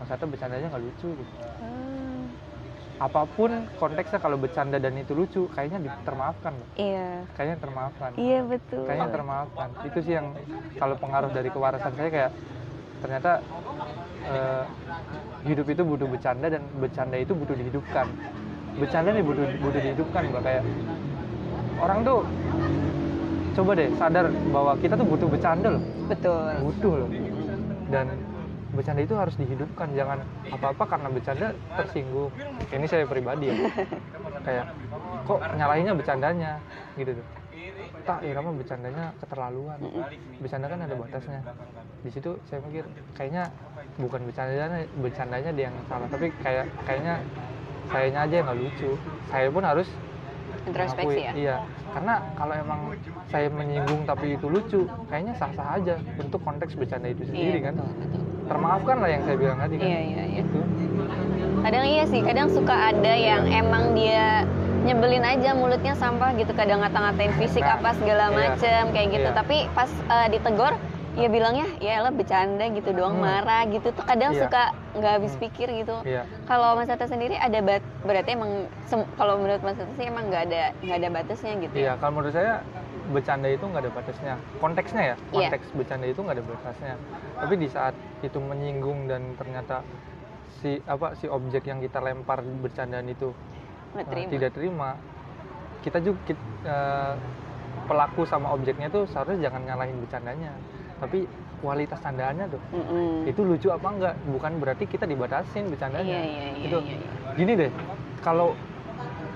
Mas 0.00 0.08
bercandanya 0.16 0.66
nggak 0.72 0.80
lucu 0.80 1.08
gitu. 1.12 1.32
Hmm, 1.60 2.32
apa 3.04 3.28
pun 3.36 3.68
konteksnya 3.76 4.16
kalau 4.16 4.40
bercanda 4.40 4.80
dan 4.80 4.96
itu 4.96 5.12
lucu 5.12 5.44
kayaknya 5.52 5.92
termaafkan 6.08 6.56
iya. 6.80 7.20
Kayaknya 7.36 7.56
termaafkan. 7.60 8.10
Iya 8.16 8.40
betul. 8.48 8.84
Kayaknya 8.88 9.08
termaafkan. 9.12 9.68
Itu 9.84 9.98
sih 10.00 10.12
yang 10.16 10.32
kalau 10.80 10.96
pengaruh 10.96 11.28
dari 11.36 11.52
kewarasan 11.52 11.92
saya 12.00 12.08
kayak 12.08 12.30
ternyata 13.00 13.40
eh, 14.28 14.64
hidup 15.48 15.66
itu 15.72 15.82
butuh 15.82 16.06
bercanda 16.08 16.46
dan 16.52 16.62
bercanda 16.76 17.16
itu 17.16 17.32
butuh 17.32 17.56
dihidupkan. 17.56 18.06
Bercanda 18.76 19.10
nih 19.12 19.24
butuh 19.24 19.44
butuh 19.60 19.80
dihidupkan 19.80 20.22
mbak. 20.30 20.42
Kayak 20.44 20.64
orang 21.80 21.98
tuh 22.04 22.18
coba 23.56 23.70
deh 23.74 23.88
sadar 23.96 24.26
bahwa 24.52 24.72
kita 24.78 24.94
tuh 24.94 25.06
butuh 25.08 25.28
bercanda 25.28 25.68
loh. 25.74 25.82
Betul. 26.06 26.52
Butuh 26.60 26.92
loh. 27.04 27.10
Dan 27.90 28.06
bercanda 28.76 29.00
itu 29.02 29.14
harus 29.16 29.34
dihidupkan. 29.40 29.88
Jangan 29.96 30.22
apa-apa 30.52 30.84
karena 30.86 31.08
bercanda 31.08 31.46
tersinggung. 31.74 32.30
Ini 32.70 32.86
saya 32.86 33.04
pribadi 33.08 33.50
ya. 33.50 33.56
Kayak 34.46 34.66
kok 35.24 35.40
nyalahinnya 35.56 35.92
bercandanya? 35.96 36.52
Gitu 36.94 37.16
tuh 37.16 37.39
tak 38.04 38.18
Irama 38.24 38.50
bercandanya 38.54 39.12
keterlaluan. 39.20 39.78
Bercanda 40.40 40.66
kan 40.68 40.80
ada 40.84 40.94
batasnya. 40.94 41.40
Di 42.00 42.10
situ 42.10 42.30
saya 42.48 42.58
mikir 42.64 42.84
kayaknya 43.14 43.52
bukan 44.00 44.20
bercandanya 44.24 44.84
bercandanya 44.98 45.50
dia 45.52 45.64
yang 45.68 45.76
salah 45.88 46.08
tapi 46.08 46.32
kayak 46.40 46.66
kayaknya 46.88 47.14
sayanya 47.90 48.20
aja 48.24 48.34
yang 48.40 48.46
nggak 48.48 48.60
lucu. 48.60 48.90
Saya 49.28 49.46
pun 49.52 49.64
harus 49.66 49.88
introspeksi 50.68 51.20
ya? 51.24 51.32
iya. 51.34 51.56
Karena 51.90 52.14
kalau 52.36 52.54
emang 52.54 52.80
saya 53.32 53.48
menyinggung 53.48 54.04
tapi 54.04 54.36
itu 54.36 54.46
lucu 54.46 54.80
kayaknya 55.08 55.34
sah-sah 55.36 55.80
aja 55.80 55.96
untuk 56.20 56.40
konteks 56.44 56.76
bercanda 56.76 57.08
itu 57.10 57.24
sendiri 57.26 57.58
iya 57.60 57.66
kan? 57.70 57.74
betul 57.80 57.94
betul. 57.96 58.22
Termaafkan 58.50 58.96
lah 58.98 59.10
yang 59.10 59.22
saya 59.24 59.36
bilang 59.38 59.58
tadi 59.62 59.74
kan? 59.78 59.86
Iya 59.86 60.00
iya 60.00 60.22
iya. 60.26 60.42
Itu. 60.42 60.60
kadang 61.60 61.84
iya 61.84 62.04
sih 62.08 62.20
kadang 62.24 62.48
suka 62.48 62.72
ada 62.72 63.12
yang 63.12 63.44
emang 63.52 63.92
dia 63.92 64.48
nyebelin 64.80 65.22
aja 65.22 65.52
mulutnya 65.52 65.92
sampah 65.94 66.32
gitu 66.34 66.52
kadang 66.52 66.80
ngata-ngatain 66.80 67.32
fisik 67.36 67.60
Nah, 67.60 67.76
apa 67.76 67.92
segala 67.94 68.24
iya. 68.26 68.36
macem 68.48 68.82
kayak 68.90 69.08
gitu 69.12 69.28
Iya. 69.28 69.36
tapi 69.36 69.56
pas 69.70 69.90
eh, 69.90 70.28
ditegor 70.32 70.72
ya 71.10 71.26
bilangnya 71.26 71.66
ya 71.78 72.00
lah 72.00 72.14
bercanda 72.14 72.64
gitu 72.70 72.94
doang 72.94 73.18
Hmm. 73.18 73.26
marah 73.26 73.66
gitu 73.66 73.90
tuh 73.90 74.04
kadang 74.04 74.30
Iya. 74.32 74.46
suka 74.46 74.62
nggak 74.94 75.12
habis 75.12 75.32
Hmm. 75.34 75.42
pikir 75.42 75.68
gitu 75.76 75.96
Iya. 76.02 76.22
kalau 76.46 76.74
Mas 76.74 76.88
Atta 76.88 77.04
sendiri 77.04 77.34
ada 77.34 77.58
bat 77.60 77.82
berarti 78.00 78.30
emang 78.32 78.70
kalau 79.14 79.36
menurut 79.36 79.60
Mas 79.60 79.76
Atta 79.76 79.92
sih 79.92 80.06
emang 80.06 80.30
nggak 80.30 80.42
ada 80.48 80.62
nggak 80.80 80.96
ada 80.96 81.08
batasnya 81.12 81.52
gitu 81.60 81.74
Iya, 81.76 81.84
ya 81.84 81.92
kalau 81.98 82.12
menurut 82.14 82.32
saya 82.32 82.62
bercanda 83.10 83.48
itu 83.50 83.64
nggak 83.66 83.82
ada 83.82 83.92
batasnya. 83.92 84.34
Konteksnya 84.56 85.02
ya, 85.02 85.16
Iya. 85.34 85.48
konteks 85.50 85.66
bercanda 85.74 86.06
itu 86.06 86.20
nggak 86.22 86.36
ada 86.38 86.46
batasnya. 86.46 86.94
Tapi 87.36 87.54
di 87.58 87.68
saat 87.68 87.94
itu 88.22 88.38
menyinggung 88.38 89.10
dan 89.10 89.34
ternyata 89.34 89.82
si 90.62 90.78
apa 90.86 91.18
si 91.18 91.26
objek 91.26 91.66
yang 91.66 91.82
kita 91.82 91.98
lempar 91.98 92.38
bercandaan 92.44 93.10
itu 93.10 93.34
nggak 93.90 94.04
eh, 94.04 94.10
terima 94.10 94.30
tidak 94.30 94.50
terima, 94.52 94.88
kita 95.80 95.98
juga 95.98 96.20
eh, 96.64 97.14
pelaku 97.84 98.22
sama 98.22 98.54
objeknya 98.54 98.86
tuh 98.86 99.02
seharusnya 99.06 99.50
jangan 99.50 99.66
nyalahin 99.66 99.98
bercandanya, 99.98 100.52
tapi 100.98 101.26
kualitas 101.60 101.98
candaannya 102.00 102.46
tuh 102.48 102.62
Mm-mm. 102.72 103.28
itu 103.28 103.40
lucu 103.42 103.68
apa 103.68 103.88
enggak? 103.90 104.14
Bukan 104.26 104.52
berarti 104.58 104.84
kita 104.86 105.04
dibatasin 105.04 105.68
bercandanya. 105.68 106.08
iya 106.08 106.22
iya 106.24 106.46
iya 106.56 106.64
itu 106.70 106.76
iya, 106.80 106.96
iya. 106.96 107.30
gini 107.36 107.52
deh 107.58 107.70
kalau 108.24 108.56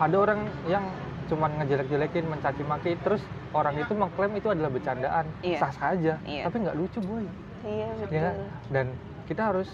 ada 0.01 0.17
orang 0.17 0.41
yang 0.65 0.85
cuman 1.25 1.57
ngejelek-jelekin 1.57 2.25
mencaci 2.29 2.63
maki 2.65 2.97
terus 3.01 3.21
orang 3.53 3.77
itu 3.77 3.93
mengklaim 3.93 4.33
itu 4.37 4.49
adalah 4.53 4.69
bercandaan 4.69 5.25
Iya. 5.41 5.57
sah 5.57 5.73
sah 5.73 5.89
aja 5.93 6.15
Iya. 6.25 6.43
tapi 6.45 6.57
nggak 6.61 6.77
lucu 6.77 7.01
boy 7.01 7.25
iya 7.65 7.89
betul 7.97 8.13
ya 8.13 8.31
dan 8.69 8.87
kita 9.25 9.43
harus 9.53 9.69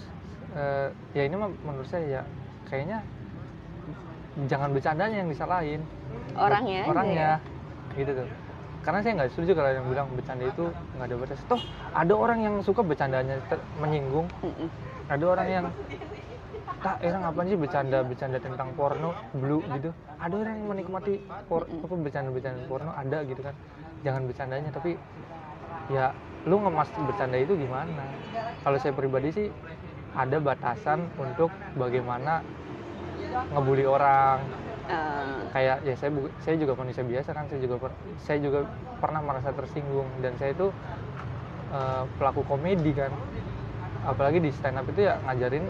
eh, 0.55 0.87
ya 1.11 1.23
ini 1.27 1.35
mah 1.35 1.51
menurut 1.63 1.87
saya 1.87 2.19
ya 2.19 2.21
kayaknya 2.67 3.03
jangan 4.47 4.69
bercandanya 4.71 5.17
yang 5.23 5.29
disalahin. 5.29 5.81
Orangnya 6.35 6.79
aja 6.83 6.91
orangnya. 6.91 7.29
ya. 7.41 7.95
gitu 7.99 8.11
tuh. 8.23 8.27
Karena 8.81 8.99
saya 9.05 9.13
nggak 9.21 9.29
setuju 9.37 9.51
kalau 9.53 9.71
yang 9.77 9.85
bilang 9.91 10.07
bercanda 10.15 10.45
itu 10.47 10.65
nggak 10.97 11.07
ada 11.11 11.15
batas. 11.19 11.39
Toh 11.45 11.61
ada 11.93 12.13
orang 12.15 12.39
yang 12.41 12.55
suka 12.63 12.81
bercandanya 12.81 13.35
menyinggung. 13.77 14.27
Mm-mm. 14.41 14.69
ada 15.11 15.25
orang 15.27 15.47
yang 15.51 15.65
tak 16.81 16.97
orang 17.03 17.23
apa 17.29 17.39
sih 17.45 17.57
bercanda 17.59 17.97
bercanda 18.01 18.37
tentang 18.41 18.69
porno 18.73 19.11
blue 19.37 19.61
gitu. 19.75 19.91
Ada 20.17 20.33
orang 20.33 20.53
yang 20.57 20.67
menikmati 20.71 21.13
por, 21.45 21.67
apa 21.67 21.95
bercanda 21.99 22.29
bercanda 22.33 22.61
porno 22.65 22.91
ada 22.95 23.21
gitu 23.27 23.41
kan. 23.43 23.53
Jangan 24.01 24.21
bercandanya 24.25 24.69
tapi 24.73 24.97
ya 25.93 26.15
lu 26.49 26.57
ngemas 26.57 26.89
bercanda 26.95 27.37
itu 27.37 27.53
gimana? 27.53 28.01
Kalau 28.65 28.77
saya 28.81 28.93
pribadi 28.97 29.29
sih 29.29 29.47
ada 30.17 30.41
batasan 30.41 31.07
untuk 31.21 31.53
bagaimana 31.77 32.41
ngebully 33.51 33.85
orang. 33.85 34.39
Eh, 34.91 35.35
kayak 35.55 35.77
ya 35.87 35.95
saya 35.95 36.11
bu- 36.11 36.33
saya 36.43 36.55
juga 36.59 36.75
manusia 36.75 37.03
biasa 37.03 37.31
kan 37.31 37.47
saya 37.47 37.59
juga 37.63 37.75
per- 37.79 37.99
saya 38.19 38.37
juga 38.43 38.59
pernah 38.99 39.21
merasa 39.23 39.55
tersinggung. 39.55 40.07
Dan 40.19 40.35
saya 40.35 40.51
itu 40.51 40.67
eh, 41.71 42.03
pelaku 42.19 42.43
komedi 42.43 42.91
kan. 42.91 43.11
Apalagi 44.03 44.41
di 44.41 44.49
stand 44.51 44.81
up 44.81 44.87
itu 44.89 45.05
ya 45.07 45.15
ngajarin 45.23 45.65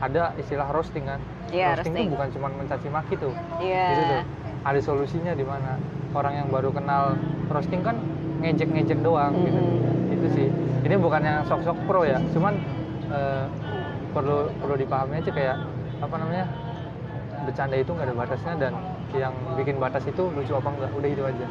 ada 0.00 0.32
istilah 0.38 0.66
roasting 0.70 1.04
kan. 1.04 1.20
Iya, 1.52 1.76
roasting, 1.76 1.92
roasting. 1.92 2.06
itu 2.08 2.14
bukan 2.16 2.28
cuma 2.32 2.46
mencaci 2.50 2.88
maki 2.88 3.14
tuh. 3.20 3.34
Iya. 3.60 3.86
Gitu 3.92 4.02
tuh. 4.08 4.22
Ada 4.62 4.80
solusinya 4.80 5.32
di 5.34 5.44
mana? 5.44 5.76
Orang 6.14 6.34
yang 6.38 6.48
baru 6.48 6.70
kenal 6.70 7.18
roasting 7.50 7.82
kan 7.82 7.98
ngejek 8.40 8.70
ngejek 8.70 8.98
doang 9.02 9.34
gitu. 9.42 9.58
Mm-mm. 9.60 10.14
itu 10.14 10.26
sih. 10.32 10.48
Ini 10.86 10.94
bukan 10.98 11.22
yang 11.22 11.42
sok 11.44 11.66
sok 11.66 11.78
pro 11.84 12.06
ya. 12.06 12.22
Cuman 12.32 12.54
eh, 13.10 13.44
perlu 14.14 14.48
perlu 14.62 14.74
dipahami 14.78 15.18
aja 15.18 15.30
kayak 15.30 15.56
apa 16.02 16.14
namanya 16.18 16.44
bercanda 17.42 17.76
itu 17.76 17.90
nggak 17.90 18.06
ada 18.06 18.16
batasnya 18.16 18.54
dan 18.58 18.72
yang 19.12 19.34
bikin 19.54 19.76
batas 19.76 20.02
itu 20.04 20.22
lucu 20.28 20.52
apa 20.52 20.68
enggak 20.68 20.90
udah 20.92 21.08
itu 21.08 21.22
aja. 21.22 21.46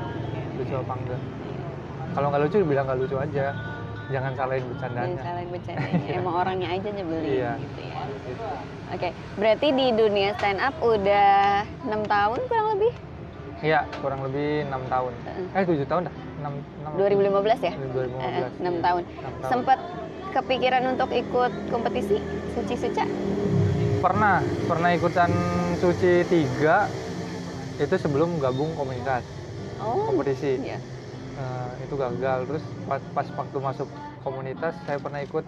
Lucu 0.56 0.74
apa 0.76 0.94
enggak 0.96 1.22
kalau 2.12 2.28
nggak 2.28 2.42
lucu 2.44 2.56
bilang 2.64 2.86
nggak 2.86 3.00
lucu 3.00 3.16
aja. 3.18 3.46
Jangan 4.12 4.36
salahin 4.36 4.60
dan 4.60 4.68
bercandanya 4.68 5.22
salah 5.24 5.44
bercandanya. 5.48 6.04
Emang 6.20 6.36
orangnya 6.36 6.68
aja 6.68 6.88
nyebelin 6.92 7.24
Iya. 7.24 7.52
gitu 7.56 7.80
ya. 7.82 8.02
Gitu. 8.28 8.44
oke 8.92 9.10
berarti 9.39 9.68
di 9.72 9.86
dunia 9.96 10.30
stand 10.36 10.60
up 10.60 10.76
udah 10.84 11.32
enam 11.88 12.02
tahun 12.04 12.39
kurang 12.46 12.68
lebih? 12.76 12.92
Iya 13.62 13.80
kurang 14.04 14.20
lebih 14.28 14.68
enam 14.68 14.84
tahun. 14.92 15.14
Eh 15.56 15.64
tujuh 15.64 15.88
tahun 15.88 16.02
dah. 16.12 16.16
Enam 16.44 16.54
enam. 16.82 16.92
2015 16.98 17.62
ya? 17.62 17.72
2015 17.72 18.20
Eh, 18.20 18.52
enam 18.60 18.76
iya. 18.76 18.82
tahun. 18.84 19.02
Enam 19.08 19.34
tahun. 19.39 19.48
sempat 19.48 19.80
kepikiran 20.34 20.84
untuk 20.92 21.10
ikut 21.14 21.52
kompetisi? 21.72 22.18
Suci 22.52 22.76
suca 22.76 23.06
pernah 24.02 24.41
pernah 24.66 24.89
ikutan 24.91 25.30
suci 25.78 26.26
tiga 26.26 26.89
itu 27.78 27.95
sebelum 27.97 28.41
gabung 28.41 28.74
komunitas 28.74 29.22
oh 29.78 30.10
kompetisi. 30.10 30.58
iya. 30.62 30.78
Eh, 31.32 31.72
itu 31.88 31.95
gagal. 31.95 32.43
Terus 32.49 32.64
pas, 32.86 33.02
pas 33.16 33.28
waktu 33.39 33.58
masuk 33.58 33.88
komunitas 34.22 34.76
saya 34.84 34.99
pernah 34.99 35.24
ikut 35.24 35.45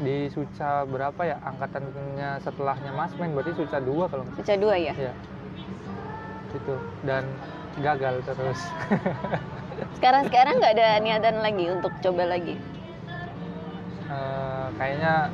di 0.00 0.32
Suca 0.32 0.88
berapa 0.88 1.20
ya 1.28 1.36
angkatannya 1.44 2.40
setelahnya 2.40 2.92
Mas 2.96 3.12
Men 3.20 3.36
berarti 3.36 3.52
Suca 3.52 3.82
2 3.84 4.08
kalau 4.08 4.22
nggak 4.24 4.36
suca 4.40 4.54
dua 4.56 4.74
ya? 4.80 4.94
Ya 4.96 5.12
itu 6.50 6.74
dan 7.06 7.22
gagal 7.78 8.18
terus. 8.26 8.60
Sekarang 9.96 10.26
sekarang 10.26 10.58
nggak 10.58 10.74
ada 10.76 10.88
niatan 10.98 11.36
lagi 11.40 11.64
untuk 11.70 11.92
coba 12.02 12.26
lagi? 12.26 12.58
Eh, 14.10 14.66
kayaknya 14.74 15.30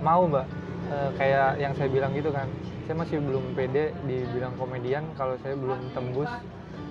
mau 0.00 0.24
mbak 0.30 0.46
Eh, 0.90 1.10
kayak 1.14 1.62
yang 1.62 1.70
saya 1.78 1.86
bilang 1.86 2.10
gitu 2.18 2.34
kan 2.34 2.50
saya 2.82 2.98
masih 2.98 3.22
belum 3.22 3.54
pede 3.54 3.94
dibilang 4.02 4.50
komedian 4.58 5.06
kalau 5.14 5.38
saya 5.38 5.54
belum 5.54 5.78
tembus 5.94 6.26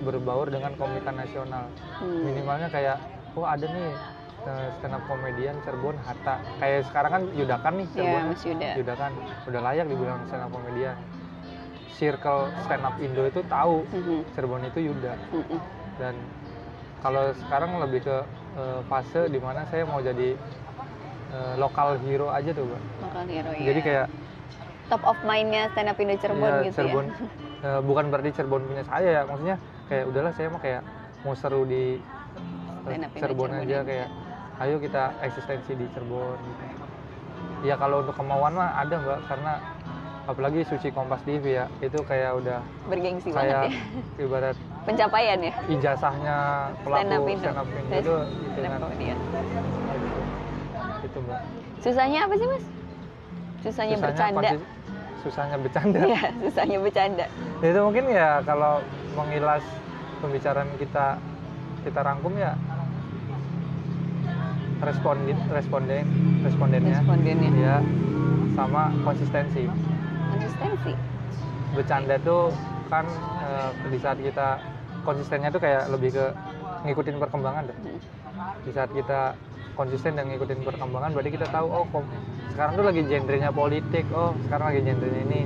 berbaur 0.00 0.48
dengan 0.48 0.72
komitan 0.80 1.20
nasional. 1.20 1.68
Hmm. 2.00 2.24
minimalnya 2.24 2.72
kayak 2.72 2.96
oh 3.36 3.44
ada 3.44 3.68
nih 3.68 3.92
eh, 4.48 4.68
stand 4.80 4.96
up 4.96 5.04
komedian 5.04 5.52
Cirebon 5.68 6.00
Hatta. 6.00 6.40
Kayak 6.56 6.88
sekarang 6.88 7.10
kan 7.12 7.22
Yudakan 7.36 7.72
nih 7.76 7.86
ya 7.86 7.92
Cirebon 7.92 8.22
Mas 8.32 8.42
Yuda. 8.48 8.70
Yudakan. 8.80 9.12
Udah 9.52 9.60
layak 9.68 9.84
dibilang 9.84 10.20
stand 10.32 10.44
up 10.48 10.50
komedian. 10.56 10.96
Circle 12.00 12.42
stand 12.64 12.80
up 12.88 12.96
Indo 13.04 13.22
itu 13.28 13.40
tahu 13.44 13.84
Mhm, 13.92 14.18
Cirebon 14.32 14.64
itu 14.64 14.80
Yuda. 14.88 15.12
Mhm. 15.28 15.58
dan 16.00 16.16
kalau 17.04 17.36
sekarang 17.36 17.76
lebih 17.84 18.00
ke 18.08 18.16
eh, 18.56 18.80
fase 18.88 19.28
di 19.28 19.36
mana 19.36 19.68
saya 19.68 19.84
mau 19.84 20.00
jadi 20.00 20.32
eh, 21.30 21.54
lokal 21.58 21.96
hero 22.02 22.28
aja 22.34 22.50
tuh 22.50 22.64
mbak 22.66 22.82
lokal 23.06 23.24
hero 23.30 23.50
ya 23.54 23.64
jadi 23.70 23.80
kayak 23.82 24.06
top 24.90 25.02
of 25.06 25.18
mindnya 25.22 25.70
stand 25.70 25.86
up 25.86 25.96
Indo 26.02 26.18
Cirebon 26.18 26.50
ya, 26.50 26.60
gitu 26.66 26.74
Cirebon. 26.82 27.06
Ya 27.06 27.66
eh, 27.78 27.80
bukan 27.86 28.04
berarti 28.10 28.30
Cirebon 28.34 28.62
punya 28.66 28.84
saya 28.84 29.08
ya. 29.08 29.22
Maksudnya 29.22 29.56
kayak 29.86 30.04
udahlah 30.10 30.32
saya 30.34 30.48
mah 30.50 30.60
kayak 30.60 30.82
mau 31.22 31.34
seru 31.38 31.62
di 31.62 31.96
eh, 31.96 32.82
Stand 32.82 33.06
up 33.06 33.10
Indo 33.14 33.22
Cirebon 33.22 33.48
Cirebon 33.48 33.50
aja 33.54 33.62
aja. 33.62 33.78
kayak 33.86 34.08
ayo 34.60 34.76
kita 34.82 35.02
eksistensi 35.22 35.72
di 35.78 35.86
Cirebon. 35.94 36.36
Gitu. 36.42 36.64
ya 37.70 37.74
kalau 37.78 38.02
untuk 38.02 38.18
kemauan 38.18 38.52
mah 38.58 38.74
ada 38.82 38.98
mbak. 38.98 39.20
Karena 39.30 39.52
apalagi 40.26 40.60
Suci 40.66 40.90
Kompas 40.90 41.22
TV 41.22 41.62
ya 41.62 41.66
itu 41.82 41.98
kayak 42.02 42.38
udah 42.42 42.58
bergengsi 42.86 43.30
banget 43.34 43.50
kayak 43.50 43.66
ya. 43.66 44.24
ibarat 44.26 44.56
pencapaian 44.86 45.38
ya. 45.42 45.52
ijazahnya 45.66 46.36
stand 46.82 47.10
up 47.10 47.22
pelaku 47.24 47.38
stand 47.38 47.58
up 47.58 47.66
Indo 47.66 47.86
Stand- 47.86 48.02
itu 48.02 48.14
stand 48.54 48.62
dengan 48.62 48.78
up 48.78 48.82
comedian. 48.90 49.18
Itu 51.10 51.18
mbak. 51.26 51.40
Susahnya 51.82 52.18
apa 52.24 52.34
sih 52.38 52.46
mas? 52.46 52.64
Susahnya, 53.60 53.96
bercanda. 54.00 54.50
susahnya 55.20 55.56
bercanda? 55.60 56.00
Iya, 56.00 56.22
susahnya 56.48 56.78
bercanda. 56.80 57.26
Ya, 57.60 57.66
itu 57.68 57.80
mungkin 57.84 58.04
ya 58.08 58.40
kalau 58.46 58.80
mengilas 59.18 59.64
pembicaraan 60.24 60.70
kita 60.80 61.20
kita 61.84 62.00
rangkum 62.00 62.32
ya 62.40 62.56
responden 64.80 65.36
responden 65.52 66.04
respondennya. 66.40 67.04
Respondennya. 67.04 67.50
Ya 67.52 67.76
sama 68.56 68.88
konsistensi. 69.04 69.68
Konsistensi. 70.32 70.92
Bercanda 71.76 72.16
tuh 72.24 72.48
kan 72.88 73.04
eh, 73.44 73.70
di 73.92 73.98
saat 74.00 74.16
kita 74.18 74.56
konsistennya 75.04 75.52
tuh 75.52 75.60
kayak 75.60 75.92
lebih 75.92 76.16
ke 76.16 76.26
ngikutin 76.88 77.16
perkembangan 77.20 77.68
deh. 77.68 77.76
Hmm. 77.76 78.00
di 78.64 78.72
saat 78.72 78.88
kita 78.96 79.36
konsisten 79.80 80.12
dan 80.12 80.28
ngikutin 80.28 80.60
perkembangan 80.60 81.10
berarti 81.10 81.30
kita 81.32 81.48
tahu 81.48 81.66
oh 81.66 81.84
kom- 81.88 82.12
sekarang 82.52 82.72
tuh 82.74 82.84
lagi 82.84 83.00
genrenya 83.02 83.48
politik 83.50 84.04
oh 84.12 84.36
sekarang 84.44 84.66
lagi 84.68 84.80
genrenya 84.84 85.20
ini 85.24 85.40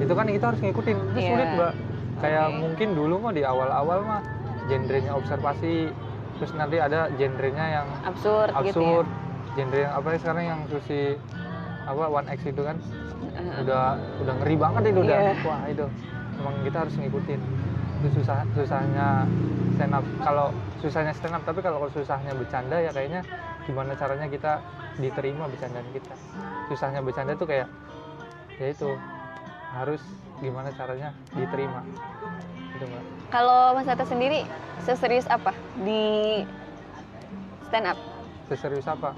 itu 0.00 0.12
kan 0.12 0.24
kita 0.26 0.44
harus 0.48 0.60
ngikutin 0.62 0.96
itu 0.96 1.18
Iya. 1.18 1.28
sulit 1.28 1.48
mbak 1.52 1.72
kayak 2.16 2.46
Oke. 2.46 2.56
mungkin 2.56 2.88
dulu 2.96 3.14
mah 3.20 3.32
di 3.36 3.42
awal-awal 3.44 3.98
mah 4.00 4.20
genrenya 4.66 5.12
observasi 5.12 5.92
terus 6.36 6.52
nanti 6.52 6.76
ada 6.78 7.12
genrenya 7.12 7.64
yang 7.74 7.86
absurd, 8.02 8.48
gitu 8.64 8.80
ya 8.80 9.04
absurd 9.04 9.06
genre 9.52 9.78
yang 9.78 9.92
apa 9.92 10.06
ya 10.08 10.18
sekarang 10.18 10.44
yang 10.46 10.60
susi 10.66 11.00
apa 11.86 12.02
one 12.08 12.28
x 12.28 12.38
itu 12.42 12.62
kan 12.62 12.76
Heeh. 13.36 13.60
udah 13.60 13.84
udah 14.24 14.34
ngeri 14.40 14.56
banget 14.56 14.82
itu 14.86 15.00
udah 15.02 15.18
Iya. 15.18 15.32
wah 15.44 15.60
itu 15.66 15.86
emang 16.36 16.54
kita 16.62 16.76
harus 16.78 16.94
ngikutin 16.96 17.40
itu 18.00 18.20
susah 18.20 18.44
susahnya 18.52 19.24
stand 19.76 19.94
up. 19.96 20.04
Kalau 20.20 20.52
susahnya 20.84 21.12
stand 21.16 21.36
up 21.36 21.42
tapi 21.48 21.60
kalau 21.64 21.88
susahnya 21.92 22.32
bercanda 22.36 22.76
ya 22.80 22.90
kayaknya 22.92 23.24
gimana 23.64 23.96
caranya 23.96 24.26
kita 24.28 24.60
diterima 25.00 25.48
bercandaan 25.48 25.88
kita. 25.92 26.14
Susahnya 26.68 27.00
bercanda 27.00 27.32
tuh 27.36 27.48
kayak 27.48 27.68
ya 28.60 28.66
itu 28.72 28.88
harus 29.76 30.00
gimana 30.40 30.68
caranya 30.76 31.12
diterima. 31.32 31.80
Itu 32.76 32.84
mbak. 32.84 33.04
Kalau 33.32 33.74
mas 33.74 33.88
Atta 33.88 34.04
sendiri 34.04 34.44
seserius 34.84 35.26
apa 35.32 35.52
di 35.82 36.44
stand 37.68 37.90
up? 37.90 37.98
Seserius 38.52 38.86
apa? 38.86 39.16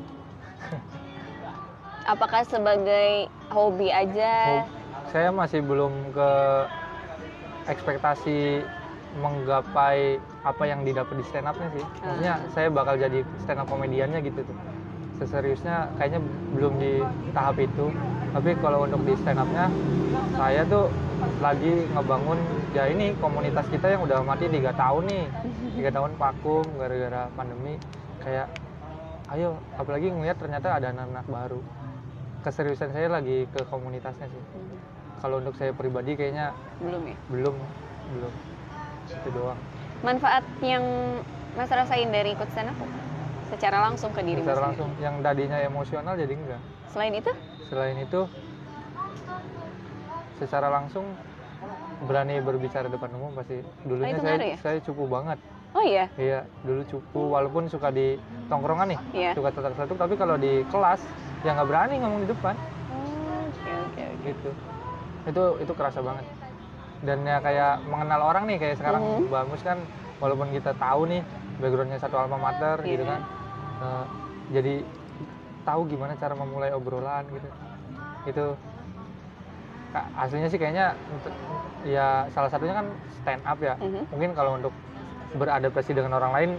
Apakah 2.09 2.41
sebagai 2.49 3.29
hobi 3.53 3.93
aja? 3.93 4.65
Saya 5.13 5.29
masih 5.29 5.61
belum 5.61 5.93
ke 6.17 6.31
ekspektasi 7.69 8.65
menggapai 9.21 10.21
apa 10.45 10.65
yang 10.69 10.85
didapat 10.85 11.17
di 11.17 11.25
stand 11.29 11.49
upnya 11.49 11.69
sih. 11.73 11.85
Maksudnya 12.05 12.35
saya 12.53 12.69
bakal 12.69 12.95
jadi 13.01 13.25
stand 13.45 13.61
up 13.65 13.67
komediannya 13.69 14.21
gitu 14.25 14.41
tuh. 14.45 14.57
Seseriusnya 15.19 15.91
kayaknya 15.99 16.21
belum 16.55 16.79
di 16.79 17.03
tahap 17.33 17.59
itu. 17.59 17.91
Tapi 18.33 18.51
kalau 18.61 18.85
untuk 18.85 19.03
di 19.09 19.15
stand 19.19 19.41
upnya 19.41 19.73
saya 20.37 20.63
tuh 20.69 20.93
lagi 21.43 21.89
ngebangun 21.91 22.39
ya 22.77 22.87
ini 22.87 23.17
komunitas 23.19 23.67
kita 23.73 23.91
yang 23.91 24.05
udah 24.05 24.23
mati 24.23 24.47
tiga 24.47 24.71
tahun 24.77 25.09
nih. 25.09 25.25
Tiga 25.81 25.91
tahun 25.95 26.11
vakum 26.21 26.65
gara-gara 26.79 27.27
pandemi. 27.35 27.81
Kayak 28.23 28.53
ayo 29.35 29.57
apalagi 29.77 30.13
ngeliat 30.13 30.37
ternyata 30.37 30.79
ada 30.79 30.93
anak-anak 30.95 31.27
baru. 31.27 31.61
Keseriusan 32.39 32.95
saya 32.95 33.11
lagi 33.11 33.51
ke 33.51 33.67
komunitasnya 33.67 34.31
sih 34.31 34.68
kalau 35.19 35.39
untuk 35.39 35.55
saya 35.55 35.71
pribadi 35.73 36.15
kayaknya 36.15 36.55
Belum 36.79 37.03
ya. 37.05 37.17
belum 37.29 37.55
belum 38.09 38.33
itu 39.11 39.29
doang 39.31 39.59
Manfaat 39.99 40.45
yang 40.61 40.85
Mas 41.53 41.69
rasain 41.69 42.07
dari 42.09 42.33
ikut 42.33 42.47
stand 42.49 42.71
up 42.71 42.79
secara 43.49 43.83
langsung 43.83 44.13
ke 44.13 44.21
diri 44.21 44.39
secara 44.39 44.55
sendiri? 44.61 44.67
langsung 44.71 44.91
yang 44.99 45.15
tadinya 45.19 45.59
emosional 45.59 46.15
jadi 46.15 46.33
enggak 46.33 46.61
Selain 46.89 47.13
itu? 47.13 47.33
selain 47.69 47.99
itu 47.99 48.21
secara 50.39 50.71
langsung 50.71 51.05
berani 52.01 52.39
berbicara 52.39 52.87
depan 52.87 53.11
umum 53.11 53.35
pasti 53.35 53.59
dulunya 53.83 54.15
itu 54.15 54.23
saya 54.23 54.39
ya? 54.39 54.57
saya 54.57 54.79
cukup 54.81 55.07
banget 55.11 55.39
Oh 55.75 55.85
iya. 55.85 56.07
iya 56.17 56.47
dulu 56.63 56.81
cukup 56.87 57.25
walaupun 57.29 57.67
suka 57.67 57.91
di 57.91 58.17
tongkrongan 58.47 58.95
nih 58.95 59.01
Iya. 59.13 59.31
suka 59.35 59.51
tetap 59.51 59.75
satu 59.75 59.93
tapi 59.95 60.15
kalau 60.15 60.39
di 60.39 60.63
kelas 60.65 61.03
ya 61.43 61.53
nggak 61.53 61.69
berani 61.69 61.95
ngomong 61.99 62.21
di 62.23 62.29
depan 62.31 62.55
Oh, 62.89 63.51
Oke 63.51 63.73
oke 63.85 64.03
oke. 64.07 64.25
gitu 64.25 64.51
itu 65.27 65.45
itu 65.59 65.73
kerasa 65.73 65.99
banget 65.99 66.27
dan 66.99 67.23
ya 67.23 67.39
kayak 67.39 67.83
mengenal 67.87 68.21
orang 68.27 68.45
nih 68.47 68.59
kayak 68.59 68.77
sekarang 68.77 69.03
Mhm. 69.03 69.31
Mbak 69.31 69.45
Mus 69.47 69.63
kan 69.63 69.79
walaupun 70.19 70.51
kita 70.51 70.75
tahu 70.75 71.07
nih 71.07 71.23
backgroundnya 71.59 71.99
satu 71.99 72.19
alma 72.19 72.37
mater 72.37 72.83
gitu 72.83 73.03
Iya. 73.03 73.11
kan 73.17 73.21
eh, 73.79 74.05
jadi 74.51 74.75
tahu 75.63 75.81
gimana 75.87 76.15
cara 76.17 76.35
memulai 76.35 76.71
obrolan 76.71 77.27
gitu 77.29 77.49
itu 78.27 78.45
aslinya 80.15 80.49
sih 80.51 80.59
kayaknya 80.59 80.95
ya 81.83 82.27
salah 82.29 82.51
satunya 82.51 82.75
kan 82.75 82.87
stand 83.19 83.43
up 83.43 83.59
ya 83.59 83.75
Mhm. 83.79 84.03
mungkin 84.11 84.31
kalau 84.35 84.59
untuk 84.59 84.75
beradaptasi 85.35 85.93
dengan 85.93 86.15
orang 86.15 86.33
lain 86.33 86.51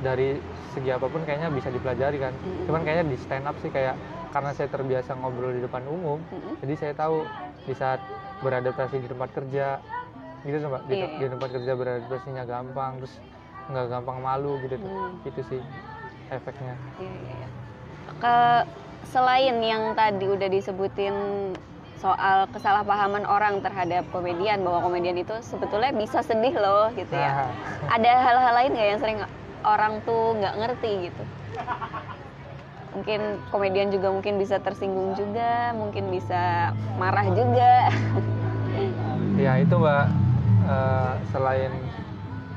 dari 0.00 0.40
segi 0.72 0.88
apa 0.88 1.06
pun 1.06 1.22
kayaknya 1.22 1.52
bisa 1.52 1.68
dipelajari 1.68 2.18
kan 2.18 2.32
Mhm. 2.34 2.66
cuman 2.66 2.80
kayaknya 2.82 3.06
di 3.06 3.16
stand 3.16 3.46
up 3.46 3.56
sih 3.58 3.68
kayak 3.68 3.94
karena 4.30 4.50
saya 4.54 4.68
terbiasa 4.70 5.18
ngobrol 5.18 5.52
di 5.52 5.62
depan 5.62 5.82
umum 5.84 6.22
Mhm. 6.24 6.62
jadi 6.62 6.74
saya 6.76 6.92
tahu 6.94 7.26
di 7.66 7.74
saat 7.74 8.00
beradaptasi 8.40 8.96
di 8.98 9.08
tempat 9.10 9.28
kerja 9.30 9.66
gitu 10.40 10.56
tuh 10.56 10.68
mbak 10.72 10.82
di, 10.88 10.94
iya. 10.96 11.08
di 11.12 11.26
tempat 11.28 11.48
kerja 11.52 11.72
beradaptasinya 11.76 12.44
gampang 12.44 12.92
terus 12.96 13.14
nggak 13.68 13.86
gampang 13.86 14.18
malu 14.18 14.56
gitu 14.64 14.80
tuh 14.80 14.88
Hmm. 14.88 15.28
itu 15.28 15.40
sih 15.44 15.60
efeknya 16.28 16.74
Iya, 16.96 17.12
iya, 17.12 17.32
iya. 17.36 17.48
Ke 18.16 18.36
selain 19.06 19.56
yang 19.60 19.82
tadi 19.92 20.24
udah 20.24 20.48
disebutin 20.48 21.14
soal 22.00 22.48
kesalahpahaman 22.48 23.28
orang 23.28 23.60
terhadap 23.60 24.08
komedian 24.08 24.64
bahwa 24.64 24.80
komedian 24.80 25.20
itu 25.20 25.36
sebetulnya 25.44 25.92
bisa 25.92 26.24
sedih 26.24 26.56
loh 26.56 26.88
gitu 26.96 27.12
ya. 27.12 27.52
Nah, 27.52 27.92
Ada 27.92 28.12
hal-hal 28.24 28.54
lain 28.56 28.70
nggak 28.72 28.88
yang 28.88 29.00
sering 29.00 29.18
orang 29.60 30.00
tuh 30.02 30.32
nggak 30.34 30.54
ngerti 30.56 31.12
gitu? 31.12 31.22
Mungkin 32.90 33.20
komedian 33.54 33.88
juga 33.94 34.10
mungkin 34.10 34.34
bisa 34.38 34.58
tersinggung 34.58 35.14
juga, 35.14 35.70
mungkin 35.78 36.10
bisa 36.10 36.74
marah 36.98 37.26
juga. 37.30 37.72
ya 39.44 39.56
itu 39.62 39.74
mbak 39.78 40.30
Eh, 40.60 41.14
selain 41.32 41.72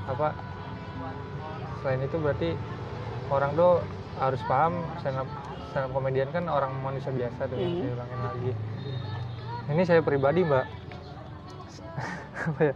apa 0.05 0.35
selain 1.81 2.03
itu 2.03 2.19
berarti 2.19 2.53
orang 3.31 3.55
tuh 3.57 3.79
harus 4.21 4.37
paham 4.45 4.85
stand 5.01 5.17
up 5.17 5.29
stand 5.71 5.87
up 5.87 5.91
komedian 5.95 6.29
kan 6.29 6.45
orang 6.45 6.69
manusia 6.83 7.09
biasa 7.09 7.47
tuh 7.49 7.57
Hmm. 7.57 7.79
saya 7.79 7.91
ulangin 7.95 8.19
lagi 8.21 8.51
ini 9.71 9.81
saya 9.87 10.01
pribadi 10.05 10.43
mbak 10.45 10.67
apa 12.53 12.61
ya 12.61 12.75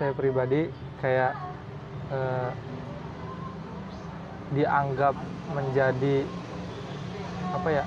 saya 0.00 0.12
pribadi 0.16 0.72
kayak 0.98 1.36
eh, 2.10 2.50
dianggap 4.50 5.14
menjadi 5.50 6.16
apa 7.50 7.68
ya 7.70 7.84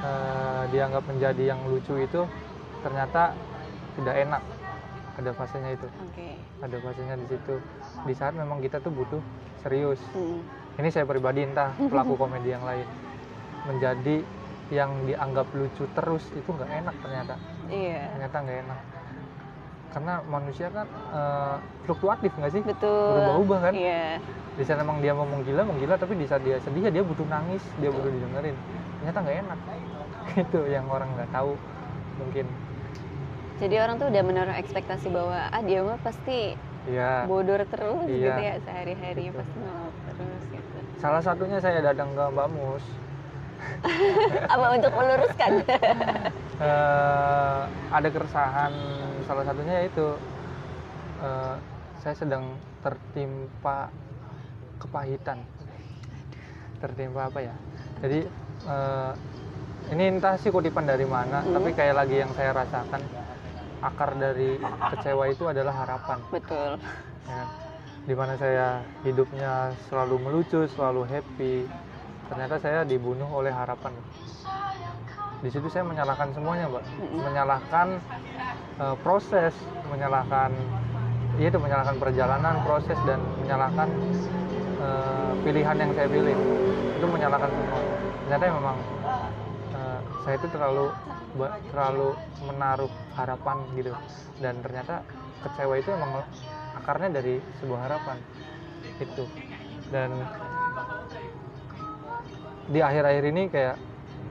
eh, 0.00 0.62
dianggap 0.70 1.02
menjadi 1.06 1.42
yang 1.46 1.60
lucu 1.66 1.94
itu 1.96 2.22
ternyata 2.80 3.34
tidak 3.94 4.14
enak 4.18 4.42
ada 5.14 5.30
fasenya 5.30 5.70
itu 5.72 5.88
Oke. 6.04 6.28
ada 6.60 6.76
fasenya 6.76 7.14
di 7.16 7.26
situ 7.28 7.54
di 8.02 8.14
saat 8.14 8.34
memang 8.34 8.58
kita 8.58 8.78
tuh 8.78 8.90
butuh 8.90 9.22
serius 9.62 9.98
Hmm. 10.10 10.42
ini 10.76 10.90
saya 10.90 11.06
pribadi 11.06 11.46
entah 11.46 11.70
pelaku 11.78 12.14
komedi 12.14 12.50
yang 12.50 12.62
lain 12.62 12.86
menjadi 13.64 14.20
yang 14.68 14.90
dianggap 15.06 15.46
lucu 15.52 15.86
terus 15.88 16.24
itu 16.32 16.46
nggak 16.46 16.70
enak 16.82 16.94
ternyata 16.98 17.34
Iya. 17.70 18.00
ternyata 18.10 18.36
nggak 18.40 18.58
enak 18.60 18.80
karena 19.94 20.14
manusia 20.26 20.66
kan 20.68 20.86
eh, 20.90 21.56
fluktuatif 21.86 22.30
nggak 22.34 22.52
sih 22.52 22.62
Betul. 22.62 23.14
Berubah-ubah 23.14 23.58
kan? 23.62 23.72
Iya. 23.72 24.18
Di 24.54 24.62
saat 24.62 24.78
emang 24.78 25.02
dia 25.02 25.10
mau 25.10 25.26
menggila 25.26 25.66
menggila 25.66 25.94
tapi 25.94 26.14
di 26.14 26.24
saat 26.24 26.42
dia 26.42 26.62
sedih 26.62 26.86
ya 26.86 26.90
dia 26.92 27.02
butuh 27.02 27.26
nangis 27.26 27.62
dia 27.78 27.90
butuh 27.90 28.06
didengerin 28.06 28.54
ternyata 29.00 29.18
nggak 29.20 29.36
enak 29.42 29.58
itu 30.46 30.60
yang 30.66 30.86
orang 30.86 31.10
nggak 31.14 31.30
tahu 31.30 31.52
mungkin 32.16 32.46
Jadi 33.54 33.78
orang 33.78 33.96
tuh 33.96 34.10
udah 34.10 34.22
menaruh 34.26 34.56
ekspektasi 34.58 35.14
bahwa 35.14 35.46
ah 35.46 35.62
dia 35.62 35.78
mah 35.80 35.94
pasti 36.02 36.58
ya 36.90 37.22
bodor 37.24 37.62
terus 37.64 38.02
Iya. 38.04 38.26
gitu 38.28 38.40
ya 38.42 38.54
sehari-hari 38.60 39.22
Gitu. 39.30 39.38
pasti 39.38 39.56
nolak 39.56 39.94
terus 40.10 40.42
gitu. 40.50 40.78
salah 40.98 41.22
satunya 41.22 41.58
saya 41.58 41.78
datang 41.80 42.10
ke 42.12 42.24
Mbak 42.28 42.48
Mus 42.50 42.86
Apa 44.52 44.76
untuk 44.76 44.92
meluruskan? 44.92 45.50
eh, 46.68 47.60
ada 47.88 48.08
keresahan 48.10 48.72
salah 49.24 49.44
satunya 49.46 49.74
yaitu 49.80 50.06
eh, 51.18 51.54
saya 51.98 52.14
sedang 52.14 52.44
tertimpa 52.84 53.88
kepahitan. 54.84 55.40
Tertimpa 56.78 57.32
apa 57.32 57.40
ya? 57.40 57.54
Jadi 58.04 58.20
eh, 58.68 59.12
ini 59.92 60.04
entah 60.16 60.36
sih 60.40 60.48
kutipan 60.52 60.84
dari 60.88 61.04
mana 61.04 61.40
Hmm. 61.44 61.56
tapi 61.56 61.76
kayak 61.76 61.96
lagi 62.04 62.16
yang 62.24 62.32
saya 62.32 62.56
rasakan 62.56 63.00
akar 63.84 64.16
dari 64.16 64.56
kecewa 64.92 65.24
itu 65.28 65.44
adalah 65.48 65.74
harapan. 65.84 66.18
Betul. 66.32 66.80
ya 67.24 67.44
di 68.04 68.12
mana 68.12 68.36
saya 68.36 68.84
hidupnya 69.00 69.72
selalu 69.88 70.20
melucu 70.20 70.68
selalu 70.76 71.08
happy 71.08 71.64
ternyata 72.28 72.60
saya 72.60 72.84
dibunuh 72.84 73.28
oleh 73.32 73.48
harapan. 73.48 73.96
Di 75.40 75.48
situ 75.52 75.68
saya 75.72 75.84
menyalahkan 75.88 76.32
semuanya 76.36 76.68
mbak. 76.68 76.84
Menyalahkan 77.16 77.88
eh, 78.80 78.96
proses 79.00 79.52
menyalahkan 79.88 80.52
ya 80.52 80.93
itu 81.42 81.58
menyalahkan 81.58 81.96
perjalanan 81.98 82.62
proses 82.62 82.98
dan 83.02 83.18
menyalahkan 83.42 83.88
eh, 84.78 85.32
pilihan 85.42 85.76
yang 85.78 85.90
saya 85.94 86.08
pilih. 86.08 86.36
Itu 86.98 87.06
menyalahkan 87.10 87.50
semua. 87.50 87.80
Ternyata 88.24 88.44
memang 88.54 88.76
eh, 89.74 90.00
saya 90.22 90.34
itu 90.38 90.48
terlalu 90.54 90.86
terlalu 91.74 92.08
menaruh 92.46 92.92
harapan 93.18 93.56
gitu. 93.74 93.90
Dan 94.38 94.62
ternyata 94.62 95.02
kecewa 95.42 95.74
itu 95.74 95.90
emang 95.90 96.22
akarnya 96.78 97.18
dari 97.18 97.42
sebuah 97.58 97.80
harapan. 97.90 98.16
Itu. 99.02 99.26
Dan 99.90 100.22
di 102.70 102.80
akhir-akhir 102.80 103.24
ini 103.28 103.42
kayak 103.52 103.76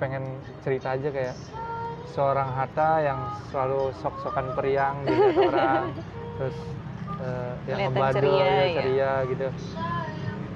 pengen 0.02 0.24
cerita 0.66 0.98
aja 0.98 1.10
kayak 1.14 1.36
seorang 2.14 2.50
Hatta 2.54 3.02
yang 3.02 3.20
selalu 3.50 3.94
sok-sokan 4.02 4.54
periang 4.58 5.06
di 5.06 5.14
orang 5.50 5.94
terus 6.38 6.58
eh, 7.24 7.52
yang 7.72 7.80
ngebadol 7.90 8.14
ceria, 8.20 8.44
ya, 8.44 8.52
ya. 8.52 8.76
ceria 8.76 9.12
gitu. 9.32 9.48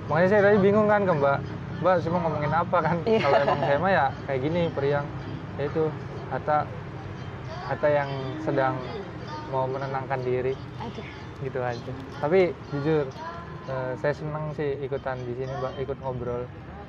Makanya 0.07 0.27
saya 0.31 0.41
tadi 0.47 0.57
bingung 0.63 0.87
kan 0.87 1.01
ke 1.03 1.13
Mbak. 1.15 1.39
Mbak 1.83 1.95
semua 2.01 2.19
ngomongin 2.25 2.53
apa 2.53 2.77
kan? 2.79 2.97
Iya. 3.03 3.19
kalau 3.23 3.37
emang 3.43 3.59
saya 3.63 3.77
mah 3.79 3.91
ya 3.91 4.05
kayak 4.27 4.39
gini 4.43 4.61
periang. 4.71 5.05
Ya 5.59 5.63
itu 5.67 5.83
Hatta. 6.31 6.57
Hatta 7.67 7.87
yang 7.91 8.09
sedang 8.43 8.79
mau 9.51 9.67
menenangkan 9.67 10.19
diri. 10.23 10.55
Aduh. 10.79 11.05
gitu 11.37 11.59
aja. 11.61 11.91
Tapi 12.17 12.49
jujur 12.73 13.05
eh, 13.69 13.91
saya 14.01 14.13
senang 14.15 14.55
sih 14.57 14.79
ikutan 14.81 15.19
di 15.27 15.33
sini 15.37 15.51
mbak. 15.59 15.73
Ikut 15.83 15.97
ngobrol. 16.01 16.47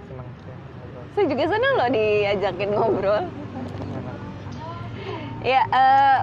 Senang 0.09 0.29
sih 0.41 0.55
ngobrol. 0.55 1.05
Saya 1.13 1.25
juga 1.27 1.45
senang 1.51 1.73
loh 1.77 1.89
diajakin 1.91 2.71
ngobrol. 2.73 3.25
Ya, 5.47 5.63
eh, 5.71 6.19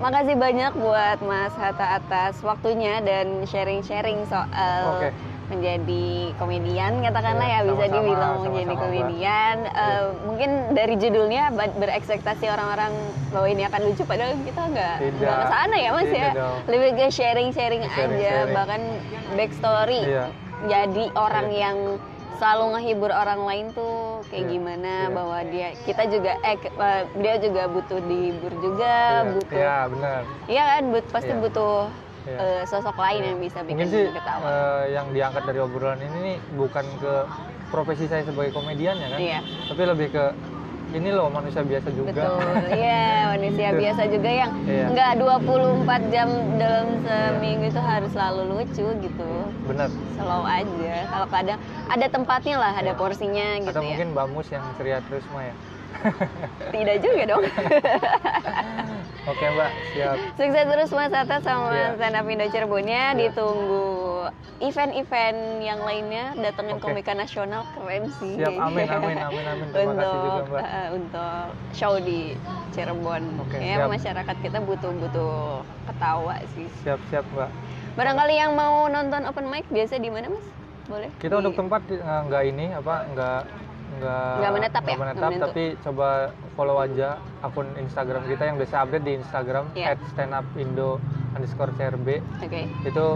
makasih 0.00 0.32
banyak 0.34 0.72
buat 0.74 1.20
Mas 1.20 1.52
Hatta 1.54 2.00
atas 2.00 2.40
waktunya 2.40 3.04
dan 3.04 3.44
sharing-sharing 3.44 4.24
soal 4.24 4.96
Oke. 4.96 5.12
menjadi 5.46 6.08
komedian 6.32 7.04
katakanlah 7.04 7.44
Iya, 7.44 7.52
ya 7.52 7.66
bisa 7.66 7.74
sama-sama, 7.76 7.94
dibilang 7.98 8.20
sama-sama, 8.32 8.44
menjadi 8.48 8.74
komedian 8.74 9.56
Eh, 9.60 9.76
Iya. 9.76 10.00
mungkin 10.24 10.50
dari 10.72 10.94
judulnya 10.96 11.42
berekspektasi 11.52 12.44
orang-orang 12.48 12.92
bahwa 13.28 13.46
ini 13.46 13.62
akan 13.62 13.80
lucu 13.84 14.02
padahal 14.02 14.32
kita 14.40 14.62
nggak 14.64 14.94
ke 15.20 15.46
sana 15.46 15.76
ya 15.76 15.90
mas 15.92 16.08
Tidak 16.08 16.16
ya 16.16 16.30
dong. 16.32 16.58
lebih 16.64 16.90
ke 16.96 17.06
sharing-sharing 17.12 17.82
aja 17.84 17.92
Sharing-sharing. 17.92 18.54
bahkan 18.56 18.82
backstory 19.30 20.00
Iya. 20.06 20.24
jadi 20.64 21.04
orang 21.12 21.46
Iya. 21.46 21.60
yang 21.60 21.76
selalu 22.40 22.64
ngehibur 22.72 23.12
orang 23.12 23.44
lain 23.44 23.66
tuh 23.76 24.24
kayak 24.32 24.48
Iya, 24.48 24.52
gimana 24.56 24.94
iya. 25.04 25.12
bahwa 25.12 25.38
dia 25.44 25.68
kita 25.84 26.02
juga 26.08 26.32
eh 26.40 26.56
eh, 26.56 27.02
dia 27.20 27.34
juga 27.36 27.62
butuh 27.68 28.00
dihibur 28.00 28.52
juga 28.58 28.94
Iya, 28.96 29.28
butuh 29.36 29.58
Iya, 29.60 29.76
benar. 29.92 30.20
iya 30.48 30.62
kan 30.66 30.82
but- 30.88 31.10
pasti 31.12 31.32
Iya. 31.36 31.42
butuh 31.44 31.76
Iya. 32.24 32.38
eh, 32.40 32.62
sosok 32.64 32.96
lain 32.96 33.20
Iya. 33.20 33.28
yang 33.28 33.38
bisa 33.38 33.58
bikin 33.60 33.76
Mungkin 33.76 33.88
sih 33.92 34.04
ketawa 34.16 34.44
eh, 34.48 34.84
yang 34.96 35.06
diangkat 35.12 35.42
dari 35.44 35.58
obrolan 35.60 36.00
ini 36.00 36.18
nih 36.24 36.36
bukan 36.56 36.84
ke 36.96 37.14
profesi 37.68 38.04
saya 38.08 38.24
sebagai 38.24 38.50
komedian 38.50 38.96
ya 38.96 39.08
kan, 39.12 39.18
Iya. 39.20 39.40
tapi 39.68 39.82
lebih 39.84 40.08
ke 40.10 40.24
ini 40.90 41.08
loh 41.10 41.28
manusia 41.28 41.62
biasa 41.62 41.88
juga. 41.90 42.10
Betul, 42.10 42.42
iya 42.72 43.02
manusia 43.30 43.68
Gitu. 43.70 43.78
biasa 43.78 44.02
juga 44.06 44.30
yang 44.30 44.50
Iya. 44.64 44.86
nggak 44.90 45.12
24 45.16 46.02
jam 46.08 46.28
dalam 46.56 46.88
seminggu 47.00 47.64
itu 47.66 47.80
harus 47.80 48.10
selalu 48.10 48.42
lucu 48.50 48.86
gitu. 48.98 49.30
Benar. 49.64 49.88
Slow 50.14 50.42
aja. 50.42 50.94
Kalau 51.06 51.26
kadang 51.28 51.58
ada 51.86 52.06
tempatnya 52.06 52.56
lah, 52.58 52.72
ada 52.74 52.92
Iya. 52.92 52.98
porsinya 52.98 53.46
gitu 53.58 53.70
Atau 53.70 53.82
ya. 53.82 53.88
mungkin 53.88 54.08
Bamus 54.12 54.48
yang 54.48 54.64
ceria 54.74 54.98
terus 55.06 55.22
mah 55.30 55.44
ya. 55.44 55.54
Tidak 56.70 56.96
juga 56.98 57.22
dong. 57.28 57.44
Oke 59.22 59.44
Mbak, 59.46 59.70
siap. 59.92 60.16
Sukses 60.32 60.64
terus 60.64 60.90
Mas 60.90 61.12
Atta 61.12 61.36
sama 61.38 61.68
Iya. 61.70 61.92
stand 61.92 62.16
up 62.16 62.24
Indo 62.24 62.46
Cirebonnya. 62.46 63.12
Iya. 63.12 63.28
Ditunggu 63.28 63.84
event-event 64.58 65.38
yang 65.60 65.80
lainnya. 65.80 66.32
Datengin 66.34 66.76
Oke. 66.76 66.84
komika 66.86 67.12
nasional 67.12 67.68
keren 67.70 68.08
sih. 68.16 68.40
Siap, 68.40 68.48
amin, 68.58 68.88
amin, 68.88 69.16
amin, 69.18 69.44
amin. 69.46 69.66
Terima 69.70 69.92
untuk 69.92 70.08
kasih 70.08 70.20
juga 70.24 70.42
Mbak. 70.46 70.60
eh, 70.62 70.88
untuk 70.90 71.44
show 71.70 71.94
di 71.98 72.20
Cirebon. 72.70 73.22
Oke, 73.40 73.56
ya 73.56 73.76
siap. 73.76 73.88
masyarakat 73.90 74.36
kita 74.40 74.58
butuh-butuh 74.62 75.36
ketawa 75.86 76.34
sih. 76.56 76.66
Siap, 76.80 77.00
siap 77.08 77.24
Mbak. 77.30 77.50
Barangkali 77.92 78.34
yang 78.34 78.52
mau 78.54 78.88
nonton 78.88 79.28
open 79.28 79.46
mic 79.46 79.68
biasa 79.68 80.00
di 80.00 80.08
mana 80.08 80.32
Mas? 80.32 80.46
Boleh? 80.86 81.12
Kita 81.14 81.36
Di- 81.36 81.38
untuk 81.38 81.54
tempat 81.54 81.84
eh, 81.86 82.00
nggak 82.00 82.42
ini 82.46 82.66
apa 82.72 82.94
nggak 83.06 83.40
nggak 83.92 84.32
Nggak 84.36 84.52
menetap 84.52 84.82
nggak 84.82 84.92
ya? 84.92 85.00
menetap, 85.00 85.30
tapi 85.42 85.64
coba 85.80 86.08
follow 86.52 86.76
aja 86.78 87.08
akun 87.40 87.66
Instagram 87.76 88.22
kita 88.24 88.42
yang 88.44 88.56
biasa 88.56 88.74
update 88.80 89.04
di 89.04 89.12
Instagram 89.16 89.64
Iya. 89.72 89.98
@standupindo 90.08 91.02
underscore 91.32 91.72
crb 91.74 92.08
Oke. 92.38 92.60
itu 92.82 93.06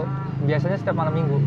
biasanya 0.43 0.77
setiap 0.77 0.95
malam 0.95 1.15
minggu 1.15 1.39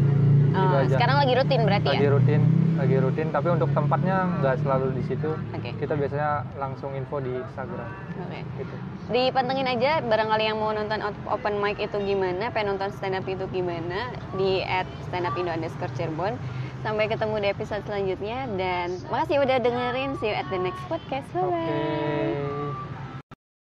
Oh, 0.48 0.56
Gitu 0.58 0.76
aja. 0.80 0.96
sekarang 0.96 1.16
lagi 1.18 1.32
rutin 1.34 1.60
berarti 1.62 1.88
lagi 1.92 2.02
ya? 2.02 2.10
rutin 2.10 2.42
lagi 2.74 2.96
rutin 2.96 3.26
tapi 3.28 3.48
untuk 3.50 3.68
tempatnya 3.70 4.16
nggak 4.38 4.56
selalu 4.58 4.86
di 4.94 5.02
situ 5.04 5.30
Oke. 5.50 5.76
kita 5.76 5.92
biasanya 5.92 6.30
langsung 6.56 6.94
info 6.94 7.18
di 7.18 7.36
Instagram 7.36 7.88
Oke. 8.18 8.40
gitu 8.56 8.74
Dipantengin 9.08 9.64
aja 9.66 10.00
barangkali 10.00 10.44
yang 10.44 10.56
mau 10.56 10.68
nonton 10.70 11.00
op- 11.02 11.28
open 11.30 11.56
mic 11.58 11.76
itu 11.78 11.96
gimana, 11.98 12.48
pengen 12.48 12.76
nonton 12.76 12.92
stand 12.92 13.12
up 13.14 13.24
itu 13.24 13.44
gimana 13.46 14.08
di 14.34 14.60
@standupindo 15.02 15.48
underscore 15.48 15.88
Cirebon. 15.90 16.36
Sampai 16.82 17.10
ketemu 17.10 17.34
di 17.42 17.48
episode 17.50 17.82
selanjutnya 17.84 18.46
dan 18.54 19.02
makasih 19.10 19.42
udah 19.42 19.58
dengerin. 19.58 20.14
See 20.22 20.30
you 20.30 20.36
at 20.38 20.46
the 20.48 20.58
next 20.62 20.82
podcast. 20.86 21.26
Bye 21.34 21.42
bye. 21.42 22.38
oke 22.38 22.57